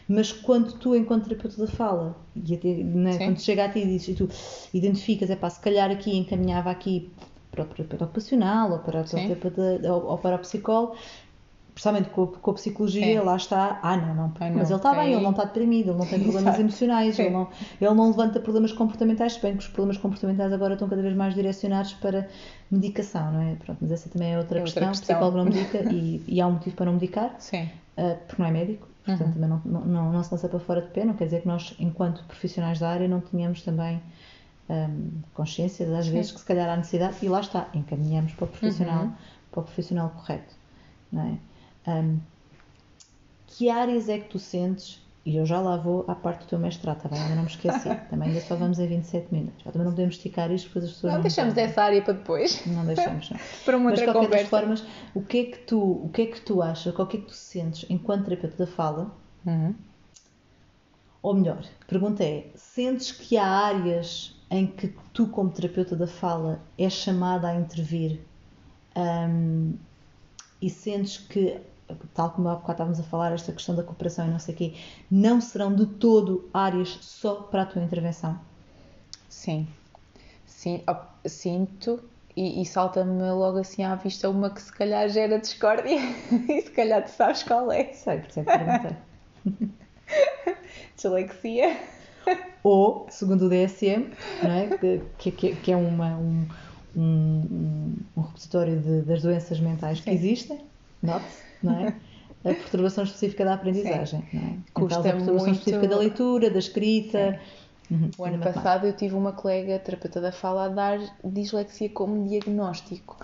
mas 0.08 0.32
quando 0.32 0.72
tu, 0.80 0.96
enquanto 0.96 1.26
terapeuta 1.28 1.58
da 1.58 1.68
fala, 1.68 2.16
e 2.36 2.54
até, 2.56 2.70
né, 2.76 3.18
quando 3.26 3.40
chega 3.42 3.66
a 3.66 3.70
ti 3.70 3.80
e 3.80 3.86
dizes, 3.86 4.08
e 4.10 4.14
tu 4.16 4.30
identificas, 4.74 5.30
é 5.30 5.36
pá, 5.36 5.50
se 5.50 5.60
calhar 5.60 5.92
aqui 5.92 6.16
encaminhava 6.16 6.70
aqui 6.72 7.12
para 7.52 7.64
o 7.64 7.66
terapeuta 7.66 8.06
ocupacional, 8.06 8.72
ou 8.72 8.80
para 8.80 9.02
o 9.02 9.08
Sim. 9.08 9.28
terapeuta, 9.28 9.80
ou, 9.94 10.06
ou 10.12 10.18
para 10.18 10.36
o 10.36 10.40
psicólogo, 10.40 10.96
principalmente 11.76 12.10
com, 12.10 12.24
a- 12.24 12.28
com 12.28 12.52
a 12.52 12.54
psicologia, 12.56 13.18
É. 13.18 13.22
lá 13.22 13.36
está, 13.36 13.80
ah 13.84 13.96
não, 13.98 14.16
não, 14.16 14.34
mas 14.40 14.50
não, 14.50 14.62
ele 14.64 14.74
está 14.76 14.94
bem, 14.96 15.12
ele 15.14 15.22
não 15.22 15.32
está 15.32 15.44
deprimido, 15.44 15.90
ele 15.92 15.98
não 16.00 16.06
tem 16.08 16.20
problemas 16.24 16.58
emocionais, 16.58 17.20
ele 17.20 17.30
não, 17.30 17.50
ele 17.80 17.94
não 17.94 18.08
levanta 18.08 18.40
problemas 18.40 18.72
comportamentais, 18.72 19.34
se 19.34 19.42
bem 19.42 19.52
que 19.54 19.60
os 19.60 19.68
problemas 19.68 19.98
comportamentais 19.98 20.52
agora 20.54 20.74
estão 20.74 20.88
cada 20.88 21.02
vez 21.02 21.14
mais 21.16 21.36
direcionados 21.36 21.94
para 21.94 22.28
medicação, 22.72 23.32
não 23.32 23.42
é? 23.42 23.56
Pronto, 23.56 23.78
mas 23.82 23.92
essa 23.92 24.10
também 24.10 24.32
é 24.34 24.38
outra 24.40 24.58
É 24.60 24.62
outra 24.62 24.72
questão, 24.74 24.88
o 24.88 24.92
questão. 24.92 25.16
psicólogo 25.16 25.38
não 25.38 25.46
medica 25.46 25.78
e, 25.94 26.24
e 26.28 26.42
há 26.42 26.48
um 26.48 26.54
motivo 26.54 26.76
para 26.78 26.86
não 26.86 26.94
medicar, 26.94 27.36
Sim. 27.40 27.64
uh, 27.98 28.18
porque 28.26 28.42
não 28.42 28.48
é 28.48 28.52
médico, 28.52 28.88
portanto 29.06 29.28
Uhum. 29.28 29.34
também 29.34 29.50
não, 29.50 29.62
não, 29.66 29.82
não, 29.86 30.12
não 30.14 30.24
se 30.24 30.32
lança 30.34 30.48
para 30.48 30.60
fora 30.60 30.82
de 30.82 30.88
pé, 30.92 31.04
não 31.06 31.14
quer 31.14 31.26
dizer 31.26 31.42
que 31.42 31.48
nós, 31.48 31.76
enquanto 31.78 32.24
profissionais 32.24 32.80
da 32.80 32.90
área, 32.90 33.08
não 33.08 33.20
tenhamos 33.20 33.62
também 33.62 34.02
um, 34.70 35.10
consciência 35.34 35.86
das 35.86 36.06
Sim. 36.06 36.14
vezes 36.14 36.32
que 36.32 36.40
se 36.40 36.46
calhar 36.46 36.70
há 36.70 36.78
necessidade, 36.78 37.18
e 37.22 37.28
lá 37.28 37.42
está, 37.42 37.68
encaminhamos 37.74 38.32
para 38.32 38.46
o 38.46 38.48
profissional, 38.48 39.04
Uhum. 39.04 39.12
para 39.52 39.60
o 39.60 39.64
profissional 39.64 40.10
correto, 40.10 40.56
não 41.12 41.22
é? 41.24 41.38
Um, 41.88 42.20
que 43.48 43.70
áreas 43.70 44.10
é 44.10 44.20
que 44.20 44.30
tu 44.30 44.40
sentes, 44.40 45.02
e 45.26 45.38
eu 45.38 45.46
já 45.46 45.60
lá 45.60 45.78
vou 45.78 46.04
à 46.08 46.16
parte 46.16 46.46
do 46.46 46.48
teu 46.48 46.60
mestrado, 46.60 47.02
tá 47.02 47.10
bem? 47.10 47.20
ainda 47.20 47.36
não 47.36 47.44
me 47.44 47.50
esqueci, 47.50 47.90
também 48.10 48.30
ainda 48.30 48.42
só 48.42 48.56
vamos 48.56 48.80
em 48.80 48.88
27 48.88 49.34
minutos, 49.34 49.64
já 49.64 49.72
também 49.72 49.86
não 49.86 49.94
podemos 49.94 50.16
esticar 50.16 50.52
isto, 50.52 50.68
depois 50.68 50.86
as 50.86 50.92
pessoas 50.92 51.12
Não, 51.14 51.18
não 51.18 51.22
deixamos 51.24 51.58
essa 51.58 51.84
área 51.84 52.02
para 52.02 52.14
depois, 52.14 52.66
Não 52.66 52.86
deixamos, 52.86 53.30
não. 53.30 53.40
para 53.64 53.78
uma 53.78 53.90
Mas 53.92 54.00
de 54.00 54.06
outra 54.06 54.22
qualquer 54.22 54.40
das 54.42 54.50
formas, 54.50 54.84
o 55.14 55.22
que 55.22 55.38
é 55.38 55.44
que 55.46 55.58
tu, 55.60 55.80
o 55.80 56.10
que 56.10 56.22
é 56.24 56.26
que 56.26 56.42
tu 56.42 56.62
achas, 56.62 56.94
o 56.94 57.06
que 57.06 57.18
é 57.18 57.20
que 57.22 57.28
tu 57.28 57.34
sentes 57.34 57.86
enquanto 57.90 58.26
terapeuta 58.26 58.66
da 58.66 58.68
fala? 58.68 59.12
Uhum. 59.46 59.74
Ou 61.26 61.34
melhor, 61.34 61.66
a 61.82 61.86
pergunta 61.86 62.24
é: 62.24 62.46
sentes 62.56 63.12
que 63.12 63.36
há 63.36 63.48
áreas 63.48 64.36
em 64.52 64.68
que 64.68 64.94
tu, 65.12 65.26
como 65.28 65.50
terapeuta 65.50 65.96
da 65.96 66.06
fala, 66.06 66.62
és 66.78 66.94
chamada 66.94 67.48
a 67.48 67.56
intervir 67.56 68.20
hum, 68.96 69.74
e 70.62 70.70
sentes 70.70 71.18
que, 71.18 71.60
tal 72.14 72.32
como 72.32 72.50
há 72.50 72.56
bocado 72.56 72.74
estávamos 72.74 73.00
a 73.00 73.04
falar, 73.04 73.34
esta 73.34 73.52
questão 73.52 73.76
da 73.76 73.84
cooperação 73.84 74.28
e 74.28 74.30
não 74.32 74.40
sei 74.40 74.54
o 74.56 74.58
quê, 74.58 74.74
não 75.10 75.40
serão 75.40 75.74
de 75.74 75.86
todo 75.86 76.50
áreas 76.54 76.98
só 77.02 77.36
para 77.44 77.64
a 77.64 77.66
tua 77.66 77.82
intervenção? 77.84 78.40
Sim. 79.30 79.68
Sim, 80.46 80.84
sinto 81.26 82.04
e, 82.36 82.62
e 82.62 82.66
salta-me 82.66 83.32
logo 83.32 83.60
assim 83.60 83.84
à 83.84 83.96
vista 83.96 84.30
uma 84.30 84.50
que 84.50 84.62
se 84.62 84.72
calhar 84.72 85.08
gera 85.10 85.40
discórdia 85.40 85.96
e 86.50 86.62
se 86.62 86.72
calhar 86.72 87.04
tu 87.04 87.10
sabes 87.10 87.44
qual 87.44 87.72
é. 87.72 87.94
Sei, 87.94 88.20
por 88.20 88.30
isso 88.30 88.40
é 88.40 88.44
que 88.44 88.52
perguntei. 88.58 88.98
Dislexia. 90.96 91.78
Ou, 92.64 93.06
segundo 93.10 93.46
o 93.46 93.50
DSM, 93.50 94.12
não 94.42 94.52
é? 94.52 94.68
que, 95.20 95.32
que, 95.32 95.56
que 95.56 95.72
é 95.72 95.76
uma, 95.76 96.18
um, 96.18 96.48
um, 96.96 97.96
um 98.18 98.22
repositório 98.22 98.80
de- 98.80 99.02
das 99.04 99.22
doenças 99.22 99.60
mentais 99.60 100.00
que 100.00 100.10
Sim. 100.10 100.16
existem, 100.16 100.66
note-se, 101.04 101.44
não 101.64 101.74
é? 101.80 101.88
A 102.44 102.54
perturbação 102.54 103.04
específica 103.04 103.44
da 103.44 103.56
aprendizagem, 103.56 104.24
não 104.32 104.42
é? 104.42 104.54
Custa 104.74 105.00
Então, 105.00 105.12
a 105.12 105.14
perturbação 105.16 105.48
muito- 105.48 105.58
específica 105.60 105.88
da 105.88 105.98
leitura, 105.98 106.50
da 106.50 106.60
escrita, 106.60 107.40
Uhum, 107.92 108.10
O 108.18 108.26
ano 108.26 108.40
passado 108.40 108.88
eu 108.88 108.94
tive 108.94 109.14
uma 109.14 109.32
colega 109.32 109.78
terapeuta 109.78 110.20
da 110.20 110.32
fala 110.32 110.66
a 110.66 110.70
dar 110.70 110.98
dislexia 111.24 111.88
como 111.88 112.28
diagnóstico. 112.28 113.24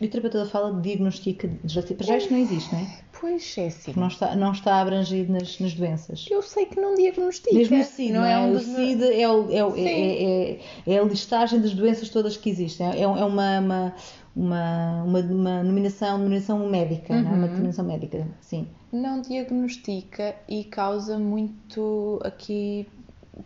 E 0.00 0.06
o 0.06 0.08
terapeuta 0.08 0.38
da 0.42 0.46
fala 0.46 0.80
diagnostica 0.80 1.50
dislexia. 1.62 1.94
Para 1.94 2.06
já 2.06 2.16
isto 2.16 2.32
não 2.32 2.38
existe, 2.40 2.72
não 2.72 2.80
é? 2.80 2.86
Pois 3.20 3.58
é, 3.58 3.66
assim. 3.66 3.82
Porque 3.92 4.00
não 4.00 4.06
está, 4.08 4.34
não 4.36 4.52
está 4.52 4.80
abrangido 4.80 5.32
nas, 5.34 5.58
nas 5.60 5.74
doenças. 5.74 6.24
Eu 6.30 6.40
sei 6.40 6.64
que 6.64 6.80
não 6.80 6.94
diagnostica. 6.94 7.54
Mesmo 7.54 7.78
o 7.78 7.84
CID, 7.84 8.12
não, 8.12 8.24
é? 8.24 8.38
um 8.38 8.50
o 8.50 8.52
dos 8.54 8.66
é, 8.68 9.28
o- 9.28 9.50
é, 9.52 9.64
o- 9.64 9.74
Sim. 9.74 9.86
é, 9.86 10.22
é- 10.52 10.60
é 10.86 10.98
a 10.98 11.02
listagem 11.02 11.60
das 11.60 11.74
doenças 11.74 12.08
todas 12.08 12.38
que 12.38 12.48
existem. 12.48 12.86
É, 12.90 13.02
é 13.02 13.06
uma, 13.06 13.58
uma, 13.58 13.94
uma, 14.38 15.02
uma, 15.04 15.18
uma 15.20 15.62
nominação, 15.64 16.16
nominação 16.18 16.68
médica, 16.68 17.12
não 17.20 17.30
é? 17.30 17.34
Uma 17.34 17.46
Uhum. 17.46 17.52
nominação 17.54 17.84
médica, 17.84 18.26
sim. 18.40 18.68
não 18.92 19.20
diagnostica 19.20 20.34
e 20.48 20.64
causa 20.64 21.18
muito 21.18 22.20
aqui, 22.24 22.88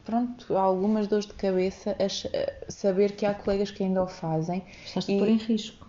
pronto, 0.05 0.57
algumas 0.57 1.07
dores 1.09 1.27
de 1.27 1.33
cabeça 1.35 1.97
saber 2.69 3.13
que 3.17 3.25
há 3.27 3.35
colegas 3.35 3.71
que 3.71 3.83
ainda 3.83 4.03
o 4.03 4.07
fazem. 4.07 4.63
Estás-te 4.85 5.13
E- 5.13 5.19
pôr 5.19 5.29
em 5.29 5.37
risco. 5.39 5.87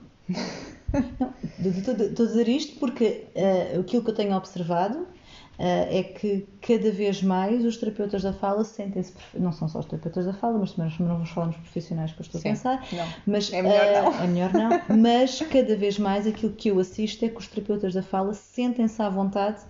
Estou 1.66 2.26
a 2.26 2.28
dizer 2.30 2.48
isto 2.48 2.80
porque 2.80 3.26
eh, 3.36 3.78
aquilo 3.80 4.04
que 4.04 4.10
eu 4.10 4.16
tenho 4.16 4.36
observado 4.36 5.00
eh, 5.00 5.06
é 5.58 6.04
que 6.04 6.48
cada 6.62 6.92
vez 6.92 7.22
mais 7.22 7.64
os 7.64 7.78
terapeutas 7.78 8.24
da 8.24 8.34
fala 8.34 8.64
sentem-se. 8.64 9.14
Não 9.34 9.52
são 9.52 9.68
só 9.68 9.80
os 9.80 9.86
terapeutos 9.86 10.26
da 10.26 10.34
fala, 10.34 10.58
mas 10.58 10.74
também 10.74 10.92
não 11.00 11.08
vamos 11.08 11.30
falar 11.30 11.48
nos 11.48 11.58
profissionais 11.58 12.12
que 12.12 12.20
eu 12.20 12.24
estou 12.24 12.42
Sim. 12.42 12.50
a 12.50 12.52
pensar. 12.52 12.88
Não. 12.92 13.08
Mas, 13.28 13.54
É 13.54 13.62
melhor 13.62 13.86
eh, 13.86 14.02
não. 14.02 14.14
É 14.14 14.28
melhor 14.28 14.54
não. 14.54 14.98
Mas 14.98 15.40
cada 15.42 15.76
vez 15.76 16.00
mais 16.00 16.26
aquilo 16.26 16.54
que 16.54 16.70
eu 16.70 16.80
assisto 16.80 17.24
é 17.26 17.30
que 17.30 17.38
os 17.38 17.48
terapeutas 17.48 17.94
da 17.94 18.02
fala 18.02 18.34
sentem-se 18.34 19.02
à 19.02 19.10
vontade 19.10 19.62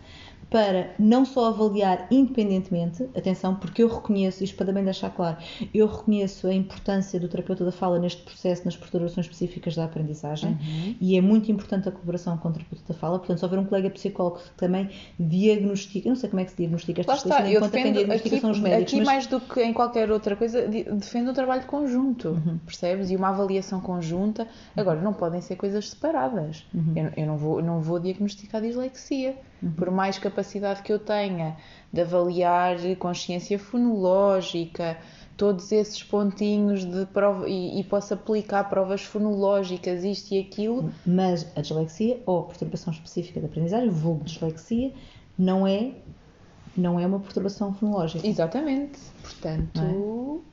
para 0.53 0.91
não 0.99 1.25
só 1.25 1.47
avaliar 1.49 2.05
independentemente, 2.11 3.01
atenção, 3.17 3.55
porque 3.55 3.81
eu 3.81 3.87
reconheço, 3.87 4.43
isto 4.43 4.55
para 4.55 4.67
também 4.67 4.83
deixar 4.83 5.09
claro, 5.09 5.35
eu 5.73 5.87
reconheço 5.87 6.45
a 6.45 6.53
importância 6.53 7.19
do 7.19 7.27
terapeuta 7.27 7.65
da 7.65 7.71
fala 7.71 7.97
neste 7.97 8.21
processo, 8.21 8.63
nas 8.65 8.77
perturbações 8.77 9.25
específicas 9.25 9.75
da 9.75 9.85
aprendizagem, 9.85 10.51
Uhum. 10.51 10.95
e 11.01 11.17
é 11.17 11.21
muito 11.21 11.51
importante 11.51 11.89
a 11.89 11.91
colaboração 11.91 12.37
com 12.37 12.49
o 12.49 12.51
terapeuta 12.51 12.83
da 12.87 12.93
fala, 12.99 13.17
portanto, 13.17 13.39
se 13.39 13.45
houver 13.45 13.57
um 13.57 13.65
colega 13.65 13.89
psicólogo 13.89 14.37
que 14.37 14.51
também 14.55 14.91
diagnostica, 15.19 16.07
eu 16.07 16.11
não 16.11 16.15
sei 16.15 16.29
como 16.29 16.39
é 16.41 16.45
que 16.45 16.51
se 16.51 16.57
diagnostica 16.57 17.01
estas 17.01 17.17
está, 17.23 17.35
coisas, 17.37 17.53
eu 17.55 17.59
conta 17.59 17.71
quem 17.71 17.83
defendo 17.85 17.95
diagnostica 17.95 18.35
aqui, 18.35 18.41
são 18.41 18.51
os 18.51 18.59
médicos, 18.59 18.93
aqui 18.93 18.97
mas 18.97 19.05
mais 19.07 19.27
do 19.27 19.39
que 19.41 19.63
em 19.63 19.73
qualquer 19.73 20.11
outra 20.11 20.35
coisa, 20.35 20.67
de- 20.67 20.83
defendo 20.83 21.29
o 21.31 21.33
trabalho 21.33 21.63
conjunto, 21.65 22.29
Uhum. 22.29 22.59
percebes? 22.63 23.09
E 23.09 23.15
uma 23.15 23.29
avaliação 23.29 23.81
conjunta. 23.81 24.47
Agora, 24.77 25.01
não 25.01 25.13
podem 25.13 25.41
ser 25.41 25.55
coisas 25.55 25.89
separadas. 25.89 26.63
Uhum. 26.73 26.93
Eu, 26.95 27.11
eu 27.17 27.25
não, 27.25 27.37
vou, 27.37 27.61
não 27.61 27.81
vou 27.81 27.99
diagnosticar 27.99 28.61
dislexia. 28.61 29.35
Por 29.71 29.91
mais 29.91 30.17
capacidade 30.17 30.81
que 30.81 30.91
eu 30.91 30.99
tenha 30.99 31.57
de 31.91 32.01
avaliar 32.01 32.77
consciência 32.97 33.57
fonológica, 33.57 34.97
todos 35.37 35.71
esses 35.71 36.01
pontinhos 36.03 36.85
de 36.85 37.05
prova, 37.07 37.47
e, 37.47 37.79
e 37.79 37.83
posso 37.83 38.13
aplicar 38.13 38.63
provas 38.65 39.03
fonológicas, 39.03 40.03
isto 40.03 40.33
e 40.33 40.39
aquilo, 40.39 40.91
Mas 41.05 41.45
a 41.55 41.61
dislexia 41.61 42.21
ou 42.25 42.39
a 42.39 42.43
perturbação 42.43 42.93
específica 42.93 43.39
da 43.39 43.47
aprendizagem, 43.47 43.89
vulgo 43.89 44.23
dislexia, 44.23 44.91
não 45.37 45.65
é, 45.65 45.91
não 46.75 46.99
é 46.99 47.05
uma 47.05 47.19
perturbação 47.19 47.73
fonológica. 47.73 48.25
exatamente. 48.25 48.99
Portanto, 49.21 50.43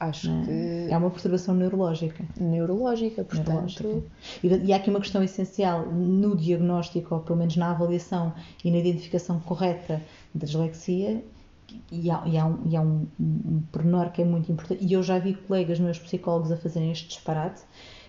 acho 0.00 0.28
não 0.30 0.42
é? 0.42 0.44
que 0.46 0.92
É 0.92 0.96
uma 0.96 1.10
perturbação 1.10 1.54
neurológica. 1.54 2.24
neurológica, 2.40 3.22
portanto. 3.22 3.46
Neurológica. 3.48 4.02
E, 4.42 4.48
e 4.48 4.72
há 4.72 4.76
aqui 4.76 4.90
uma 4.90 4.98
questão 5.00 5.22
essencial 5.22 5.86
no 5.86 6.36
diagnóstico, 6.36 7.14
ou 7.14 7.20
pelo 7.20 7.38
menos 7.38 7.56
na 7.56 7.70
avaliação 7.70 8.32
e 8.64 8.70
na 8.70 8.78
identificação 8.78 9.38
correta 9.40 10.02
da 10.34 10.46
dislexia, 10.46 11.22
e 11.92 12.10
há, 12.10 12.22
e 12.26 12.36
há, 12.36 12.46
um, 12.46 12.58
e 12.68 12.76
há 12.76 12.80
um, 12.80 13.06
um 13.20 13.62
pormenor 13.70 14.10
que 14.10 14.22
é 14.22 14.24
muito 14.24 14.50
importante, 14.50 14.84
e 14.84 14.92
eu 14.92 15.02
já 15.02 15.18
vi 15.20 15.34
colegas 15.34 15.78
meus 15.78 15.98
psicólogos 16.00 16.50
a 16.50 16.56
fazerem 16.56 16.90
este 16.90 17.06
disparate, 17.08 17.62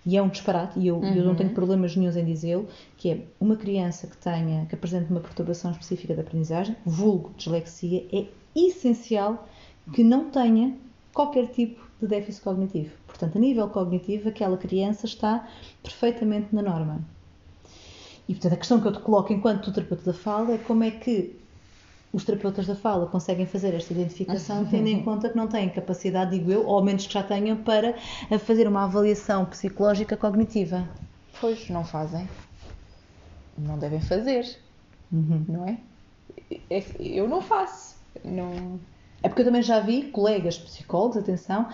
e 0.04 0.18
é 0.18 0.22
um 0.22 0.30
disparate, 0.30 0.80
e 0.80 0.88
eu, 0.88 1.04
eu 1.04 1.24
não 1.24 1.32
Uhum. 1.32 1.36
tenho 1.36 1.50
problemas 1.52 1.96
nenhums 1.96 2.16
em 2.18 2.26
dizê-lo, 2.26 2.68
que 2.98 3.12
é 3.12 3.22
uma 3.40 3.56
criança 3.56 4.08
que 4.08 4.18
tenha, 4.18 4.66
que 4.66 4.74
apresente 4.74 5.12
uma 5.12 5.20
perturbação 5.20 5.70
específica 5.70 6.16
da 6.16 6.24
aprendizagem, 6.24 6.76
vulgo 6.84 7.32
dislexia, 7.38 8.04
é 8.12 8.26
essencial 8.56 9.48
que 9.94 10.04
não 10.04 10.32
tenha 10.32 10.76
qualquer 11.13 11.47
tipo 11.47 11.82
de 12.02 12.08
déficit 12.08 12.43
cognitivo. 12.43 12.91
Portanto, 13.08 13.38
a 13.38 13.39
nível 13.41 13.67
cognitivo, 13.69 14.30
aquela 14.30 14.58
criança 14.58 15.06
está 15.06 15.47
perfeitamente 15.84 16.54
na 16.54 16.62
norma. 16.62 17.02
E, 18.28 18.34
portanto, 18.34 18.54
a 18.54 18.58
questão 18.58 18.80
que 18.82 18.88
eu 18.88 18.93
te 18.93 19.00
coloco 19.00 19.32
enquanto 19.34 19.71
terapeuta 19.74 20.04
da 20.12 20.13
fala 20.17 20.54
é 20.54 20.58
como 20.58 20.84
é 20.84 20.91
que 20.91 21.39
os 22.13 22.24
terapeutas 22.26 22.65
da 22.67 22.76
fala 22.76 23.08
conseguem 23.08 23.45
fazer 23.45 23.74
esta 23.74 23.93
identificação 23.93 24.65
tendo 24.65 24.88
em 24.88 25.02
conta 25.04 25.30
que 25.30 25.36
não 25.38 25.47
têm 25.47 25.69
capacidade, 25.69 26.32
digo 26.38 26.52
eu, 26.52 26.65
ou 26.65 26.76
ao 26.78 26.84
menos 26.84 27.08
que 27.08 27.13
já 27.13 27.24
tenham, 27.24 27.58
para 27.58 27.95
fazer 28.39 28.67
uma 28.67 28.84
avaliação 28.84 29.45
psicológica 29.45 30.17
cognitiva. 30.17 30.88
Pois, 31.39 31.69
não 31.69 31.84
fazem. 31.86 32.28
Não 33.58 33.78
devem 33.78 34.02
fazer, 34.02 34.58
Uhum. 35.12 35.45
não 35.47 35.65
é? 35.67 35.78
É- 36.69 36.84
Eu 37.00 37.28
não 37.28 37.41
faço. 37.41 37.95
Não... 38.24 38.80
É 39.24 39.30
porque 39.30 39.42
eu 39.42 39.46
também 39.46 39.62
já 39.62 39.80
vi 39.80 40.04
colegas 40.04 40.58
psicólogos, 40.58 41.16
atenção, 41.18 41.68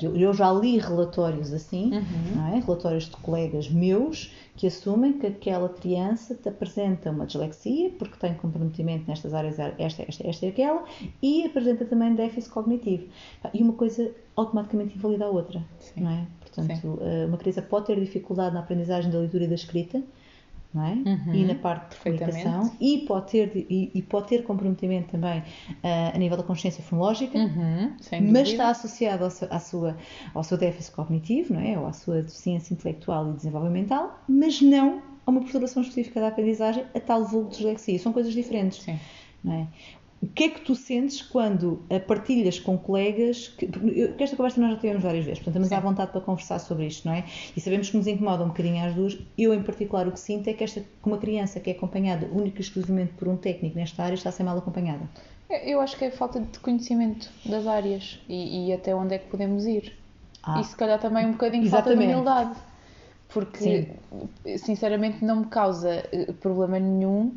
e 0.00 0.04
eu, 0.04 0.16
eu 0.16 0.34
já 0.34 0.52
li 0.52 0.78
relatórios 0.78 1.52
assim, 1.52 1.92
Uhum. 1.94 2.54
é? 2.56 2.58
relatórios 2.58 3.04
de 3.04 3.16
colegas 3.18 3.70
meus 3.70 4.34
que 4.56 4.66
assumem 4.66 5.12
que 5.12 5.26
aquela 5.26 5.68
criança 5.68 6.34
te 6.34 6.48
apresenta 6.48 7.10
uma 7.10 7.24
dislexia 7.24 7.90
porque 7.98 8.16
tem 8.18 8.34
comprometimento 8.34 9.04
nestas 9.08 9.32
áreas, 9.32 9.58
esta, 9.78 10.02
esta, 10.02 10.28
esta 10.28 10.46
e 10.46 10.48
aquela, 10.48 10.84
e 11.22 11.44
apresenta 11.46 11.84
também 11.84 12.14
déficit 12.14 12.50
cognitivo. 12.52 13.04
E 13.54 13.62
uma 13.62 13.74
coisa 13.74 14.10
automaticamente 14.36 14.96
invalida 14.96 15.26
a 15.26 15.28
outra, 15.30 15.62
Sim. 15.78 16.00
não 16.02 16.10
é? 16.10 16.26
Portanto, 16.40 16.98
eh, 17.00 17.26
uma 17.26 17.38
criança 17.38 17.62
pode 17.62 17.86
ter 17.86 17.98
dificuldade 18.00 18.52
na 18.54 18.60
aprendizagem 18.60 19.10
da 19.10 19.18
leitura 19.18 19.44
e 19.44 19.48
da 19.48 19.54
escrita, 19.54 20.02
não 20.74 20.84
é? 20.84 20.92
Uhum. 20.92 21.34
E 21.34 21.44
na 21.44 21.54
parte 21.54 21.90
de 21.90 22.02
comunicação, 22.02 22.72
e 22.80 22.98
pode 23.06 23.30
ter, 23.30 23.52
e, 23.54 23.90
e 23.94 24.02
pode 24.02 24.28
ter 24.28 24.42
comprometimento 24.44 25.08
também 25.10 25.42
eh, 25.82 26.12
a 26.14 26.18
nível 26.18 26.36
da 26.36 26.42
consciência 26.42 26.82
fonológica, 26.82 27.38
Uhum, 27.38 27.96
mas 28.30 28.48
está 28.48 28.68
associado 28.70 29.24
ao 29.24 29.30
seu, 29.30 29.48
à 29.50 29.58
sua, 29.58 29.96
ao 30.34 30.44
seu 30.44 30.56
déficit 30.56 30.94
cognitivo, 30.94 31.54
não 31.54 31.60
é? 31.60 31.78
ou 31.78 31.86
à 31.86 31.92
sua 31.92 32.22
deficiência 32.22 32.72
intelectual 32.72 33.30
e 33.30 33.32
desenvolvimental, 33.34 34.20
mas 34.28 34.60
não 34.60 35.02
a 35.26 35.30
uma 35.30 35.40
perturbação 35.40 35.82
específica 35.82 36.20
da 36.20 36.28
aprendizagem, 36.28 36.84
a 36.94 37.00
tal 37.00 37.24
vulgo 37.24 37.50
de 37.50 37.56
dislexia. 37.56 37.98
São 37.98 38.12
coisas 38.12 38.32
diferentes. 38.32 38.86
É? 38.88 39.66
O 40.22 40.26
que 40.28 40.44
é 40.44 40.48
que 40.50 40.60
tu 40.60 40.76
sentes 40.76 41.20
quando 41.20 41.82
a 41.90 41.98
partilhas 41.98 42.56
com 42.60 42.78
colegas? 42.78 43.48
Que, 43.48 43.66
que 43.66 44.22
esta 44.22 44.36
conversa 44.36 44.60
nós 44.60 44.70
já 44.74 44.76
tivemos 44.76 45.02
várias 45.02 45.24
vezes, 45.24 45.40
portanto, 45.40 45.64
estamos 45.64 45.68
Sim. 45.68 45.74
à 45.74 45.80
vontade 45.80 46.12
para 46.12 46.20
conversar 46.20 46.60
sobre 46.60 46.86
isto, 46.86 47.08
não 47.08 47.14
é? 47.14 47.24
E 47.56 47.60
sabemos 47.60 47.90
que 47.90 47.96
nos 47.96 48.06
incomoda 48.06 48.44
um 48.44 48.48
bocadinho 48.48 48.86
às 48.86 48.94
duas. 48.94 49.18
Eu, 49.36 49.52
em 49.52 49.60
particular, 49.64 50.06
o 50.06 50.12
que 50.12 50.20
sinto 50.20 50.46
é 50.48 50.52
que 50.52 50.62
esta, 50.62 50.84
uma 51.04 51.18
criança 51.18 51.58
que 51.58 51.70
é 51.70 51.72
acompanhada 51.72 52.26
única 52.26 52.58
e 52.58 52.60
exclusivamente 52.60 53.14
por 53.14 53.26
um 53.26 53.36
técnico 53.36 53.76
nesta 53.76 54.04
área 54.04 54.14
está 54.14 54.28
a 54.28 54.32
ser 54.32 54.44
mal 54.44 54.56
acompanhada. 54.56 55.10
Eu 55.50 55.80
acho 55.80 55.98
que 55.98 56.04
é 56.04 56.10
falta 56.12 56.40
de 56.40 56.58
conhecimento 56.60 57.28
das 57.44 57.66
áreas 57.66 58.20
e, 58.28 58.68
e 58.68 58.72
até 58.72 58.94
onde 58.94 59.16
é 59.16 59.18
que 59.18 59.28
podemos 59.28 59.66
ir. 59.66 59.92
Ah, 60.44 60.60
E 60.60 60.64
se 60.64 60.76
calhar 60.76 61.00
também 61.00 61.26
um 61.26 61.32
bocadinho 61.32 61.68
falta 61.68 61.90
de 61.90 61.96
Exatamente. 61.96 62.12
humildade. 62.12 62.56
Porque, 63.28 63.88
sinceramente, 64.58 65.24
não 65.24 65.40
me 65.40 65.46
causa 65.46 66.04
eh, 66.12 66.32
problema 66.40 66.78
nenhum 66.78 67.34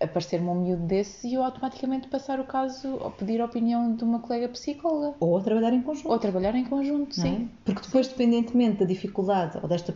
aparecer-me 0.00 0.48
um 0.48 0.54
miúdo 0.54 0.82
desse 0.86 1.26
e 1.28 1.34
eu 1.34 1.42
automaticamente 1.42 2.08
passar 2.08 2.38
o 2.38 2.44
caso 2.44 2.98
ou 3.00 3.10
pedir 3.10 3.40
a 3.40 3.44
opinião 3.46 3.94
de 3.94 4.04
uma 4.04 4.20
colega 4.20 4.48
psicóloga. 4.48 5.14
ou 5.20 5.36
a 5.36 5.40
trabalhar 5.40 5.72
em 5.72 5.82
conjunto. 5.82 6.10
Ou 6.10 6.18
trabalhar 6.18 6.54
em 6.54 6.64
conjunto, 6.64 7.16
não 7.18 7.24
é? 7.24 7.28
sim. 7.28 7.48
Porque 7.64 7.80
depois, 7.82 8.06
dependentemente 8.08 8.78
da 8.78 8.84
dificuldade 8.84 9.58
ou, 9.62 9.68
desta, 9.68 9.94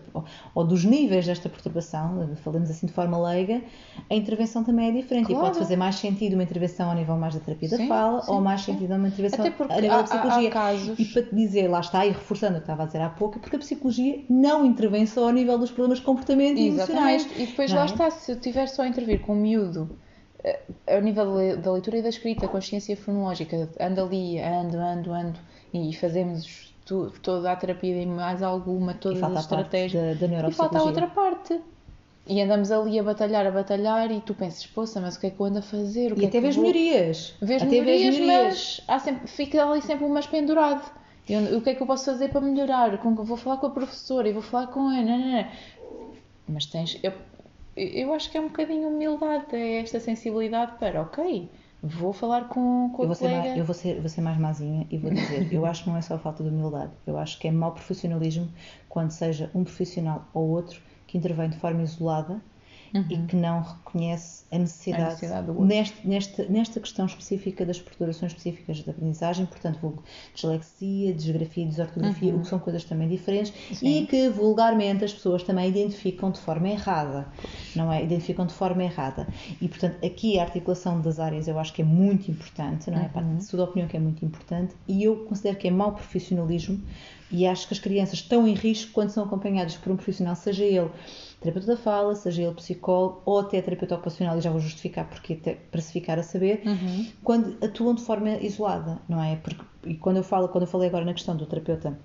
ou- 0.55 0.65
dos 0.65 0.85
níveis 0.85 1.27
desta 1.27 1.49
perturbação, 1.49 2.35
falamos 2.37 2.71
assim 2.71 2.87
de 2.87 2.93
forma 2.93 3.21
leiga, 3.21 3.63
a 4.09 4.15
intervenção 4.15 4.65
também 4.65 4.89
é 4.89 4.93
diferente. 4.93 5.27
E 5.27 5.35
Claro. 5.35 5.47
pode 5.47 5.59
fazer 5.59 5.77
mais 5.77 5.97
sentido 5.97 6.35
uma 6.35 6.43
intervenção 6.43 6.89
ao 6.89 6.95
nível 6.95 7.17
mais 7.17 7.35
da 7.35 7.41
terapia 7.41 7.69
da 7.69 7.77
Sim, 7.77 7.89
fala 7.89 8.23
sim, 8.23 8.33
ou 8.33 8.41
mais 8.41 8.61
sim. 8.63 8.73
sentido 8.73 8.95
uma 8.95 9.09
intervenção 9.09 9.41
Até 9.41 9.51
porque 9.51 9.73
a 9.73 9.81
nível 9.81 9.97
há, 9.97 10.03
da 10.03 10.05
psicologia. 10.05 10.49
há, 10.49 10.53
casos. 10.53 10.99
E 10.99 11.05
para 11.05 11.23
te 11.23 11.35
dizer, 11.35 11.69
lá 11.69 11.81
está, 11.81 12.07
e 12.07 12.11
reforçando 12.11 12.53
o 12.55 12.57
que 12.57 12.63
estava 12.65 12.83
a 12.83 12.87
dizer 12.87 13.01
há 13.01 13.11
pouco, 13.11 13.39
porque 13.39 13.57
a 13.57 13.59
psicologia 13.59 14.25
não 14.29 14.65
intervém 14.65 15.07
só 15.07 15.25
ao 15.27 15.31
nível 15.33 15.59
dos 15.59 15.71
problemas 15.71 15.99
de 15.99 16.05
comportamento 16.05 16.59
e 16.59 16.69
emocionais. 16.69 17.27
E 17.37 17.47
depois 17.47 17.71
não 17.71 17.77
lá 17.79 17.83
é? 17.83 17.87
está, 17.87 18.11
se 18.11 18.33
eu 18.33 18.37
estiver 18.37 18.67
só 18.67 18.83
a 18.83 18.89
intervir 18.89 19.21
com 19.21 19.33
um 19.35 19.41
miúdo 19.41 19.90
ao 20.87 21.01
nível 21.01 21.27
da 21.27 21.35
le- 21.39 21.57
da 21.57 21.73
leitura 21.73 21.99
e 21.99 22.03
da 22.03 22.09
escrita, 22.09 22.49
consciência 22.49 22.97
fonológica, 22.97 23.69
ando 23.81 24.01
ali, 24.03 24.39
ando, 24.41 24.79
ando, 24.79 25.13
ando, 25.13 25.39
e 25.73 25.95
fazemos 25.95 26.75
tu- 26.85 27.11
toda 27.23 27.53
a 27.53 27.57
terapia 27.57 28.03
e 28.03 28.07
mais 28.07 28.43
alguma, 28.43 28.95
todas 28.95 29.23
as 29.23 29.37
a 29.37 29.41
estratégias. 29.41 30.19
da, 30.19 30.27
da 30.27 30.49
E 30.49 30.53
falta 30.53 30.79
a 30.79 30.83
outra 30.83 31.07
parte. 31.09 31.61
E 32.27 32.41
andamos 32.41 32.71
ali 32.71 32.99
a 32.99 33.03
batalhar, 33.03 33.47
a 33.47 33.51
batalhar, 33.51 34.11
e 34.11 34.21
tu 34.21 34.35
pensas, 34.35 34.67
poça, 34.67 35.01
mas 35.01 35.17
o 35.17 35.21
que 35.21 35.27
é 35.27 35.31
que 35.31 35.41
eu 35.41 35.47
ando 35.47 35.59
a 35.59 35.63
fazer? 35.63 36.13
O 36.13 36.17
que 36.17 36.23
E 36.23 36.25
é 36.27 36.29
até 36.29 36.39
que 36.39 36.45
vês 36.45 36.57
melhorias. 36.57 37.35
Vês 37.41 37.63
até 37.63 37.81
melhorias, 37.81 38.19
mas 38.21 38.81
sempre, 39.03 39.27
fica 39.27 39.65
ali 39.65 39.83
sempre 39.83 40.05
umas 40.05 40.27
pendurado. 40.27 40.83
O 41.57 41.61
que 41.61 41.71
é 41.71 41.75
que 41.75 41.83
eu 41.83 41.87
posso 41.87 42.05
fazer 42.07 42.29
para 42.29 42.41
melhorar? 42.41 42.99
Com, 42.99 43.15
vou 43.15 43.37
falar 43.37 43.59
com 43.59 43.67
a 43.67 43.71
professora 43.71 44.29
e 44.29 44.33
vou 44.33 44.43
falar 44.43 44.67
com 44.69 44.91
ela. 44.91 45.49
Mas 46.49 46.67
tens. 46.67 46.99
Eu, 47.03 47.13
eu 47.77 48.13
acho 48.15 48.31
que 48.31 48.39
é 48.39 48.41
um 48.41 48.49
bocadinho 48.49 48.89
humildade, 48.89 49.55
é 49.57 49.81
esta 49.81 50.01
sensibilidade 50.01 50.79
para, 50.79 51.03
ok, 51.03 51.51
Vou 51.83 52.13
falar 52.13 52.47
com, 52.49 52.91
com 52.95 53.03
Eu 53.03 53.05
o 53.05 53.07
vou, 53.07 53.15
ser 53.15 53.29
colega. 53.29 53.39
mais, 53.41 53.59
eu, 53.59 53.65
vou 53.65 53.75
ser, 53.75 54.01
vou 54.01 54.09
ser 54.09 54.21
mais 54.21 54.37
mazinha 54.37 54.87
e 54.91 54.99
vou 54.99 55.11
dizer, 55.11 55.51
eu 55.51 55.65
acho 55.65 55.85
que 55.85 55.89
não 55.91 55.97
é 55.97 56.03
só 56.03 56.19
falta 56.19 56.43
de 56.43 56.51
humildade, 56.51 56.93
eu 57.07 57.17
acho 57.17 57.39
que 57.39 57.49
é 57.49 57.51
mau 57.51 57.73
profissionalismo 57.73 58.53
quando 58.89 59.11
seja 59.13 59.51
um 59.55 59.65
profissional 59.65 60.29
ou 60.35 60.51
outro 60.51 60.83
que 61.07 61.17
intervém 61.17 61.49
de 61.49 61.57
forma 61.57 61.83
isolada 61.83 62.43
e 63.09 63.19
que 63.27 63.37
não 63.37 63.63
reconhece 63.63 64.45
a 64.51 64.59
necessidade, 64.59 65.03
Uhum. 65.03 65.07
A 65.09 65.11
necessidade 65.13 65.47
do 65.47 65.53
outro. 65.53 65.67
neste, 65.67 66.07
nesta, 66.07 66.45
nesta 66.49 66.81
questão 66.81 67.07
específica 67.07 67.65
das 67.65 67.79
perturbações 67.81 68.33
específicas 68.33 68.83
da 68.83 68.93
aprendizagem, 68.93 69.47
portanto, 69.47 69.79
vulgo 69.81 70.03
dislexia, 70.35 71.15
desgrafia 71.15 71.67
desortografia, 71.67 72.35
o 72.35 72.41
que 72.41 72.49
são 72.49 72.59
coisas 72.59 72.85
também 72.85 73.09
diferentes 73.09 73.53
Uhum. 73.71 73.77
Sim. 73.77 74.03
e 74.03 74.07
que 74.07 74.29
vulgarmente 74.29 75.05
as 75.05 75.13
pessoas 75.13 75.43
também 75.43 75.69
identificam 75.69 76.31
de 76.31 76.41
forma 76.41 76.69
errada, 76.69 77.29
não 77.77 77.93
é? 77.93 78.03
Identificam 78.03 78.47
de 78.47 78.55
forma 78.55 78.83
errada. 78.83 79.27
E, 79.61 79.69
portanto, 79.69 80.05
aqui 80.05 80.39
a 80.39 80.43
articulação 80.43 81.01
das 81.01 81.19
áreas 81.21 81.47
eu 81.47 81.59
acho 81.59 81.73
que 81.73 81.83
é 81.83 81.85
muito 81.85 82.31
importante, 82.31 82.91
não 82.91 82.99
é? 82.99 83.09
Pá, 83.09 83.21
Uhum. 83.21 83.41
Sou 83.41 83.59
da 83.59 83.65
opinião 83.65 83.87
que 83.89 83.97
é 83.97 84.01
muito 84.01 84.25
importante 84.25 84.75
e 84.89 85.05
eu 85.05 85.25
considero 85.27 85.57
que 85.57 85.69
é 85.69 85.71
mau 85.71 85.93
profissionalismo 85.93 86.81
e 87.31 87.47
acho 87.47 87.69
que 87.69 87.75
as 87.75 87.79
crianças 87.79 88.15
estão 88.15 88.49
em 88.49 88.55
risco 88.55 88.91
quando 88.93 89.11
são 89.11 89.25
acompanhadas 89.25 89.77
por 89.77 89.93
um 89.93 89.97
profissional, 89.97 90.35
seja 90.35 90.65
ele 90.65 90.91
terapeuta 91.41 91.67
da 91.69 91.77
fala, 91.77 92.15
seja 92.15 92.43
ele 92.43 92.55
psicólogo 92.55 93.23
ou 93.25 93.39
até 93.41 93.61
terapeuta 93.63 93.95
ocupacional, 93.95 94.39
e 94.39 94.41
já 94.43 94.51
vou 94.51 94.61
justificar 94.61 95.09
porque 95.09 95.35
até 95.35 95.55
para 95.55 95.81
se 95.81 95.93
ficar 95.93 96.19
a 96.19 96.23
saber, 96.23 96.63
Uhum. 96.67 97.13
quando 97.23 97.57
atuam 97.65 97.95
de 97.95 98.03
forma 98.03 98.31
isolada, 98.41 99.01
não 99.09 99.23
é? 99.23 99.37
Porque, 99.37 99.65
e 99.87 99.95
quando 99.97 100.19
eu 100.19 100.25
falo, 100.25 100.49
quando 100.49 100.63
eu 100.65 100.69
falei 100.69 100.89
agora 100.89 101.05
na 101.05 101.15
questão 101.15 101.37
do 101.37 101.47
terapeuta 101.47 101.99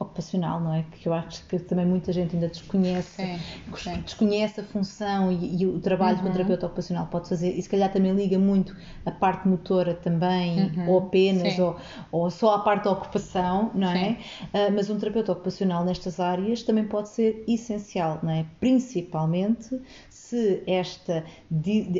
ocupacional, 0.00 0.60
não 0.60 0.72
é? 0.72 0.84
Que 0.90 1.06
eu 1.06 1.12
acho 1.12 1.46
que 1.46 1.58
também 1.58 1.84
muita 1.84 2.12
gente 2.12 2.34
ainda 2.34 2.48
desconhece, 2.48 3.22
Sim, 3.22 3.38
sim. 3.76 4.00
desconhece 4.00 4.60
a 4.60 4.64
função 4.64 5.30
e, 5.30 5.62
e 5.62 5.66
o 5.66 5.78
trabalho 5.78 6.18
que 6.18 6.26
o 6.26 6.32
terapeuta 6.32 6.66
ocupacional 6.66 7.06
pode 7.06 7.28
fazer 7.28 7.50
e 7.50 7.60
se 7.62 7.68
calhar 7.68 7.92
também 7.92 8.12
liga 8.12 8.38
muito 8.38 8.74
a 9.04 9.10
parte 9.10 9.46
motora 9.46 9.94
também, 9.94 10.72
ou 10.88 10.98
apenas, 10.98 11.58
ou, 11.58 11.76
ou 12.10 12.30
só 12.30 12.54
a 12.54 12.58
parte 12.60 12.84
da 12.84 12.92
ocupação, 12.92 13.70
não 13.74 13.90
é? 13.90 14.14
Sim. 14.14 14.16
Ah, 14.54 14.70
mas 14.72 14.88
um 14.88 14.98
terapeuta 14.98 15.32
ocupacional 15.32 15.84
nestas 15.84 16.18
áreas 16.18 16.62
também 16.62 16.84
pode 16.84 17.10
ser 17.10 17.44
essencial, 17.46 18.18
não 18.22 18.30
é? 18.30 18.46
Principalmente 18.58 19.80
se 20.08 20.62
esta, 20.66 21.24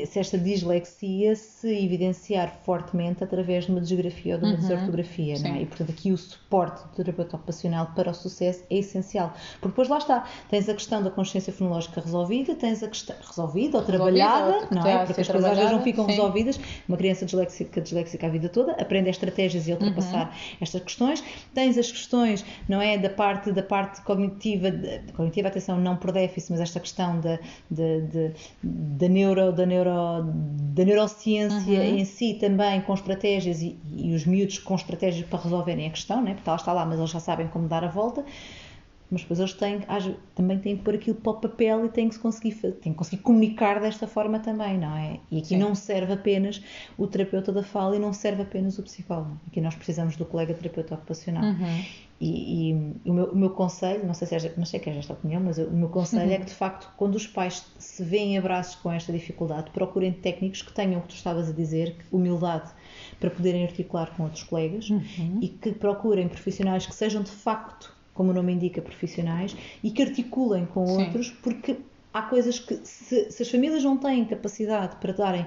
se 0.06 0.18
esta 0.18 0.38
dislexia 0.38 1.34
se 1.34 1.68
evidenciar 1.84 2.60
fortemente 2.64 3.22
através 3.24 3.66
de 3.66 3.72
uma 3.72 3.80
desgrafia 3.80 4.34
ou 4.34 4.40
de 4.40 4.46
uma 4.46 4.56
desortografia, 4.56 5.38
não 5.40 5.50
é? 5.54 5.62
E 5.62 5.66
portanto 5.66 5.90
aqui 5.90 6.12
o 6.12 6.16
suporte 6.16 6.82
do 6.84 6.94
terapeuta 6.94 7.36
ocupacional 7.36 7.89
para 7.94 8.10
o 8.10 8.14
sucesso 8.14 8.62
é 8.70 8.76
essencial. 8.78 9.32
Porque 9.54 9.68
depois 9.68 9.88
lá 9.88 9.98
está, 9.98 10.24
tens 10.48 10.68
a 10.68 10.74
questão 10.74 11.02
da 11.02 11.10
consciência 11.10 11.52
fonológica 11.52 12.00
resolvida, 12.00 12.54
tens 12.54 12.82
a 12.82 12.88
questão 12.88 13.16
resolvida 13.26 13.78
ou 13.78 13.84
Resolvida, 13.84 13.92
trabalhada, 14.26 14.54
ou 14.54 14.60
não 14.70 14.78
está 14.78 14.88
é? 14.90 15.06
Porque 15.06 15.20
as 15.20 15.28
coisas 15.28 15.50
às 15.50 15.56
vezes 15.56 15.72
não 15.72 15.82
ficam 15.82 16.04
sim. 16.04 16.10
resolvidas. 16.12 16.60
Uma 16.88 16.96
criança 16.96 17.24
disléxica, 17.24 17.80
disléxica 17.80 18.26
a 18.26 18.30
vida 18.30 18.48
toda 18.48 18.72
aprende 18.72 19.10
estratégias 19.10 19.66
e 19.68 19.72
ultrapassar 19.72 20.26
Uhum. 20.26 20.56
estas 20.60 20.82
questões. 20.82 21.22
Tens 21.54 21.76
as 21.78 21.90
questões, 21.90 22.44
não 22.68 22.80
é, 22.80 22.96
da 22.98 23.10
parte 23.10 23.52
da 23.52 23.62
parte 23.62 24.00
cognitiva, 24.02 24.70
de, 24.70 25.12
cognitiva 25.12 25.48
atenção 25.48 25.78
não 25.78 25.96
por 25.96 26.12
déficit, 26.12 26.52
mas 26.52 26.60
esta 26.60 26.80
questão 26.80 27.20
da 27.20 27.38
de- 27.70 28.32
da 28.62 29.08
neuro 29.08 29.52
da 29.52 29.64
neuro 29.66 29.90
da 30.74 30.84
neurociência 30.84 31.80
Uhum. 31.80 31.98
em 31.98 32.04
si 32.04 32.34
também 32.34 32.80
com 32.82 32.94
estratégias 32.94 33.60
e, 33.62 33.78
e 33.96 34.14
os 34.14 34.24
miúdos 34.26 34.58
com 34.58 34.74
estratégias 34.74 35.26
para 35.28 35.38
resolverem 35.40 35.86
a 35.86 35.90
questão, 35.90 36.22
né? 36.22 36.34
porque 36.34 36.48
ela 36.48 36.56
está 36.56 36.72
lá, 36.72 36.84
mas 36.86 36.98
eles 36.98 37.10
já 37.10 37.20
sabem 37.20 37.48
como 37.48 37.68
dar 37.68 37.79
a 37.84 37.88
volta. 37.88 38.24
Mas 39.10 39.22
depois 39.22 39.40
eles 39.40 39.54
têm, 39.54 39.80
também 40.34 40.58
têm 40.58 40.76
que 40.76 40.84
pôr 40.84 40.94
aquilo 40.94 41.16
para 41.16 41.32
o 41.32 41.40
papel 41.40 41.86
e 41.86 41.88
têm 41.88 42.08
que 42.08 42.14
se 42.14 42.20
conseguir, 42.20 42.54
têm 42.54 42.92
que 42.92 42.98
conseguir 42.98 43.22
comunicar 43.22 43.80
desta 43.80 44.06
forma 44.06 44.38
também, 44.38 44.78
não 44.78 44.96
é? 44.96 45.18
E 45.30 45.38
aqui 45.38 45.48
Sim. 45.48 45.58
não 45.58 45.74
serve 45.74 46.12
apenas 46.12 46.62
o 46.96 47.06
terapeuta 47.06 47.52
da 47.52 47.62
fala 47.62 47.96
e 47.96 47.98
não 47.98 48.12
serve 48.12 48.42
apenas 48.42 48.78
o 48.78 48.82
psicólogo. 48.82 49.36
Aqui 49.48 49.60
nós 49.60 49.74
precisamos 49.74 50.16
do 50.16 50.24
colega 50.24 50.54
terapeuta 50.54 50.94
ocupacional. 50.94 51.42
Uhum. 51.42 51.84
E, 52.20 52.70
e 52.70 52.74
o, 53.06 53.14
meu, 53.14 53.24
o 53.32 53.36
meu 53.36 53.50
conselho, 53.50 54.06
não 54.06 54.12
sei 54.12 54.26
se 54.26 54.46
é, 54.46 54.52
mas 54.58 54.68
sei 54.68 54.78
que 54.78 54.90
é 54.90 54.98
esta 54.98 55.14
opinião, 55.14 55.40
mas 55.40 55.56
o 55.56 55.70
meu 55.70 55.88
conselho 55.88 56.30
é 56.30 56.36
que 56.36 56.44
de 56.44 56.54
facto, 56.54 56.92
quando 56.98 57.14
os 57.14 57.26
pais 57.26 57.64
se 57.78 58.04
veem 58.04 58.36
abraços 58.36 58.74
com 58.74 58.92
esta 58.92 59.10
dificuldade, 59.10 59.70
procurem 59.70 60.12
técnicos 60.12 60.60
que 60.60 60.70
tenham 60.70 61.00
o 61.00 61.02
que 61.02 61.08
tu 61.08 61.14
estavas 61.14 61.48
a 61.48 61.52
dizer, 61.52 61.96
humildade, 62.12 62.70
para 63.18 63.30
poderem 63.30 63.64
articular 63.64 64.14
com 64.14 64.24
outros 64.24 64.42
colegas 64.42 64.90
e 65.40 65.48
que 65.48 65.72
procurem 65.72 66.28
profissionais 66.28 66.84
que 66.84 66.94
sejam 66.94 67.22
de 67.22 67.30
facto, 67.30 67.96
como 68.20 68.30
o 68.32 68.34
nome 68.34 68.52
indica, 68.52 68.82
profissionais 68.82 69.56
e 69.82 69.90
que 69.90 70.02
articulem 70.02 70.66
com 70.66 70.80
Sim. 70.84 71.04
outros, 71.04 71.30
porque 71.30 71.78
há 72.12 72.22
coisas 72.22 72.58
que, 72.58 72.74
se, 72.84 73.30
se 73.30 73.42
as 73.42 73.50
famílias 73.50 73.82
não 73.84 73.96
têm 73.98 74.24
capacidade 74.26 74.96
para 74.96 75.12
darem 75.12 75.46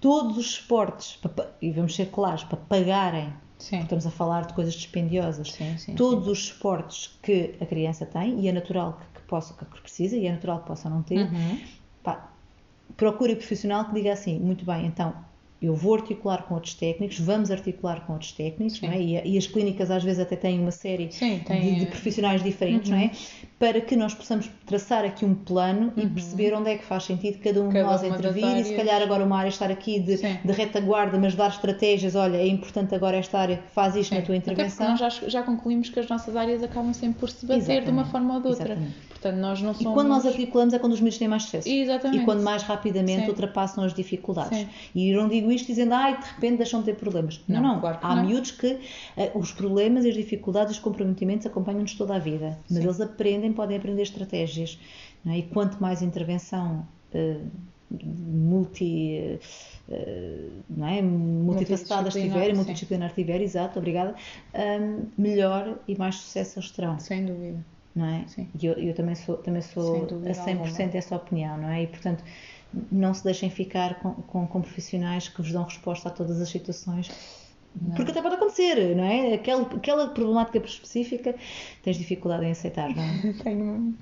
todos 0.00 0.36
os 0.36 0.50
suportes, 0.56 1.16
pa- 1.16 1.50
e 1.62 1.70
vamos 1.70 1.94
ser 1.94 2.06
claros, 2.10 2.44
para 2.44 2.58
pagarem 2.58 3.32
Sim. 3.58 3.80
Estamos 3.82 4.06
a 4.06 4.10
falar 4.10 4.46
de 4.46 4.54
coisas 4.54 4.74
dispendiosas. 4.74 5.48
Sim, 5.52 5.76
sim, 5.78 5.96
Todos 5.96 6.26
os 6.28 6.46
suportes 6.48 7.18
que 7.22 7.56
a 7.60 7.66
criança 7.66 8.04
tem, 8.06 8.40
e 8.40 8.48
é 8.48 8.52
natural 8.52 8.98
que, 8.98 9.20
que 9.20 9.26
possa, 9.26 9.54
que 9.54 9.80
precisa, 9.80 10.16
e 10.16 10.26
é 10.26 10.32
natural 10.32 10.60
que 10.60 10.66
possa 10.66 10.90
não 10.90 11.02
ter, 11.02 11.30
Uhum. 11.30 11.58
pá, 12.02 12.32
procure 12.96 13.36
profissional 13.36 13.86
que 13.86 13.94
diga 13.94 14.12
assim, 14.12 14.38
muito 14.40 14.64
bem, 14.64 14.86
então 14.86 15.14
eu 15.62 15.74
vou 15.74 15.94
articular 15.94 16.42
com 16.42 16.54
outros 16.54 16.74
técnicos, 16.74 17.18
vamos 17.18 17.50
articular 17.50 18.04
com 18.06 18.12
outros 18.12 18.32
técnicos, 18.32 18.82
é? 18.82 19.00
e, 19.00 19.32
e 19.34 19.38
as 19.38 19.46
clínicas 19.46 19.90
às 19.90 20.02
vezes 20.02 20.20
até 20.20 20.36
têm 20.36 20.60
uma 20.60 20.70
série 20.70 21.10
Sim, 21.10 21.38
de, 21.38 21.44
tem- 21.44 21.78
de 21.78 21.86
profissionais 21.86 22.42
diferentes, 22.42 22.90
não 22.90 22.98
é? 22.98 23.10
Para 23.58 23.80
que 23.80 23.94
nós 23.96 24.12
possamos 24.12 24.50
traçar 24.66 25.04
aqui 25.04 25.24
um 25.24 25.34
plano 25.34 25.92
e 25.96 26.06
perceber 26.06 26.52
onde 26.54 26.70
é 26.70 26.76
que 26.76 26.84
faz 26.84 27.04
sentido 27.04 27.38
cada 27.38 27.62
um 27.62 27.68
de 27.68 27.80
nós 27.82 28.02
intervir 28.02 28.44
e 28.58 28.64
se 28.64 28.74
calhar 28.74 29.00
agora 29.00 29.24
uma 29.24 29.38
área 29.38 29.48
estar 29.48 29.70
aqui 29.70 30.00
de, 30.00 30.16
Sim. 30.16 30.36
de 30.44 30.52
retaguarda, 30.52 31.18
mas 31.18 31.34
dar 31.34 31.48
estratégias, 31.50 32.14
olha, 32.16 32.36
é 32.36 32.46
importante 32.48 32.94
agora 32.94 33.16
esta 33.16 33.38
área, 33.38 33.62
faz 33.72 33.94
isto 33.94 34.14
na 34.14 34.22
tua 34.22 34.34
Até 34.36 34.46
porque 34.50 34.62
intervenção. 34.62 34.90
nós 34.90 34.98
já, 34.98 35.08
já 35.28 35.42
concluímos 35.42 35.88
que 35.88 36.00
as 36.00 36.08
nossas 36.08 36.34
áreas 36.36 36.62
acabam 36.62 36.92
sempre 36.92 37.20
por 37.20 37.30
se 37.30 37.46
bater 37.46 37.84
de 37.84 37.90
uma 37.90 38.02
Exatamente, 38.02 38.10
forma 38.10 38.34
ou 38.34 38.40
de 38.40 38.48
outra. 38.48 38.64
exatamente. 38.72 38.94
Portanto, 39.08 39.40
nós 39.40 39.62
não 39.62 39.70
E 39.72 39.74
somos. 39.76 39.94
quando 39.94 40.08
nós 40.08 40.26
articulamos 40.26 40.74
é 40.74 40.78
quando 40.78 40.92
os 40.92 41.00
miúdos 41.00 41.18
têm 41.18 41.28
mais 41.28 41.44
sucesso. 41.44 41.66
Exatamente. 41.68 42.20
E 42.22 42.24
quando 42.26 42.42
mais 42.42 42.62
rapidamente 42.62 43.22
Sim. 43.22 43.28
ultrapassam 43.30 43.82
as 43.82 43.94
dificuldades. 43.94 44.58
Sim. 44.58 44.68
E 44.94 45.08
eu 45.10 45.22
não 45.22 45.28
digo 45.30 45.50
isto 45.50 45.66
dizendo, 45.68 45.94
ai, 45.94 46.18
de 46.18 46.26
repente 46.26 46.58
deixam 46.58 46.80
de 46.80 46.86
ter 46.86 46.96
problemas. 46.96 47.40
Não, 47.48 47.62
Não, 47.62 47.74
não. 47.74 47.80
claro 47.80 47.98
Há 48.02 48.16
não. 48.16 48.26
miúdos 48.26 48.50
que 48.50 48.78
eh, 49.16 49.30
os 49.34 49.50
problemas, 49.50 50.04
as 50.04 50.12
dificuldades, 50.12 50.74
os 50.74 50.78
comprometimentos 50.78 51.46
acompanham-nos 51.46 51.94
toda 51.94 52.16
a 52.16 52.18
vida. 52.18 52.58
Mas 52.68 52.78
Sim. 52.80 52.84
eles 52.84 53.00
aprendem, 53.00 53.43
podem 53.52 53.76
aprender 53.76 54.02
estratégias. 54.02 54.78
é? 55.26 55.38
E 55.38 55.42
quanto 55.42 55.80
mais 55.80 56.02
intervenção 56.02 56.86
eh, 57.12 57.40
multi. 57.90 59.38
eh, 59.88 60.48
não 60.68 60.86
é? 60.86 61.02
multifacetadas 61.02 62.14
tiverem, 62.14 62.54
multidisciplinar 62.54 63.12
tiverem, 63.12 63.44
exato, 63.44 63.78
obrigada, 63.78 64.14
hum, 64.54 65.06
melhor 65.16 65.78
e 65.86 65.96
mais 65.96 66.16
sucesso 66.16 66.58
eles 66.58 66.70
terão 66.70 66.98
Sem 66.98 67.26
dúvida. 67.26 67.64
não 67.94 68.06
é? 68.06 68.24
Sim. 68.26 68.48
E 68.60 68.66
eu, 68.66 68.74
eu 68.74 68.94
também 68.94 69.14
sou, 69.14 69.36
também 69.36 69.62
sou 69.62 70.04
a 70.04 70.08
100% 70.08 70.48
alguma. 70.48 70.88
dessa 70.88 71.16
opinião, 71.16 71.56
não 71.58 71.68
é? 71.68 71.82
E 71.82 71.86
portanto, 71.86 72.24
não 72.90 73.14
se 73.14 73.22
deixem 73.22 73.50
ficar 73.50 74.00
com, 74.00 74.14
com, 74.14 74.46
com 74.46 74.60
profissionais 74.60 75.28
que 75.28 75.40
vos 75.40 75.52
dão 75.52 75.64
resposta 75.64 76.08
a 76.08 76.12
todas 76.12 76.40
as 76.40 76.48
situações. 76.48 77.10
Porque 77.96 78.12
até 78.12 78.22
pode 78.22 78.36
acontecer, 78.36 78.94
não 78.96 79.04
é? 79.04 79.34
Aquela, 79.34 79.62
aquela 79.62 80.06
problemática 80.08 80.58
específica 80.58 81.34
tens 81.82 81.96
dificuldade 81.96 82.44
em 82.44 82.52
aceitar, 82.52 82.88
não 82.94 83.02
é? 83.02 83.32
Tenho 83.42 83.94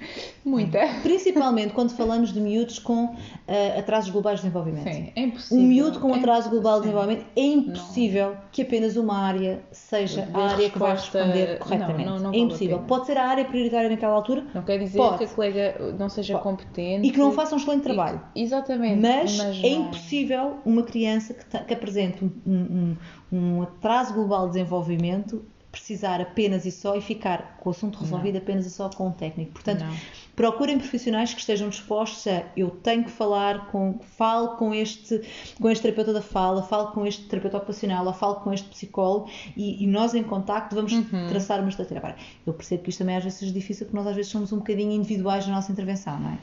muita. 0.44 0.78
Principalmente 1.02 1.72
quando 1.72 1.90
falamos 1.96 2.32
de 2.32 2.40
miúdos 2.40 2.78
com 2.78 3.14
ah, 3.48 3.78
atrasos 3.78 4.10
globais 4.10 4.40
de 4.40 4.46
desenvolvimento. 4.46 4.92
Sim, 4.92 5.12
é 5.16 5.22
impossível. 5.22 5.58
Um 5.58 5.66
miúdo 5.66 6.00
com 6.00 6.14
É 6.14 6.18
atraso 6.18 6.50
global 6.50 6.80
de 6.80 6.86
desenvolvimento 6.86 7.26
é 7.34 7.42
impossível 7.42 8.36
que 8.52 8.62
apenas 8.62 8.96
uma 8.96 9.16
área 9.18 9.60
seja 9.72 10.22
Dê 10.22 10.38
a 10.38 10.44
área 10.44 10.70
que 10.70 10.78
vai 10.78 10.92
resposta- 10.92 11.24
responder 11.24 11.50
não, 11.52 11.58
corretamente. 11.58 12.04
não, 12.10 12.18
não 12.18 12.32
é 12.32 12.36
impossível. 12.36 12.78
Pode 12.80 13.06
ser 13.06 13.16
a 13.16 13.24
área 13.26 13.44
prioritária 13.44 13.88
naquela 13.88 14.14
altura 14.14 14.44
Não 14.54 14.62
quer 14.62 14.78
dizer 14.78 14.98
Pode. 14.98 15.18
que 15.18 15.24
a 15.24 15.28
colega 15.28 15.94
não 15.98 16.08
seja 16.08 16.34
Pode. 16.34 16.44
competente. 16.44 17.08
e 17.08 17.10
que 17.10 17.18
não 17.18 17.32
faça 17.32 17.54
um 17.54 17.58
excelente 17.58 17.80
E- 17.80 17.84
trabalho. 17.84 18.20
Exatamente. 18.36 19.00
Mas, 19.00 19.38
é 19.40 19.44
não- 19.70 19.86
impossível 19.86 20.58
uma 20.64 20.82
criança 20.82 21.32
que, 21.34 21.58
que 21.64 21.74
apresente 21.74 22.22
um, 22.22 22.30
um- 22.46 22.96
um 23.32 23.62
atraso 23.62 24.12
global 24.14 24.46
de 24.46 24.52
desenvolvimento 24.54 25.44
precisar 25.70 26.20
apenas 26.20 26.66
e 26.66 26.70
só 26.70 26.94
e 26.96 27.00
ficar 27.00 27.56
com 27.58 27.70
o 27.70 27.72
assunto 27.72 27.98
resolvido 27.98 28.36
apenas 28.36 28.66
e 28.66 28.70
só 28.70 28.90
com 28.90 29.08
um 29.08 29.10
técnico. 29.10 29.52
Portanto, 29.52 29.80
Não. 29.80 29.96
procurem 30.36 30.76
profissionais 30.76 31.32
que 31.32 31.40
estejam 31.40 31.70
dispostos 31.70 32.26
a 32.26 32.44
eu 32.54 32.68
tenho 32.70 33.04
que 33.04 33.10
falar 33.10 33.68
com, 33.68 33.98
falo 34.18 34.56
com 34.58 34.74
este, 34.74 35.22
com 35.58 35.70
este 35.70 35.80
terapeuta 35.80 36.12
da 36.12 36.20
fala, 36.20 36.62
falo 36.62 36.88
com 36.92 37.06
este 37.06 37.22
terapeuta 37.24 37.56
ocupacional, 37.56 38.04
ou 38.06 38.12
falo 38.12 38.34
com 38.40 38.52
este 38.52 38.68
psicólogo 38.68 39.30
e, 39.56 39.82
e 39.82 39.86
nós 39.86 40.12
em 40.12 40.22
contacto 40.22 40.74
vamos 40.76 40.92
Uhum. 40.92 41.28
traçar 41.30 41.58
uma 41.60 41.70
estratégia. 41.70 42.00
Agora, 42.00 42.16
eu 42.46 42.52
percebo 42.52 42.82
que 42.82 42.90
isto 42.90 42.98
também 42.98 43.16
às 43.16 43.24
vezes 43.24 43.38
seja 43.38 43.52
difícil 43.52 43.86
porque 43.86 43.96
nós 43.96 44.06
às 44.06 44.14
vezes 44.14 44.30
somos 44.30 44.52
um 44.52 44.58
bocadinho 44.58 44.92
individuais 44.92 45.46
na 45.46 45.54
nossa 45.54 45.72
intervenção, 45.72 46.20
não 46.20 46.32
é? 46.32 46.38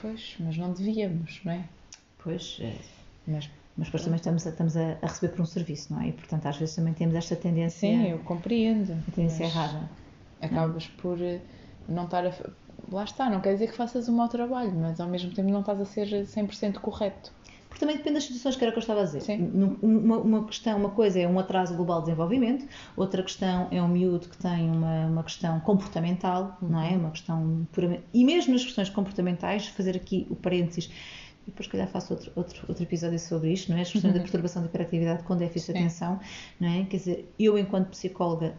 Pois, 0.00 0.34
mas 0.40 0.56
não 0.56 0.72
devíamos, 0.72 1.40
não 1.44 1.52
é? 1.52 1.64
Pois, 2.18 2.58
é, 2.60 2.74
mas, 3.28 3.48
mas 3.76 3.86
depois 3.88 4.02
também 4.04 4.16
estamos, 4.16 4.46
a, 4.46 4.50
estamos 4.50 4.76
a, 4.76 4.96
a 5.02 5.06
receber 5.06 5.32
por 5.34 5.42
um 5.42 5.46
serviço, 5.46 5.92
não 5.92 6.00
é? 6.02 6.08
E 6.08 6.12
portanto 6.12 6.46
às 6.46 6.56
vezes 6.56 6.74
também 6.74 6.92
temos 6.94 7.14
esta 7.14 7.34
tendência, 7.36 7.88
Sim, 7.88 8.08
eu 8.10 8.18
compreendo. 8.20 8.92
a 9.08 9.10
tendência 9.12 9.44
errada. 9.44 9.88
Acabas 10.40 10.86
por 10.86 11.20
eh, 11.20 11.40
não 11.88 12.04
estar 12.04 12.26
a. 12.26 12.32
Lá 12.90 13.04
está, 13.04 13.30
não 13.30 13.40
quer 13.40 13.52
dizer 13.54 13.68
que 13.68 13.76
faças 13.76 14.08
um 14.08 14.16
mau 14.16 14.28
trabalho, 14.28 14.72
mas 14.74 14.98
ao 15.00 15.08
mesmo 15.08 15.32
tempo 15.32 15.48
não 15.50 15.60
estás 15.60 15.80
a 15.80 15.84
ser 15.84 16.08
100% 16.26 16.74
correto. 16.80 17.30
porque 17.68 17.80
também 17.80 17.96
depende 17.96 18.14
das 18.16 18.24
situações 18.24 18.56
que 18.56 18.64
era 18.64 18.70
o 18.70 18.72
que 18.74 18.78
eu 18.78 18.82
estava 18.82 19.00
a 19.00 19.04
dizer. 19.04 19.20
Sim. 19.22 19.78
Uma, 19.80 20.18
uma 20.18 20.44
questão, 20.44 20.76
uma 20.78 20.90
coisa 20.90 21.20
é 21.20 21.26
um 21.28 21.38
atraso 21.38 21.74
global 21.76 22.00
de 22.00 22.06
desenvolvimento, 22.06 22.66
outra 22.96 23.22
questão 23.22 23.68
é 23.70 23.80
um 23.80 23.88
miúdo 23.88 24.28
que 24.28 24.36
tem 24.36 24.68
uma, 24.70 25.06
uma 25.06 25.22
questão 25.22 25.58
comportamental, 25.60 26.58
não 26.60 26.78
Uhum. 26.80 26.84
é? 26.84 26.96
Uma 26.96 27.10
questão 27.12 27.66
puramente. 27.72 28.02
E 28.12 28.24
mesmo 28.24 28.52
nas 28.52 28.64
questões 28.64 28.90
comportamentais, 28.90 29.68
fazer 29.68 29.96
aqui 29.96 30.26
o 30.28 30.34
parênteses. 30.36 30.90
E 31.46 31.50
depois, 31.50 31.66
se 31.66 31.72
calhar, 31.72 31.88
faço 31.88 32.12
outro, 32.14 32.32
outro, 32.36 32.64
outro 32.68 32.82
episódio 32.84 33.18
sobre 33.18 33.52
isto, 33.52 33.70
não 33.70 33.78
é? 33.78 33.82
As 33.82 33.90
questões 33.90 34.14
da 34.14 34.20
perturbação 34.20 34.62
de 34.62 34.68
hiperatividade 34.68 35.22
com 35.24 35.36
déficit 35.36 35.72
de 35.72 35.78
Uhum. 35.80 35.86
Atenção, 35.86 36.20
não 36.60 36.68
é? 36.68 36.84
Quer 36.84 36.96
dizer, 36.98 37.34
eu, 37.38 37.58
enquanto 37.58 37.88
psicóloga, 37.88 38.54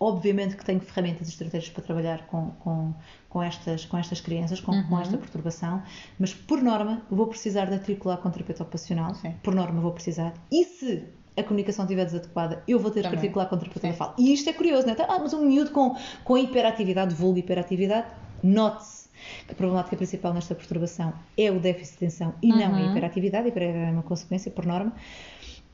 obviamente 0.00 0.56
que 0.56 0.64
tenho 0.64 0.80
ferramentas 0.80 1.28
e 1.28 1.30
estratégias 1.30 1.70
para 1.72 1.82
trabalhar 1.82 2.26
com, 2.26 2.50
com, 2.52 2.94
com, 3.28 3.42
estas, 3.42 3.84
com 3.84 3.96
estas 3.98 4.20
crianças, 4.20 4.60
com, 4.60 4.72
com 4.84 4.94
Uhum. 4.94 5.00
esta 5.00 5.16
perturbação, 5.18 5.82
mas 6.18 6.32
por 6.34 6.62
norma 6.62 7.02
vou 7.10 7.26
precisar 7.26 7.66
de 7.66 7.74
articular 7.74 8.16
com 8.18 8.30
terapeuta 8.30 8.62
ocupacional, 8.62 9.14
Sim. 9.14 9.34
por 9.42 9.54
norma 9.54 9.80
vou 9.80 9.92
precisar, 9.92 10.32
e 10.50 10.64
se 10.64 11.04
a 11.36 11.42
comunicação 11.42 11.84
estiver 11.86 12.04
desadequada, 12.04 12.62
eu 12.68 12.78
vou 12.78 12.90
ter 12.90 13.00
que 13.08 13.14
articular 13.14 13.46
com 13.46 13.56
terapeuta 13.56 13.88
da 13.88 13.94
fala. 13.94 14.14
E 14.18 14.32
isto 14.34 14.50
é 14.50 14.52
curioso, 14.52 14.86
não 14.86 14.92
é? 14.92 14.96
Ah, 15.08 15.18
mas 15.18 15.32
um 15.32 15.46
miúdo 15.46 15.70
com, 15.70 15.96
com 16.24 16.36
hiperatividade, 16.36 17.14
vulgo 17.14 17.38
hiperatividade, 17.38 18.06
note-se 18.42 19.01
a 19.50 19.54
problemática 19.54 19.96
principal 19.96 20.32
nesta 20.34 20.54
perturbação 20.54 21.12
é 21.36 21.50
o 21.50 21.58
déficit 21.60 21.98
de 21.98 22.04
atenção 22.06 22.34
e 22.42 22.48
não 22.48 22.74
a 22.74 22.78
Uhum. 22.78 22.90
hiperatividade, 22.90 23.48
hiperatividade 23.48 23.90
é 23.90 23.92
uma 23.92 24.02
consequência, 24.02 24.50
por 24.50 24.64
norma. 24.66 24.92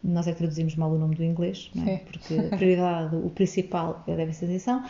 Nós 0.03 0.27
é 0.29 0.33
que 0.33 0.39
traduzimos 0.39 0.77
mal 0.77 0.91
o 0.93 0.99
nome 0.99 1.17
do 1.17 1.25
inglês, 1.25 1.71
é? 1.87 1.97
Porque 1.99 2.35
a 2.53 2.57
prioridade, 2.57 3.17
o 3.17 3.31
principal 3.31 4.03
é 4.07 4.13
o 4.13 4.17
déficit 4.17 4.47
de 4.47 4.53
atenção. 4.53 4.85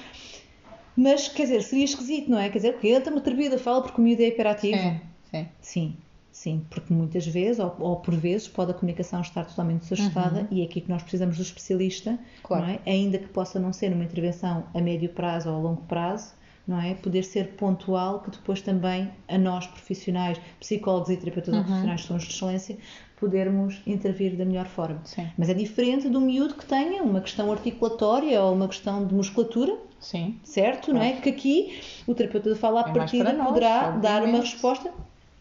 Mas, 0.97 1.29
quer 1.29 1.45
dizer, 1.45 1.62
seria 1.62 1.85
esquisito, 1.85 2.31
não 2.31 2.39
é? 2.39 2.49
Quer 2.51 2.59
dizer, 2.59 2.79
que 2.79 2.89
entra 2.89 3.12
uma 3.12 3.21
terapia 3.21 3.51
da 3.51 3.59
fala 3.59 3.83
porque 3.83 4.01
o 4.01 4.05
miúdo 4.05 4.23
é 4.23 4.27
hiperativo. 4.29 4.77
Sim, 4.79 5.01
sim. 5.31 5.47
Sim, 5.61 5.97
sim, 6.33 6.66
porque 6.69 6.93
muitas 6.93 7.27
vezes, 7.27 7.59
ou, 7.61 7.75
ou 7.79 7.97
por 7.97 8.14
vezes, 8.16 8.49
pode 8.49 8.73
a 8.73 8.75
comunicação 8.75 9.21
estar 9.21 9.45
totalmente 9.45 9.83
desajustada 9.83 10.49
e 10.51 10.61
é 10.61 10.64
aqui 10.64 10.81
que 10.81 10.89
nós 10.91 11.03
precisamos 11.03 11.37
do 11.37 11.43
especialista, 11.43 12.19
Claro. 12.43 12.64
é? 12.66 12.81
ainda 12.85 13.16
que 13.19 13.29
possa 13.29 13.59
não 13.61 13.73
ser 13.73 13.91
numa 13.91 14.05
intervenção 14.05 14.66
a 14.75 14.81
médio 14.81 15.09
prazo 15.11 15.49
ou 15.51 15.57
a 15.57 15.59
longo 15.59 15.83
prazo, 15.83 16.33
não 16.69 16.79
é? 16.81 16.95
Poder 16.95 17.25
ser 17.25 17.49
pontual, 17.57 18.21
que 18.21 18.31
depois 18.31 18.61
também 18.61 19.11
a 19.27 19.39
nós 19.39 19.66
profissionais, 19.66 20.39
psicólogos 20.61 21.09
e 21.09 21.16
terapeutas 21.16 21.55
profissionais 21.57 22.03
que 22.03 22.07
somos 22.07 22.23
de 22.25 22.31
excelência, 22.35 22.77
podermos 23.19 23.81
intervir 23.87 24.37
da 24.37 24.45
melhor 24.45 24.66
forma. 24.66 25.01
Sim. 25.05 25.27
Mas 25.37 25.49
é 25.49 25.55
diferente 25.55 26.07
um 26.07 26.21
miúdo 26.21 26.55
que 26.55 26.64
tenha 26.66 27.03
uma 27.03 27.21
questão 27.21 27.51
articulatória 27.51 28.41
ou 28.41 28.53
uma 28.55 28.69
questão 28.69 29.05
de 29.07 29.14
musculatura, 29.14 29.77
Sim. 29.99 30.39
certo? 30.45 30.93
Não 30.93 31.03
é? 31.03 31.12
Que 31.14 31.31
aqui 31.31 31.81
o 32.07 32.14
terapeuta 32.14 32.53
de 32.53 32.59
fala 32.59 32.83
à 32.87 32.91
É 32.91 32.93
partida 32.93 33.33
nós, 33.33 33.49
poderá 33.49 33.91
dar 33.93 34.23
uma 34.23 34.39
resposta, 34.39 34.93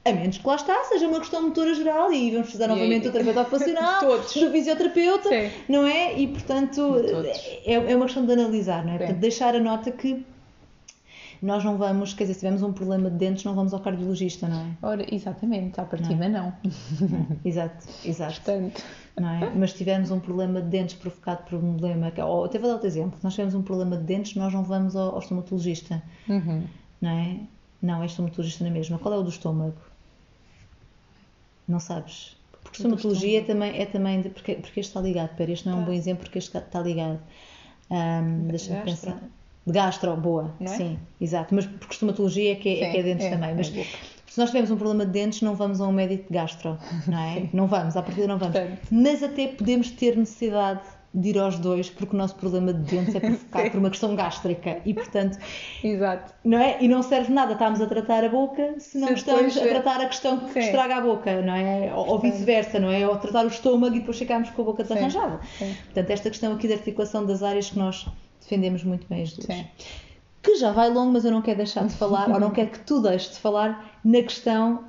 a 0.03 0.11
menos 0.13 0.37
que 0.37 0.47
lá 0.47 0.55
está, 0.55 0.85
seja 0.85 1.05
uma 1.07 1.19
questão 1.19 1.43
motora 1.43 1.73
geral 1.75 2.11
e 2.13 2.31
vamos 2.31 2.45
precisar 2.47 2.65
E 2.65 2.69
novamente 2.69 2.93
aí- 2.93 3.09
do 3.09 3.11
terapeuta 3.11 3.41
ocupacional, 3.41 4.01
do 4.17 4.51
fisioterapeuta, 4.51 5.29
Sim. 5.29 5.51
não 5.69 5.85
é? 5.85 6.17
E 6.17 6.27
portanto 6.27 6.95
é, 7.65 7.73
é 7.73 7.95
uma 7.95 8.05
questão 8.05 8.25
de 8.25 8.31
analisar, 8.31 8.83
não 8.85 8.93
é? 8.93 8.97
Portanto, 8.97 9.17
deixar 9.19 9.53
a 9.53 9.59
nota 9.59 9.91
que 9.91 10.25
nós 11.41 11.63
não 11.63 11.77
vamos, 11.77 12.13
quer 12.13 12.23
dizer, 12.23 12.33
se 12.35 12.39
tivermos 12.39 12.63
um 12.63 12.73
problema 12.73 13.09
de 13.09 13.17
dentes, 13.17 13.43
não 13.43 13.53
vamos 13.55 13.73
ao 13.73 13.79
cardiologista, 13.79 14.47
não 14.47 14.59
é? 14.61 14.67
Ora, 14.81 15.15
exatamente, 15.15 15.79
à 15.79 15.85
partida 15.85 16.27
não. 16.29 16.53
Exato, 17.45 17.85
exato. 18.05 18.41
Portanto, 18.41 18.83
não 19.19 19.29
é? 19.29 19.49
Mas 19.55 19.71
se 19.71 19.77
tivermos 19.77 20.11
um 20.11 20.19
problema 20.19 20.61
de 20.61 20.67
dentes 20.69 20.95
provocado 20.95 21.43
por 21.43 21.55
um 21.55 21.77
problema, 21.77 22.11
que- 22.11 22.21
ou 22.21 22.45
até 22.45 22.57
vou 22.59 22.67
dar 22.67 22.73
outro 22.75 22.87
exemplo, 22.87 23.17
se 23.17 23.23
nós 23.23 23.33
tivermos 23.33 23.55
um 23.55 23.61
problema 23.61 23.97
de 23.97 24.03
dentes, 24.03 24.35
nós 24.35 24.53
não 24.53 24.63
vamos 24.63 24.95
ao, 24.95 25.13
ao 25.13 25.19
estomatologista, 25.19 26.01
uhum. 26.27 26.63
não 27.01 27.09
é? 27.09 27.39
Não, 27.81 28.01
é 28.01 28.05
estomatologista 28.07 28.63
na 28.63 28.69
mesma. 28.71 28.97
Qual 28.97 29.13
é 29.13 29.17
o 29.17 29.21
do 29.23 29.29
estômago? 29.29 29.75
Não 31.67 31.79
sabes? 31.79 32.35
Porque 32.63 32.77
estomatologia 32.77 33.39
é 33.39 33.43
também, 33.43 33.79
é 33.81 33.85
também 33.85 34.21
de, 34.21 34.29
porque, 34.29 34.55
porque 34.55 34.79
este 34.79 34.89
está 34.89 35.01
ligado, 35.01 35.35
pera, 35.35 35.51
este 35.51 35.67
não 35.67 35.73
é 35.73 35.75
um 35.77 35.79
Tá. 35.81 35.85
bom 35.87 35.93
exemplo 35.93 36.23
porque 36.23 36.37
este 36.39 36.57
está- 36.57 36.81
ligado. 36.81 37.19
Ahm, 37.89 38.47
Deixa-me 38.47 38.81
pensar. 38.83 39.21
De 39.67 39.73
gastro, 39.73 40.15
boa, 40.15 40.55
é? 40.61 40.67
sim, 40.67 40.97
exato. 41.19 41.53
Mas 41.53 41.65
porque 41.65 41.93
estomatologia 41.93 42.53
é 42.53 42.55
que 42.55 42.69
é, 42.69 42.71
é, 42.71 42.85
Sim, 42.85 42.91
que 42.91 42.97
é 42.97 43.03
dentes 43.03 43.25
é, 43.25 43.29
também. 43.31 43.49
é 43.49 43.53
Mas 43.53 43.67
se 43.67 44.39
nós 44.39 44.49
tivermos 44.49 44.71
um 44.71 44.77
problema 44.77 45.05
de 45.05 45.11
dentes, 45.11 45.41
não 45.41 45.55
vamos 45.55 45.81
a 45.81 45.87
um 45.87 45.91
médico 45.91 46.27
de 46.29 46.33
gastro, 46.33 46.77
não 47.05 47.19
é? 47.19 47.49
Não 47.51 47.67
vamos, 47.67 47.97
à 47.97 48.01
partida 48.01 48.27
não 48.27 48.37
vamos. 48.37 48.57
Portanto. 48.57 48.79
Mas 48.89 49.21
até 49.21 49.47
podemos 49.47 49.91
ter 49.91 50.15
necessidade 50.15 50.79
de 51.13 51.29
ir 51.29 51.37
aos 51.37 51.57
dois, 51.59 51.89
porque 51.89 52.15
o 52.15 52.17
nosso 52.17 52.35
problema 52.35 52.73
de 52.73 52.79
dentes 52.95 53.15
é 53.15 53.19
provocado 53.19 53.63
Sim. 53.65 53.71
por 53.71 53.79
uma 53.79 53.89
questão 53.89 54.15
gástrica 54.15 54.79
e, 54.85 54.93
portanto, 54.93 55.37
Exato. 55.83 56.33
não 56.45 56.59
é? 56.59 56.77
E 56.79 56.87
não 56.87 57.01
serve 57.03 57.33
nada 57.33 57.53
estarmos 57.53 57.81
a 57.81 57.87
tratar 57.87 58.23
a 58.23 58.29
boca 58.29 58.75
se 58.79 58.97
não 58.97 59.07
Se 59.07 59.13
estamos 59.15 59.57
a 59.57 59.61
tratar 59.61 60.01
a 60.01 60.05
questão 60.05 60.37
que 60.39 60.53
sim. 60.53 60.59
estraga 60.59 60.97
a 60.97 61.01
boca, 61.01 61.41
não 61.41 61.55
é? 61.55 61.91
Ou, 61.93 62.07
ou 62.07 62.19
vice-versa, 62.19 62.79
não 62.79 62.91
é? 62.91 63.07
Ou 63.07 63.17
tratar 63.17 63.43
o 63.43 63.47
estômago 63.47 63.95
e 63.95 63.99
depois 63.99 64.17
ficarmos 64.17 64.49
com 64.51 64.61
a 64.61 64.65
boca 64.65 64.85
Sim. 64.85 64.93
desarranjada. 64.93 65.39
Sim. 65.57 65.75
Portanto, 65.85 66.09
esta 66.11 66.29
questão 66.29 66.53
aqui 66.53 66.67
da 66.67 66.75
articulação 66.75 67.25
das 67.25 67.41
áreas 67.41 67.69
que 67.69 67.79
nós 67.79 68.05
defendemos 68.39 68.83
muito 68.83 69.07
bem 69.07 69.23
as 69.23 69.33
duas. 69.33 69.45
Sim. 69.45 69.67
Que 70.41 70.55
já 70.55 70.71
vai 70.71 70.89
longo, 70.89 71.11
mas 71.11 71.25
eu 71.25 71.31
não 71.31 71.41
quero 71.41 71.57
deixar 71.57 71.85
de 71.85 71.93
falar, 71.93 72.29
ou 72.29 72.39
não 72.39 72.51
quero 72.51 72.69
que 72.69 72.79
tu 72.79 73.01
deixes 73.01 73.31
de 73.31 73.39
falar 73.39 73.99
na 74.03 74.21
questão 74.21 74.85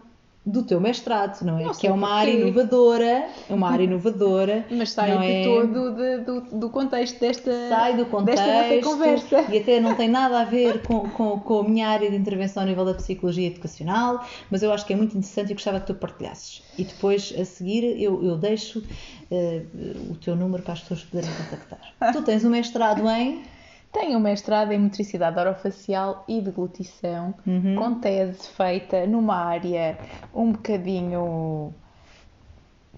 do 0.48 0.62
teu 0.62 0.80
mestrado, 0.80 1.42
não 1.44 1.58
é? 1.58 1.64
Não 1.64 1.74
que 1.74 1.86
é 1.86 1.92
uma 1.92 2.08
área 2.08 2.30
inovadora, 2.30 3.28
é 3.48 3.54
uma 3.54 3.70
área 3.70 3.84
inovadora. 3.84 4.64
Mas 4.70 4.90
sai 4.90 5.16
de 5.18 5.24
é? 5.24 5.44
todo 5.44 5.94
de- 5.94 6.18
do, 6.24 6.40
do 6.58 6.70
contexto 6.70 7.20
desta, 7.20 7.52
sai 7.68 7.96
do 7.96 8.06
contexto 8.06 8.42
desta 8.44 8.90
conversa. 8.90 9.44
e 9.52 9.58
até 9.58 9.78
não 9.78 9.94
tem 9.94 10.08
nada 10.08 10.40
a 10.40 10.44
ver 10.44 10.82
com, 10.82 11.00
com, 11.10 11.38
com 11.38 11.60
a 11.60 11.64
minha 11.64 11.88
área 11.88 12.10
de 12.10 12.16
intervenção 12.16 12.62
a 12.62 12.66
nível 12.66 12.84
da 12.84 12.94
psicologia 12.94 13.46
educacional, 13.46 14.24
mas 14.50 14.62
eu 14.62 14.72
acho 14.72 14.86
que 14.86 14.92
é 14.94 14.96
muito 14.96 15.16
interessante 15.16 15.50
e 15.50 15.54
gostava 15.54 15.80
que 15.80 15.86
tu 15.86 15.94
partilhasses. 15.94 16.62
E 16.78 16.84
depois, 16.84 17.34
a 17.38 17.44
seguir, 17.44 17.84
eu, 18.00 18.24
eu 18.24 18.36
deixo 18.36 18.82
eh, 19.30 19.62
o 20.10 20.14
teu 20.16 20.34
número 20.34 20.62
para 20.62 20.72
as 20.72 20.80
pessoas 20.80 21.02
poderem 21.04 21.30
contactar. 21.36 21.92
tu 22.12 22.22
tens 22.22 22.42
um 22.44 22.50
mestrado 22.50 23.06
em 23.10 23.42
Tenho 23.92 24.18
um 24.18 24.20
mestrado 24.20 24.70
em 24.72 24.78
motricidade 24.78 25.38
orofacial 25.38 26.24
e 26.28 26.40
deglutição, 26.40 27.34
Uhum. 27.46 27.76
com 27.76 27.94
tese 28.00 28.46
feita 28.48 29.06
numa 29.06 29.36
área 29.36 29.98
um 30.34 30.52
bocadinho 30.52 31.72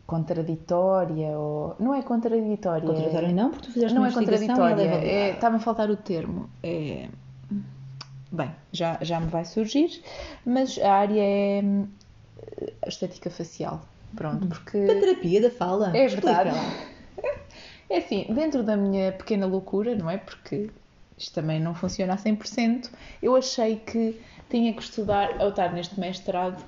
contraditória, 0.07 1.39
ou... 1.39 1.77
não 1.79 1.95
é 1.95 2.03
contraditória. 2.03 2.87
contraditório 2.87 3.33
não, 3.35 3.51
porque 3.51 3.67
tu 3.69 3.73
fizeste 3.73 3.95
não 3.95 4.03
uma 4.03 4.09
é 4.09 4.13
contraditória, 4.13 4.83
é 4.83 5.09
é- 5.09 5.31
está-me 5.35 5.57
a 5.57 5.61
faltar 5.61 5.89
o 5.91 5.97
termo. 5.97 6.51
É... 6.63 7.09
Bem, 8.33 8.51
já, 8.73 8.99
já 9.01 9.21
me 9.21 9.27
vai 9.29 9.45
surgir, 9.45 10.03
mas 10.45 10.79
a 10.79 10.93
área 10.93 11.21
é 11.21 11.61
hum, 11.63 11.87
estética 12.87 13.31
facial. 13.31 13.83
Pronto, 14.17 14.49
porque. 14.49 14.77
A 14.79 15.01
terapia 15.01 15.41
da 15.43 15.51
fala. 15.51 15.97
É 15.97 16.07
verdade. 16.09 16.51
É 17.93 17.99
assim, 17.99 18.25
dentro 18.33 18.63
da 18.63 18.77
minha 18.77 19.11
pequena 19.11 19.47
loucura, 19.47 19.97
não 19.97 20.09
é? 20.09 20.17
Porque 20.17 20.71
isto 21.21 21.35
também 21.35 21.61
não 21.61 21.75
funciona 21.75 22.15
a 22.15 22.17
100%, 22.17 22.91
eu 23.23 23.37
achei 23.37 23.77
que 23.77 24.21
tinha 24.49 24.73
que 24.73 24.83
estudar, 24.83 25.41
ao 25.41 25.51
estar 25.51 25.73
neste 25.73 26.01
mestrado, 26.01 26.61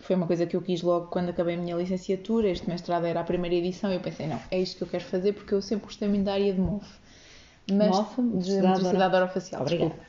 foi 0.00 0.16
uma 0.16 0.26
coisa 0.26 0.46
que 0.46 0.56
eu 0.56 0.62
quis 0.62 0.80
logo 0.82 1.08
quando 1.08 1.28
acabei 1.28 1.54
a 1.54 1.58
minha 1.58 1.76
licenciatura, 1.76 2.48
este 2.48 2.68
mestrado 2.68 3.04
era 3.04 3.20
a 3.20 3.24
primeira 3.24 3.54
edição, 3.54 3.90
e 3.92 3.94
eu 3.96 4.00
pensei, 4.00 4.26
não, 4.26 4.40
é 4.50 4.58
isto 4.58 4.78
que 4.78 4.82
eu 4.84 4.88
quero 4.88 5.04
fazer 5.04 5.34
porque 5.34 5.52
eu 5.54 5.60
sempre 5.60 5.84
gostei 5.86 6.08
muito 6.08 6.24
da 6.24 6.32
área 6.32 6.52
de 6.52 6.60
MOF. 6.60 6.86
Mas, 7.70 7.88
MOF, 7.96 8.14
de 8.22 8.62
motricidade 8.62 9.16
orofacial, 9.16 9.60
Obrigada. 9.62 9.90
desculpa. 9.90 10.08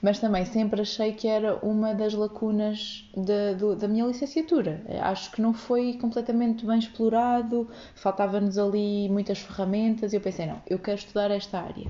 Mas 0.00 0.18
também 0.18 0.44
sempre 0.44 0.80
achei 0.82 1.12
que 1.12 1.28
era 1.28 1.56
uma 1.64 1.94
das 1.94 2.12
lacunas 2.12 3.08
da, 3.16 3.52
do- 3.56 3.76
da 3.76 3.86
minha 3.86 4.04
licenciatura. 4.04 4.82
Acho 5.00 5.30
que 5.30 5.40
não 5.40 5.54
foi 5.54 5.94
completamente 5.94 6.66
bem 6.66 6.78
explorado, 6.78 7.68
faltavam-nos 7.94 8.58
ali 8.58 9.08
muitas 9.08 9.38
ferramentas 9.38 10.12
e 10.12 10.16
eu 10.16 10.20
pensei, 10.20 10.46
não, 10.46 10.60
eu 10.68 10.78
quero 10.78 10.98
estudar 10.98 11.30
esta 11.30 11.60
área. 11.60 11.86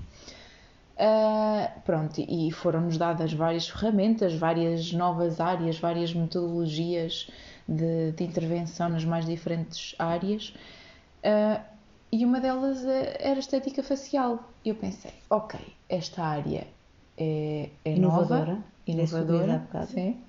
Ah, 0.99 1.71
pronto, 1.85 2.21
e 2.21 2.51
foram-nos 2.53 2.99
dadas 2.99 3.33
várias 3.33 3.69
ferramentas, 3.69 4.35
várias 4.35 4.93
novas 4.93 5.41
áreas, 5.41 5.79
várias 5.79 6.13
metodologias 6.13 7.31
de, 7.67 8.13
de 8.13 8.25
intervenção 8.25 8.89
nas 8.89 9.05
mais 9.05 9.25
diferentes 9.25 9.95
áreas. 9.99 10.55
Ah, 11.25 11.63
e 12.11 12.27
uma 12.27 12.41
delas 12.41 12.85
eh, 12.85 13.17
era 13.21 13.41
estética 13.41 13.83
facial. 13.83 14.53
E 14.65 14.69
eu 14.69 14.75
pensei, 14.75 15.13
ok, 15.31 15.59
esta 15.89 16.23
área 16.23 16.67
é, 17.17 17.71
é 17.85 17.93
Inovadora. 17.95 18.53
nova, 18.53 18.65
inovadora, 18.87 19.69
sim. 19.87 20.23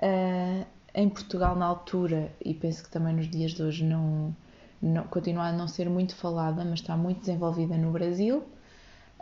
Ah, 0.00 0.64
em 0.94 1.08
Portugal, 1.08 1.56
na 1.56 1.66
altura, 1.66 2.32
e 2.42 2.54
penso 2.54 2.84
que 2.84 2.90
também 2.90 3.14
nos 3.14 3.28
dias 3.28 3.52
de 3.52 3.62
hoje, 3.62 3.84
não, 3.84 4.34
não, 4.80 5.04
continua 5.08 5.48
a 5.48 5.52
não 5.52 5.68
ser 5.68 5.90
muito 5.90 6.14
falada, 6.14 6.64
mas 6.64 6.80
está 6.80 6.96
muito 6.96 7.20
desenvolvida 7.20 7.76
no 7.76 7.90
Brasil. 7.90 8.44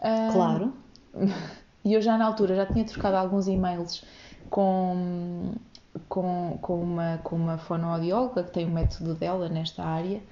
Ah, 0.00 0.28
Claro. 0.32 0.72
e 1.84 1.92
eu 1.94 2.00
já 2.00 2.16
na 2.18 2.26
altura 2.26 2.54
já 2.54 2.66
tinha 2.66 2.84
trocado 2.84 3.16
alguns 3.16 3.46
e-mails 3.46 4.04
com, 4.50 5.52
com, 6.08 6.58
com, 6.60 6.80
uma, 6.82 7.18
com 7.24 7.36
uma 7.36 7.58
fonoaudióloga 7.58 8.44
que 8.44 8.52
tem 8.52 8.66
o 8.66 8.70
método 8.70 9.14
dela 9.14 9.48
nesta 9.48 9.84
área 9.84 10.22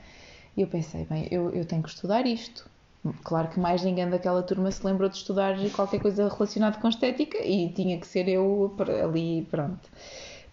e 0.57 0.61
eu 0.63 0.69
pensei, 0.69 1.05
bem, 1.07 1.29
eu, 1.31 1.51
eu 1.51 1.65
tenho 1.65 1.83
que 1.83 1.89
estudar 1.89 2.27
isto. 2.27 2.71
Claro 3.25 3.49
que 3.49 3.59
mais 3.59 3.83
ninguém 3.83 4.09
daquela 4.09 4.43
turma 4.43 4.71
se 4.71 4.87
lembrou 4.87 5.09
de 5.09 5.17
estudar 5.17 5.57
qualquer 5.75 6.01
coisa 6.01 6.29
relacionada 6.29 6.79
com 6.79 6.89
estética 6.89 7.39
e 7.45 7.73
tinha 7.73 7.99
que 7.99 8.07
ser 8.07 8.29
eu 8.29 8.77
ali, 9.03 9.43
pronto. 9.51 9.91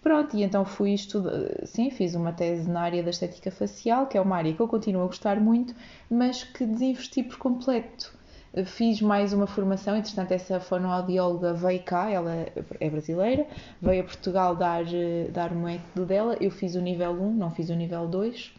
Pronto, 0.02 0.36
e 0.36 0.42
então 0.42 0.64
fui 0.64 0.92
estudar, 0.94 1.32
sim, 1.66 1.90
fiz 1.90 2.14
uma 2.14 2.32
tese 2.32 2.68
na 2.68 2.80
área 2.80 3.02
da 3.02 3.10
estética 3.10 3.50
facial, 3.50 4.06
que 4.06 4.16
é 4.16 4.20
uma 4.20 4.36
área 4.36 4.52
que 4.52 4.60
eu 4.60 4.66
continuo 4.66 5.02
a 5.02 5.06
gostar 5.06 5.38
muito, 5.38 5.74
mas 6.10 6.42
que 6.42 6.64
desinvesti 6.66 7.22
por 7.22 7.36
completo. 7.38 8.18
Fiz 8.66 9.00
mais 9.00 9.32
uma 9.32 9.46
formação, 9.46 9.96
entretanto, 9.96 10.32
essa 10.32 10.58
fonoaudióloga 10.58 11.52
veio 11.52 11.82
cá, 11.82 12.10
ela 12.10 12.46
é 12.80 12.90
brasileira, 12.90 13.46
veio 13.80 14.00
a 14.02 14.04
Portugal 14.04 14.56
dar, 14.56 14.84
dar 15.30 15.52
o 15.52 15.54
método 15.54 16.04
dela. 16.04 16.36
Eu 16.40 16.50
fiz 16.50 16.74
o 16.74 16.80
nível 16.80 17.12
1, 17.12 17.32
não 17.34 17.50
fiz 17.52 17.70
o 17.70 17.74
nível 17.74 18.08
2, 18.08 18.52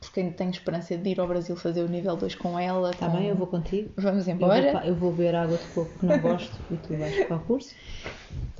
porque 0.00 0.20
ainda 0.20 0.32
tenho 0.32 0.50
esperança 0.50 0.96
de 0.96 1.10
ir 1.10 1.20
ao 1.20 1.26
Brasil 1.26 1.56
fazer 1.56 1.82
o 1.82 1.88
nível 1.88 2.16
2 2.16 2.36
com 2.36 2.58
ela. 2.58 2.90
Está 2.90 3.08
bem, 3.08 3.26
eu 3.26 3.34
vou 3.34 3.48
contigo. 3.48 3.90
Vamos 3.96 4.28
embora. 4.28 4.68
Eu 4.68 4.72
vou, 4.72 4.82
eu 4.82 4.94
vou 4.94 5.10
beber 5.10 5.34
água 5.34 5.56
de 5.56 5.66
coco 5.68 5.90
que 5.98 6.06
não 6.06 6.18
gosto 6.20 6.56
e 6.70 6.76
tu 6.76 6.96
vais 6.96 7.26
para 7.26 7.36
o 7.36 7.40
curso. 7.40 7.74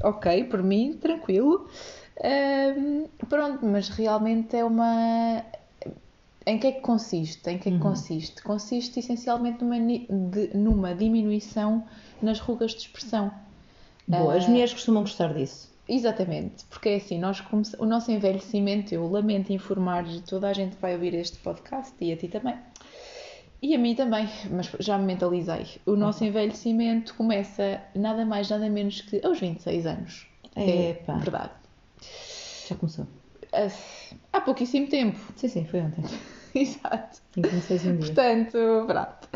Ok, 0.03 0.45
por 0.45 0.63
mim, 0.63 0.95
tranquilo. 0.95 1.69
Um, 2.23 3.07
pronto, 3.29 3.65
mas 3.65 3.89
realmente 3.91 4.57
é 4.57 4.65
uma. 4.65 5.45
Em 6.51 6.59
que 6.59 6.67
é 6.67 6.73
que 6.73 6.81
consiste? 6.81 7.49
Em 7.49 7.59
que 7.59 7.69
é 7.69 7.71
que 7.71 7.79
uhum. 7.79 7.91
consiste? 7.91 8.43
Consiste 8.43 8.99
essencialmente 8.99 9.63
numa, 9.63 9.79
de, 9.79 10.51
numa 10.53 10.93
diminuição 10.93 11.87
nas 12.21 12.41
rugas 12.41 12.73
de 12.73 12.79
expressão. 12.79 13.31
Boa, 14.09 14.35
uh, 14.35 14.37
as 14.37 14.49
mulheres 14.49 14.73
costumam 14.73 15.03
gostar 15.03 15.33
disso. 15.33 15.71
Exatamente, 15.89 16.65
porque 16.65 16.89
é 16.89 16.97
assim, 16.97 17.21
nós 17.21 17.41
o 17.79 17.87
nosso 17.87 18.11
envelhecimento, 18.11 18.93
eu 18.93 19.09
lamento 19.09 19.53
informar, 19.53 20.05
toda 20.29 20.49
a 20.49 20.53
gente 20.53 20.77
vai 20.81 20.95
ouvir 20.95 21.15
este 21.15 21.39
podcast 21.39 21.95
e 22.01 22.13
a 22.13 22.17
ti 22.17 22.27
também. 22.27 22.57
E 23.63 23.73
a 23.73 23.79
mim 23.79 23.95
também, 23.95 24.29
mas 24.51 24.73
já 24.81 24.99
me 24.99 25.05
mentalizei. 25.05 25.67
O 25.87 25.95
nosso 25.95 26.25
envelhecimento 26.25 27.15
começa 27.15 27.81
nada 27.95 28.25
mais, 28.25 28.51
nada 28.51 28.69
menos 28.69 29.03
que 29.03 29.25
aos 29.25 29.39
26 29.39 29.87
anos. 29.87 30.27
É, 30.57 30.95
pá. 30.95 31.15
verdade. 31.15 31.53
Já 32.69 32.75
começou. 32.75 33.07
Há 34.33 34.41
pouquíssimo 34.41 34.89
tempo. 34.89 35.19
Sim, 35.37 35.49
sim, 35.49 35.65
foi 35.65 35.83
ontem. 35.83 36.03
Exato. 36.55 37.21
Em 37.37 37.43
26 37.43 37.87
um 37.87 37.97
dia. 37.97 38.07
Portanto, 38.07 38.85
pronto. 38.87 39.29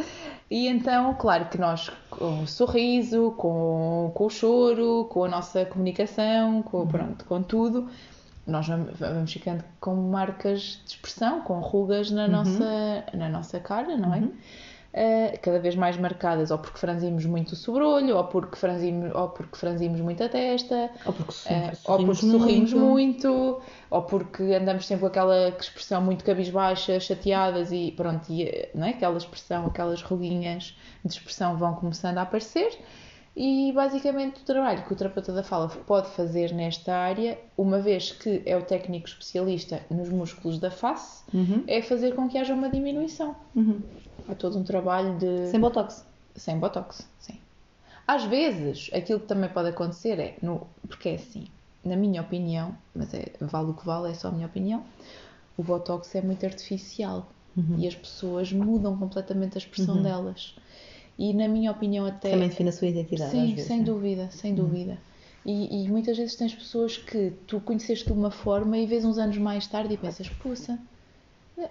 E 0.51 0.69
então, 0.69 1.15
claro 1.15 1.47
que 1.47 1.59
nós, 1.59 1.91
com 2.11 2.43
o 2.43 2.47
sorriso, 2.47 3.33
com, 3.37 4.13
com 4.15 4.27
o 4.27 4.31
choro, 4.31 5.07
com 5.11 5.25
a 5.25 5.29
nossa 5.29 5.65
comunicação, 5.65 6.63
com, 6.63 6.79
uhum. 6.79 6.87
pronto, 6.87 7.25
com 7.25 7.43
tudo, 7.43 7.89
nós 8.47 8.69
vamos, 8.69 8.99
vamos, 8.99 9.33
ficando 9.33 9.65
com 9.81 9.95
marcas 9.95 10.81
de 10.85 10.93
expressão, 10.93 11.41
com 11.41 11.59
rugas 11.61 12.11
na, 12.11 12.25
uhum. 12.25 12.31
nossa, 12.31 13.05
na 13.15 13.29
nossa 13.29 13.59
cara, 13.59 13.97
não 13.97 14.15
é? 14.15 14.19
Uhum. 14.19 14.33
Uh, 14.95 15.37
cada 15.43 15.59
vez 15.59 15.75
mais 15.75 15.97
marcadas, 15.97 16.53
ou 16.53 16.59
porque 16.59 16.79
franzimos 16.79 17.27
muito 17.27 17.51
o 17.51 17.57
sobrolho, 17.57 18.17
ou 18.17 18.23
porque 18.25 18.55
franzimos, 18.55 19.13
ou 19.13 19.29
porque 19.29 19.59
franzimos 19.59 20.01
muito 20.01 20.23
a 20.23 20.29
testa, 20.29 20.89
ou 21.05 21.13
porque, 21.13 21.33
uh, 21.33 21.93
ou 21.93 21.97
porque 22.07 22.27
sorrimos 22.27 22.73
muito. 22.73 23.29
muito. 23.29 23.63
ou 23.91 24.03
porque 24.03 24.43
andamos 24.55 24.87
sempre 24.87 25.01
com 25.01 25.07
aquela 25.09 25.49
expressão 25.49 26.01
muito 26.01 26.25
cabisbaixa, 26.25 27.01
chateadas 27.01 27.73
e 27.73 27.93
pronto, 27.97 28.25
e, 28.31 28.69
não 28.73 28.87
é? 28.87 28.91
aquela 28.91 29.19
expressão, 29.19 29.67
aquelas 29.67 30.01
ruguinhas 30.01 30.79
de 31.05 31.13
expressão 31.13 31.57
vão 31.57 31.75
começando 31.75 32.19
a 32.19 32.23
aparecer. 32.23 32.79
E 33.37 33.73
basicamente 33.73 34.43
o 34.43 34.45
trabalho 34.45 34.85
que 34.85 34.93
o 34.93 34.97
terapeuta 34.97 35.33
da 35.33 35.43
fala 35.43 35.69
pode 35.69 36.09
fazer 36.11 36.53
nesta 36.53 36.95
área, 36.95 37.37
uma 37.59 37.81
vez 37.81 38.13
que 38.13 38.43
é 38.47 38.57
o 38.57 38.63
técnico 38.63 39.09
especialista 39.09 39.81
nos 39.91 40.09
músculos 40.09 40.61
da 40.61 40.71
face, 40.71 41.25
uhum. 41.35 41.65
é 41.67 41.83
fazer 41.83 42.15
com 42.15 42.29
que 42.29 42.39
haja 42.39 42.55
uma 42.55 42.69
diminuição. 42.69 43.35
Uhum. 43.57 43.81
Há 44.29 44.35
todo 44.35 44.59
um 44.59 44.65
trabalho 44.65 45.19
de. 45.19 45.49
Sem 45.51 45.61
botox. 45.61 46.05
Sem 46.35 46.59
botox, 46.59 47.07
sim. 47.19 47.39
Às 48.07 48.25
vezes, 48.25 48.91
aquilo 48.93 49.21
que 49.21 49.27
também 49.27 49.49
pode 49.49 49.69
acontecer 49.69 50.19
é, 50.19 50.37
no... 50.43 50.67
porque 50.87 51.11
é 51.11 51.15
assim, 51.15 51.47
na 51.85 51.97
minha 51.97 52.21
opinião, 52.21 52.77
mas 52.95 53.15
é, 53.15 53.27
vale 53.41 53.71
o 53.71 53.75
que 53.75 53.87
vale, 53.87 54.11
é 54.11 54.15
só 54.15 54.29
a 54.29 54.31
minha 54.31 54.47
opinião, 54.47 54.85
o 55.57 55.63
botox 55.63 56.15
é 56.15 56.21
muito 56.21 56.45
artificial 56.45 57.29
uhum. 57.57 57.79
e 57.79 57.87
as 57.87 57.95
pessoas 57.95 58.53
mudam 58.53 58.97
completamente 58.97 59.57
a 59.57 59.59
expressão 59.59 59.97
uhum. 59.97 60.03
delas. 60.03 60.55
E 61.19 61.33
na 61.33 61.47
minha 61.47 61.71
opinião 61.71 62.05
até... 62.05 62.31
Também 62.31 62.49
define 62.49 62.69
a 62.71 62.73
sua 62.73 62.89
identidade 62.89 63.31
Sim, 63.31 63.55
vezes, 63.55 63.67
sem 63.67 63.79
né? 63.79 63.85
dúvida, 63.85 64.31
sem 64.31 64.51
uhum. 64.51 64.57
dúvida. 64.57 64.99
E, 65.47 65.85
e, 65.85 65.89
muitas 65.89 66.17
vezes 66.17 66.35
tens 66.35 66.55
pessoas 66.55 66.97
que 66.97 67.33
tu 67.47 67.61
conheceste 67.61 68.07
de 68.07 68.13
uma 68.13 68.31
forma 68.31 68.79
e 68.79 68.87
vês 68.87 69.05
uns 69.05 69.19
anos 69.19 69.37
mais 69.37 69.67
tarde 69.67 69.93
e 69.93 69.97
pensas, 69.97 70.29
puxa, 70.29 70.79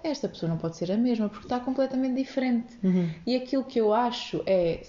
esta 0.03 0.29
pessoa 0.29 0.49
não 0.49 0.57
pode 0.57 0.77
ser 0.77 0.91
a 0.91 0.97
mesma 0.97 1.27
porque 1.27 1.45
está 1.45 1.59
completamente 1.59 2.15
diferente. 2.15 2.77
Uhum. 2.83 3.09
E 3.25 3.35
aquilo 3.35 3.63
que 3.63 3.79
eu 3.79 3.93
acho 3.93 4.41
é, 4.45 4.81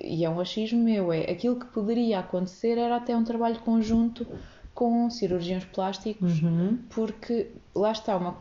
e 0.00 0.24
é 0.24 0.30
um 0.30 0.38
achismo 0.38 0.82
meu, 0.82 1.12
é 1.12 1.30
aquilo 1.30 1.56
que 1.56 1.66
poderia 1.66 2.20
acontecer 2.20 2.78
era 2.78 2.96
até 2.96 3.16
um 3.16 3.24
trabalho 3.24 3.58
conjunto 3.60 4.26
com 4.74 5.10
cirurgiões 5.10 5.64
plásticos, 5.64 6.40
uhum. 6.40 6.78
porque 6.90 7.48
lá 7.74 7.90
está, 7.90 8.16
uma, 8.16 8.36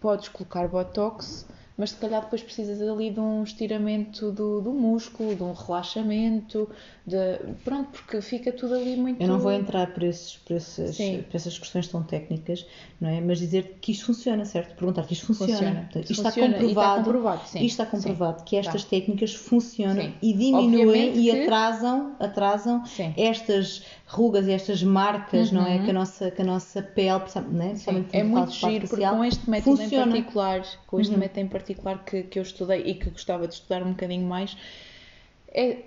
podes 0.00 0.28
colocar 0.28 0.66
botox 0.68 1.46
mas 1.76 1.90
se 1.90 1.96
calhar 1.96 2.22
depois 2.22 2.42
precisas 2.42 2.80
ali 2.80 3.10
de 3.10 3.20
um 3.20 3.42
estiramento 3.42 4.32
do, 4.32 4.62
do 4.62 4.72
músculo, 4.72 5.34
de 5.34 5.42
um 5.42 5.52
relaxamento, 5.52 6.68
de, 7.06 7.38
pronto, 7.62 7.90
porque 7.90 8.20
fica 8.22 8.50
tudo 8.50 8.74
ali 8.74 8.96
muito. 8.96 9.22
Eu 9.22 9.28
não 9.28 9.38
vou 9.38 9.52
entrar 9.52 9.92
por, 9.92 10.02
esses, 10.02 10.36
por, 10.36 10.56
esses, 10.56 10.96
por 10.96 11.36
essas 11.36 11.58
questões 11.58 11.86
tão 11.88 12.02
técnicas, 12.02 12.66
não 12.98 13.10
é? 13.10 13.20
Mas 13.20 13.38
dizer 13.38 13.78
que 13.80 13.92
isto 13.92 14.06
funciona, 14.06 14.44
certo? 14.46 14.74
Perguntar 14.74 15.06
que 15.06 15.12
isto 15.12 15.26
funciona. 15.26 15.52
funciona. 15.52 15.80
Portanto, 15.82 16.10
isto, 16.10 16.22
funciona. 16.22 16.48
Está 16.48 16.58
comprovado, 16.58 16.88
está 16.88 17.04
comprovado, 17.04 17.48
sim. 17.48 17.58
isto 17.58 17.82
está 17.82 17.86
comprovado 17.86 18.38
sim. 18.38 18.44
que 18.46 18.56
estas 18.56 18.84
tá. 18.84 18.90
técnicas 18.90 19.34
funcionam 19.34 20.02
sim. 20.02 20.14
e 20.22 20.32
diminuem 20.32 20.88
Obviamente 20.88 21.18
e 21.18 21.30
que... 21.30 21.42
atrasam, 21.42 22.16
atrasam 22.18 22.82
estas 23.16 23.84
rugas 24.06 24.46
e 24.46 24.52
estas 24.52 24.82
marcas, 24.82 25.50
uhum. 25.50 25.58
não 25.58 25.66
é? 25.66 25.78
Que 25.80 25.90
a 25.90 25.92
nossa, 25.92 26.30
que 26.30 26.40
a 26.40 26.44
nossa 26.44 26.80
pele, 26.80 27.20
né? 27.50 27.74
é 28.12 28.22
muito 28.22 28.52
giro, 28.52 28.88
porque 28.88 29.06
com 29.06 29.24
este 29.24 29.50
método 29.50 29.76
funciona. 29.76 30.04
em 30.04 30.08
particular, 30.10 30.62
com 30.86 31.00
este 31.00 31.12
uhum. 31.12 31.18
método 31.18 31.40
em 31.40 31.48
particular 31.48 32.04
que, 32.04 32.22
que 32.22 32.38
eu 32.38 32.42
estudei 32.42 32.82
e 32.82 32.94
que 32.94 33.10
gostava 33.10 33.48
de 33.48 33.54
estudar 33.54 33.82
um 33.82 33.90
bocadinho 33.90 34.26
mais, 34.26 34.56
é, 35.48 35.78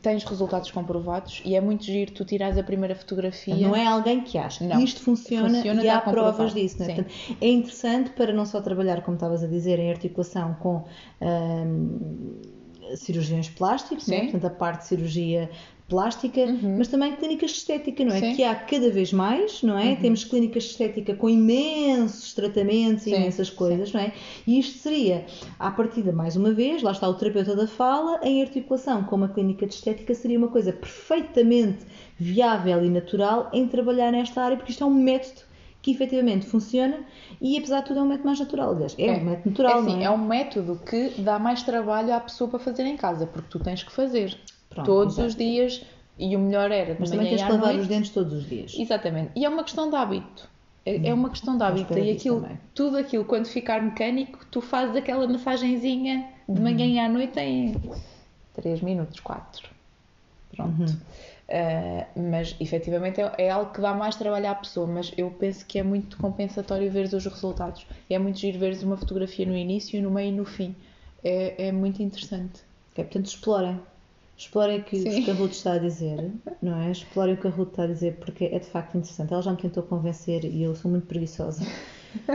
tens 0.00 0.24
resultados 0.24 0.70
comprovados 0.70 1.42
e 1.44 1.54
é 1.54 1.60
muito 1.60 1.84
giro 1.84 2.12
tu 2.12 2.24
tirares 2.24 2.56
a 2.56 2.62
primeira 2.62 2.94
fotografia. 2.94 3.56
Não 3.56 3.74
é 3.76 3.84
alguém 3.84 4.22
que 4.22 4.38
acha 4.38 4.64
não. 4.64 4.80
isto 4.80 5.00
funciona, 5.00 5.48
funciona 5.48 5.82
e 5.82 5.88
há 5.88 6.00
provas 6.00 6.54
disso. 6.54 6.82
É? 6.82 6.86
Portanto, 6.86 7.14
é 7.40 7.48
interessante 7.48 8.10
para 8.10 8.32
não 8.32 8.46
só 8.46 8.60
trabalhar, 8.60 9.02
como 9.02 9.16
estavas 9.16 9.42
a 9.42 9.46
dizer, 9.46 9.78
em 9.78 9.90
articulação 9.90 10.54
com 10.54 10.84
hum, 11.20 12.40
cirurgiões 12.94 13.50
plásticos, 13.50 14.08
é? 14.08 14.20
portanto 14.22 14.46
a 14.46 14.50
parte 14.50 14.82
de 14.82 14.86
cirurgia 14.86 15.50
plástica, 15.88 16.40
uhum. 16.40 16.78
mas 16.78 16.88
também 16.88 17.14
clínicas 17.14 17.50
de 17.50 17.58
estética, 17.58 18.04
não 18.04 18.14
é? 18.14 18.20
Sim. 18.20 18.34
Que 18.34 18.42
há 18.42 18.54
cada 18.54 18.90
vez 18.90 19.12
mais, 19.12 19.62
não 19.62 19.78
é? 19.78 19.90
Uhum. 19.90 19.96
Temos 19.96 20.24
clínicas 20.24 20.64
de 20.64 20.70
estética 20.70 21.14
com 21.14 21.28
imensos 21.28 22.34
tratamentos 22.34 23.06
e 23.06 23.10
imensas 23.14 23.50
coisas, 23.50 23.90
Sim. 23.90 23.96
não 23.96 24.04
é? 24.04 24.12
E 24.46 24.58
isto 24.58 24.78
seria, 24.78 25.24
à 25.58 25.70
partida, 25.70 26.12
mais 26.12 26.34
uma 26.34 26.52
vez, 26.52 26.82
lá 26.82 26.90
está 26.90 27.08
o 27.08 27.14
terapeuta 27.14 27.54
da 27.54 27.68
fala, 27.68 28.20
em 28.24 28.42
articulação 28.42 29.04
com 29.04 29.14
uma 29.14 29.28
clínica 29.28 29.66
de 29.66 29.74
estética, 29.74 30.12
seria 30.14 30.38
uma 30.38 30.48
coisa 30.48 30.72
perfeitamente 30.72 31.84
viável 32.18 32.84
e 32.84 32.90
natural 32.90 33.48
em 33.52 33.68
trabalhar 33.68 34.10
nesta 34.10 34.42
área, 34.42 34.56
porque 34.56 34.72
isto 34.72 34.82
é 34.82 34.86
um 34.86 34.94
método 34.94 35.46
que 35.80 35.92
efetivamente 35.92 36.46
funciona 36.46 36.98
e 37.40 37.56
apesar 37.56 37.80
de 37.82 37.86
tudo 37.86 38.00
é 38.00 38.02
um 38.02 38.08
método 38.08 38.26
mais 38.26 38.40
natural. 38.40 38.72
Aliás, 38.72 38.96
é, 38.98 39.06
é 39.06 39.12
um 39.12 39.24
método 39.24 39.50
natural, 39.50 39.72
é, 39.72 39.80
assim, 39.80 39.92
não 39.92 40.00
é? 40.00 40.04
é 40.04 40.10
um 40.10 40.18
método 40.18 40.80
que 40.84 41.10
dá 41.18 41.38
mais 41.38 41.62
trabalho 41.62 42.12
à 42.12 42.18
pessoa 42.18 42.50
para 42.50 42.58
fazer 42.58 42.82
em 42.82 42.96
casa, 42.96 43.24
porque 43.24 43.46
tu 43.48 43.60
tens 43.60 43.84
que 43.84 43.92
fazer. 43.92 44.36
Pronto, 44.76 44.86
todos 44.86 45.14
exato. 45.14 45.28
os 45.28 45.34
dias 45.36 45.82
e 46.18 46.34
o 46.36 46.38
melhor 46.38 46.70
era 46.70 46.94
de 46.94 47.00
Mas 47.00 47.10
manhã 47.10 47.22
também 47.24 47.36
tens 47.36 47.40
e 47.46 47.52
lavar 47.52 47.66
noite. 47.68 47.80
os 47.80 47.88
dentes 47.88 48.10
todos 48.10 48.32
os 48.32 48.48
dias. 48.48 48.74
Exatamente. 48.78 49.32
E 49.36 49.44
é 49.44 49.48
uma 49.48 49.64
questão 49.64 49.90
de 49.90 49.96
hábito. 49.96 50.48
É, 50.84 51.08
é 51.08 51.12
uma 51.14 51.28
questão 51.30 51.56
de 51.58 51.62
hábito. 51.64 51.98
E 51.98 52.10
aquilo, 52.12 52.40
também. 52.40 52.58
tudo 52.74 52.96
aquilo, 52.96 53.24
quando 53.24 53.46
ficar 53.46 53.82
mecânico, 53.82 54.46
tu 54.50 54.60
fazes 54.60 54.94
aquela 54.96 55.26
massagenzinha 55.26 56.18
de 56.48 56.52
Uhum. 56.56 56.62
manhã 56.62 56.86
e 56.86 56.98
à 56.98 57.08
noite 57.08 57.38
em 57.40 57.74
3 58.54 58.80
minutos, 58.82 59.18
4. 59.20 59.68
Pronto. 60.54 60.80
Uhum. 60.80 60.96
Uh, 61.48 62.20
mas 62.30 62.56
efetivamente 62.58 63.20
é, 63.20 63.32
é 63.38 63.50
algo 63.50 63.72
que 63.72 63.80
dá 63.80 63.94
mais 63.94 64.16
trabalho 64.16 64.48
à 64.48 64.54
pessoa, 64.54 64.86
mas 64.86 65.12
eu 65.16 65.30
penso 65.30 65.64
que 65.66 65.78
é 65.78 65.82
muito 65.82 66.16
compensatório 66.16 66.90
ver 66.90 67.04
os 67.12 67.24
resultados. 67.26 67.86
É 68.08 68.18
muito 68.18 68.38
giro 68.38 68.58
veres 68.58 68.82
uma 68.82 68.96
fotografia 68.96 69.44
no 69.46 69.56
início, 69.56 70.00
no 70.02 70.10
meio 70.10 70.30
e 70.30 70.36
no 70.36 70.44
fim. 70.44 70.74
É, 71.22 71.68
é 71.68 71.72
muito 71.72 72.02
interessante. 72.02 72.62
Ok, 72.92 73.04
portanto, 73.04 73.26
explorem. 73.26 73.80
Explorem 74.36 74.80
o 74.80 74.82
que 74.84 74.98
Sim. 75.00 75.22
o 75.22 75.26
Carruto 75.26 75.54
está 75.54 75.72
a 75.72 75.78
dizer, 75.78 76.30
não 76.60 76.78
é? 76.80 76.90
Explorem 76.90 77.34
o 77.34 77.36
que 77.38 77.46
o 77.46 77.50
Carruto 77.50 77.70
está 77.70 77.84
a 77.84 77.86
dizer 77.86 78.16
porque 78.16 78.44
é 78.44 78.58
de 78.58 78.66
facto 78.66 78.96
interessante. 78.96 79.32
Ela 79.32 79.42
já 79.42 79.50
me 79.52 79.56
tentou 79.56 79.82
convencer 79.82 80.44
e 80.44 80.62
eu 80.62 80.74
sou 80.74 80.90
muito 80.90 81.06
preguiçosa. 81.06 81.64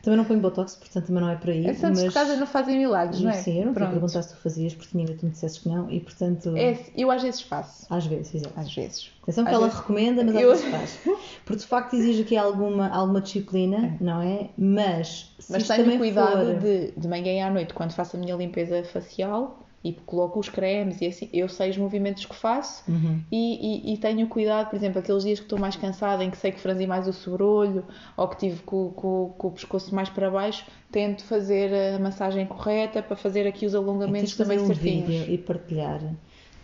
Também 0.00 0.16
não 0.16 0.24
ponho 0.24 0.38
botox, 0.40 0.76
portanto 0.76 1.06
também 1.08 1.20
não 1.22 1.28
é 1.28 1.34
por 1.34 1.50
aí. 1.50 1.66
É 1.66 1.74
Santos 1.74 2.04
mas... 2.04 2.14
casa 2.14 2.36
não 2.36 2.46
fazem 2.46 2.78
milagres, 2.78 3.20
não 3.20 3.30
é? 3.30 3.34
Sim, 3.34 3.58
eu 3.58 3.66
não 3.66 3.72
te 3.72 3.78
Pronto. 3.78 3.90
perguntar 3.90 4.22
se 4.22 4.32
tu 4.32 4.40
fazias 4.40 4.72
porque 4.72 4.92
tinha 4.92 5.04
que 5.04 5.14
tu 5.14 5.26
me 5.26 5.32
dissesses 5.32 5.58
que 5.58 5.68
não 5.68 5.90
e 5.90 5.98
portanto. 5.98 6.56
É, 6.56 6.78
eu 6.96 7.10
às 7.10 7.20
vezes 7.20 7.40
faço. 7.40 7.84
Às 7.90 8.06
vezes, 8.06 8.32
exato. 8.36 8.54
Às 8.58 8.72
vezes. 8.72 9.10
Atenção 9.24 9.42
que 9.44 9.50
Às 9.50 9.56
ela 9.56 9.64
vezes- 9.66 9.80
recomenda, 9.80 10.22
mas 10.24 10.36
às 10.36 10.40
Eu- 10.42 10.48
vezes 10.50 10.64
faz. 10.66 11.00
Porque 11.44 11.60
de 11.60 11.66
facto 11.66 11.94
exige 11.94 12.22
aqui 12.22 12.36
alguma, 12.36 12.88
alguma 12.88 13.20
disciplina, 13.20 13.96
não 14.00 14.22
é? 14.22 14.50
Mas 14.56 15.34
se 15.40 15.50
Mas 15.50 15.66
tenho 15.66 15.82
também 15.82 15.98
cuidado 15.98 16.44
for... 16.46 16.60
de, 16.60 16.92
de 16.92 17.08
manhã 17.08 17.32
e 17.32 17.40
à 17.40 17.50
noite, 17.50 17.74
quando 17.74 17.90
faço 17.92 18.16
a 18.16 18.20
minha 18.20 18.36
limpeza 18.36 18.84
facial, 18.84 19.66
e 19.84 19.92
coloco 19.92 20.38
os 20.40 20.48
cremes 20.48 21.00
e 21.00 21.06
assim, 21.06 21.28
eu 21.32 21.48
sei 21.48 21.70
os 21.70 21.76
movimentos 21.78 22.24
que 22.24 22.34
faço 22.34 22.84
Uhum. 22.88 23.24
e, 23.30 23.90
e, 23.90 23.94
e 23.94 23.98
tenho 23.98 24.26
cuidado, 24.28 24.70
por 24.70 24.76
exemplo, 24.76 24.98
aqueles 25.00 25.22
dias 25.24 25.38
que 25.38 25.44
estou 25.44 25.58
mais 25.58 25.76
cansada, 25.76 26.24
em 26.24 26.30
que 26.30 26.36
sei 26.38 26.50
que 26.52 26.60
franzi 26.60 26.86
mais 26.86 27.06
o 27.06 27.12
sobrolho 27.12 27.86
ou 28.16 28.28
que 28.28 28.36
tive 28.38 28.62
com, 28.62 28.90
com, 28.92 29.34
com 29.36 29.48
o 29.48 29.52
pescoço 29.52 29.94
mais 29.94 30.08
para 30.08 30.30
baixo, 30.30 30.64
tento 30.90 31.24
fazer 31.24 31.94
a 31.94 31.98
massagem 31.98 32.46
correta 32.46 33.02
para 33.02 33.16
fazer 33.16 33.46
aqui 33.46 33.66
os 33.66 33.74
É 34.06 34.10
alongamentos 34.12 34.34
também 34.36 34.58
um 34.58 34.72
certinhos. 34.72 35.30
e 35.34 35.38
partilhar. 35.38 36.00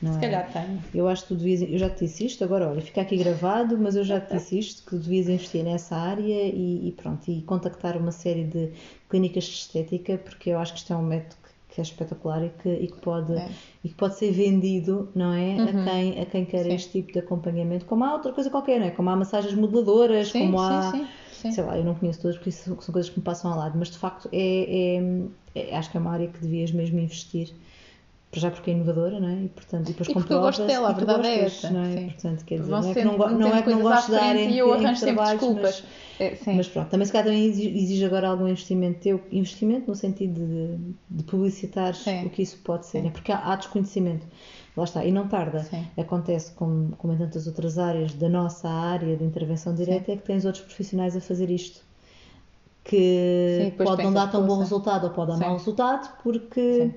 Não 0.01 0.17
Se 0.17 0.19
é? 0.19 0.21
calhar 0.21 0.51
tenho. 0.53 0.83
Eu 0.93 1.09
acho 1.09 1.23
que 1.23 1.29
tu 1.29 1.37
devias, 1.37 1.63
eu 1.63 1.79
já 1.79 1.91
te 1.91 2.05
disse 2.05 2.25
isto, 2.27 2.45
agora 2.45 2.69
olha, 2.71 2.81
fica 2.81 3.01
aqui 3.01 3.17
gravado, 3.17 3.79
mas 3.79 3.97
eu 3.97 4.05
já 4.05 4.21
te 4.21 4.33
disse 4.37 4.59
isto, 4.59 4.85
que 4.85 4.91
tu 4.91 4.99
devias 4.99 5.29
investir 5.29 5.65
nessa 5.65 5.97
área 5.97 6.23
e, 6.49 6.89
e 6.89 6.93
pronto, 6.93 7.29
e 7.31 7.43
contactar 7.43 7.97
uma 7.97 8.13
série 8.13 8.45
de 8.45 8.73
clínicas 9.09 9.45
de 9.45 9.51
estética, 9.53 10.19
porque 10.19 10.51
eu 10.51 10.59
acho 10.59 10.73
que 10.75 10.79
isto 10.81 10.93
é 10.93 10.97
um 10.97 11.03
método 11.03 11.37
que, 11.75 11.81
é 11.81 11.83
espetacular 11.83 12.45
e 12.45 12.51
que, 12.51 12.69
e 12.69 12.87
que 12.87 13.01
pode, 13.01 13.33
É. 13.35 13.49
e 13.83 13.89
que 13.89 13.95
pode 13.95 14.15
ser 14.17 14.31
vendido, 14.33 15.11
não 15.15 15.33
é? 15.33 15.57
Uhum. 15.57 15.81
A, 15.81 15.85
quem, 15.85 16.21
a 16.21 16.27
quem 16.27 16.45
quer 16.45 16.65
Sim. 16.65 16.75
este 16.75 16.93
tipo 16.93 17.13
de 17.13 17.19
acompanhamento, 17.19 17.85
como 17.87 18.05
há 18.05 18.13
outra 18.13 18.33
coisa 18.33 18.49
qualquer, 18.51 18.79
não 18.79 18.87
é? 18.87 18.91
Como 18.91 19.11
há 19.11 19.17
massagens 19.17 19.55
modeladoras, 19.55 20.29
Sim, 20.29 20.39
como 20.39 20.61
há. 20.61 20.91
sim, 20.93 21.07
sim. 21.33 21.53
Sei 21.53 21.65
lá, 21.65 21.77
eu 21.77 21.85
não 21.85 21.95
conheço 21.95 22.21
todas 22.23 22.37
porque 22.37 22.51
isso 22.51 22.77
são 22.81 22.93
coisas 22.93 23.11
que 23.11 23.19
me 23.19 23.25
passam 23.25 23.53
ao 23.53 23.59
lado, 23.59 23.77
mas 23.79 23.91
de 23.91 23.99
facto 23.99 24.29
é, 24.33 24.97
é- 24.99 25.71
é- 25.71 25.77
acho 25.77 25.91
que 25.91 25.97
é 25.97 26.01
uma 26.01 26.13
área 26.13 26.29
que 26.29 26.39
devias 26.41 26.71
mesmo 26.71 26.99
investir. 27.01 27.53
Para 28.35 28.41
já 28.41 28.51
porque 28.51 28.71
é 28.71 28.75
inovadora, 28.75 29.21
não 29.21 29.29
é? 29.29 29.45
E, 29.45 29.49
portanto, 29.49 29.85
e 29.85 29.93
depois 29.93 30.09
E 30.09 30.13
porque 30.13 30.33
eu 30.33 30.41
gosto 30.41 30.67
dela, 30.67 30.89
a 30.89 30.93
verdade 30.93 31.29
é 31.29 31.39
essa, 31.43 31.71
Não 31.71 31.81
é? 31.83 31.95
sim. 31.95 32.07
Portanto, 32.07 32.45
quer 32.45 32.59
dizer, 32.59 32.71
não 32.73 32.91
é 32.91 32.95
que 32.95 33.05
não, 33.05 33.17
não, 33.17 33.55
é 33.55 33.63
que 33.63 33.71
não 33.71 33.81
gosto 33.81 34.07
de 34.07 34.11
dar 34.11 34.37
em, 34.37 34.51
e 34.51 34.59
eu 34.59 34.73
arranjo 34.73 34.97
sempre 34.97 35.15
trabalhos, 35.15 35.41
desculpas. 35.41 35.85
mas, 36.19 36.21
É, 36.21 36.35
sim. 36.35 36.57
mas 36.57 36.69
pronto, 36.69 36.89
também 36.89 37.07
se 37.07 37.13
calhar 37.13 37.25
também 37.27 37.47
exige 37.47 38.05
agora 38.05 38.27
algum 38.27 38.49
investimento 38.49 38.99
teu, 38.99 39.21
investimento 39.31 39.87
no 39.87 39.95
sentido 39.95 40.41
de, 40.41 40.79
de 41.11 41.23
publicitar 41.23 41.95
Sim. 41.95 42.27
o 42.27 42.31
que 42.31 42.43
isso 42.43 42.59
pode 42.65 42.87
ser, 42.87 43.03
Sim. 43.03 43.07
é 43.07 43.11
porque 43.11 43.31
há, 43.31 43.53
há 43.53 43.55
desconhecimento. 43.55 44.27
Lá 44.77 44.83
está, 44.83 45.05
e 45.05 45.13
não 45.13 45.29
tarda. 45.29 45.63
Sim. 45.63 45.87
Acontece 45.97 46.51
como, 46.51 46.91
como 46.97 47.13
em 47.13 47.17
tantas 47.17 47.47
outras 47.47 47.79
áreas 47.79 48.13
da 48.15 48.29
nossa 48.29 48.69
área 48.69 49.17
de 49.17 49.23
intervenção 49.23 49.73
direta, 49.73 50.11
é 50.11 50.17
que 50.17 50.23
tens 50.25 50.45
outros 50.45 50.65
profissionais 50.65 51.15
a 51.17 51.21
fazer 51.21 51.51
isto. 51.51 51.77
Sim, 51.77 51.85
Que 52.91 53.59
depois 53.71 53.89
pode 53.91 54.03
não 54.03 54.13
dar 54.13 54.27
tão 54.27 54.45
bom 54.45 54.59
resultado 54.59 55.05
ou 55.05 55.11
pode 55.11 55.29
dar 55.31 55.37
Sim. 55.39 55.45
mau 55.45 55.57
resultado, 55.57 56.11
porque 56.23 56.61
Sim. 56.61 56.93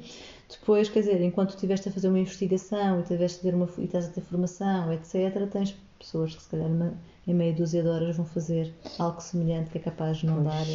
Depois, 0.49 0.89
quer 0.89 1.01
dizer, 1.01 1.21
enquanto 1.21 1.49
estiveste 1.51 1.89
a 1.89 1.91
fazer 1.91 2.07
uma 2.07 2.19
investigação 2.19 2.99
e, 2.99 3.03
tiveste 3.03 3.39
a 3.39 3.43
ter 3.43 3.55
uma, 3.55 3.67
e 3.77 3.83
estás 3.83 4.05
a 4.05 4.09
ter 4.09 4.21
formação, 4.21 4.91
etc., 4.93 5.47
tens 5.51 5.75
pessoas 5.99 6.35
que 6.35 6.41
se 6.41 6.49
calhar 6.49 6.69
numa- 6.69 6.93
em 7.27 7.33
meia 7.33 7.53
dúzia 7.53 7.81
de 7.83 7.89
horas 7.89 8.15
vão 8.15 8.25
fazer 8.25 8.73
algo 8.97 9.19
semelhante 9.21 9.69
que 9.69 9.77
é 9.77 9.81
capaz 9.81 10.17
de 10.17 10.25
não 10.25 10.43
dar 10.43 10.65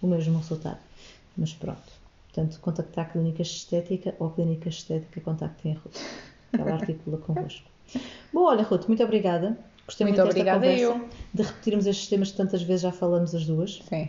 o 0.00 0.06
mesmo 0.06 0.38
resultado. 0.38 0.78
Mas 1.36 1.52
pronto. 1.52 1.80
Portanto, 2.26 2.60
contactar 2.60 3.10
clínicas 3.10 3.48
de 3.48 3.54
estética 3.56 4.14
ou 4.20 4.30
clínicas 4.30 4.74
de 4.74 4.80
estética, 4.80 5.20
contactem 5.20 5.72
a 5.72 5.78
Ruth. 5.78 5.96
Ela 6.56 6.74
articula 6.74 7.16
convosco. 7.18 7.68
Bom, 8.32 8.42
olha, 8.44 8.62
Ruth, 8.62 8.86
muito 8.86 9.02
obrigada. 9.02 9.58
Gostei 9.86 10.06
muito, 10.06 10.18
Muito 10.22 10.34
desta 10.36 10.40
obrigada 10.52 10.60
conversa, 10.66 10.82
eu. 10.82 11.08
de 11.34 11.42
repetirmos 11.42 11.86
estes 11.86 12.08
temas 12.08 12.30
que 12.30 12.36
tantas 12.36 12.62
vezes 12.62 12.82
já 12.82 12.92
falamos 12.92 13.34
as 13.34 13.46
duas. 13.46 13.80
Sim, 13.88 14.08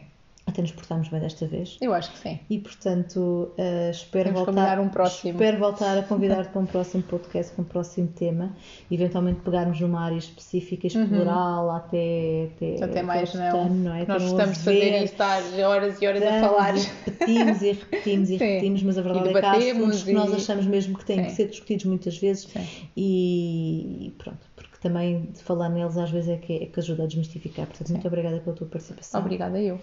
Até 0.50 0.62
nos 0.64 0.72
portámos 0.72 1.08
bem 1.10 1.20
desta 1.20 1.46
vez. 1.46 1.78
eu 1.80 1.94
acho 1.94 2.12
que 2.12 2.18
sim. 2.20 2.40
E 2.50 2.58
portanto, 2.60 3.52
eh, 3.58 3.92
espero 3.92 4.26
Temos 4.34 4.40
que 4.42 4.46
voltar, 4.48 4.80
um 4.80 4.90
próximo. 4.90 5.32
espero 5.34 5.58
voltar 5.60 5.98
a 5.98 6.02
convidar-te 6.04 6.50
para 6.50 6.62
um 6.62 6.66
próximo 6.66 7.04
podcast 7.04 7.54
com 7.56 7.62
um 7.62 7.66
próximo 7.66 8.08
tema, 8.08 8.56
eventualmente 8.90 9.42
pegarmos 9.42 9.80
numa 9.80 10.02
área 10.02 10.18
específica, 10.18 10.88
explorá-la 10.88 11.78
até, 11.78 12.50
até, 12.56 12.66
Uhum. 12.66 12.84
Até 12.84 13.04
mais 13.04 13.34
não. 13.34 13.46
tutano, 13.52 13.76
não 13.76 13.94
é? 13.94 14.00
Nós 14.06 14.10
Até 14.10 14.20
gostamos 14.24 14.58
de 14.58 14.64
fazer 14.64 14.96
isso, 15.04 15.04
estar 15.14 15.42
horas 15.66 16.02
e 16.02 16.08
horas 16.08 16.22
a 16.24 16.26
damos 16.26 16.42
falar. 16.48 16.76
e 16.76 16.82
repetimos 16.82 17.62
e 17.62 17.72
repetimos 17.72 18.30
e 18.30 18.38
Sim. 18.38 18.46
repetimos, 18.46 18.84
mas 18.84 18.98
a 18.98 19.02
verdade 19.02 19.26
E 19.28 19.30
é 19.30 19.40
que 19.40 19.46
há 19.46 19.52
assuntos 19.52 20.04
que 20.04 20.14
nós 20.14 20.32
e- 20.32 20.36
achamos 20.36 20.66
mesmo 20.66 20.98
que 20.98 21.06
têm 21.06 21.24
que 21.24 21.30
Sim. 21.30 21.36
ser 21.36 21.48
discutidos 21.50 21.86
muitas 21.86 22.18
vezes 22.18 22.44
Sim. 22.46 22.66
e, 22.98 24.08
e 24.08 24.12
pronto, 24.18 24.40
porque 24.56 24.78
também 24.82 25.24
de 25.34 25.44
falar 25.44 25.70
neles 25.70 25.98
às 25.98 26.10
vezes 26.10 26.30
é 26.30 26.38
que, 26.38 26.54
é 26.54 26.66
que 26.66 26.80
ajuda 26.80 27.04
a 27.04 27.06
desmistificar. 27.06 27.68
Portanto, 27.68 27.90
muito 27.90 28.08
obrigada 28.08 28.40
pela 28.40 28.56
tua 28.56 28.68
participação. 28.68 29.20
Obrigada 29.22 29.60
eu. 29.62 29.80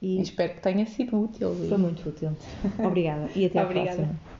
E 0.00 0.20
Espero 0.20 0.54
que 0.54 0.60
tenha 0.60 0.86
sido 0.86 1.18
útil. 1.20 1.54
foi 1.68 1.78
muito 1.78 2.08
útil. 2.08 2.36
Obrigada 2.84 3.30
e 3.34 3.46
até 3.46 3.58
à 3.60 3.64
Obrigada. 3.64 3.96
próxima. 3.96 4.35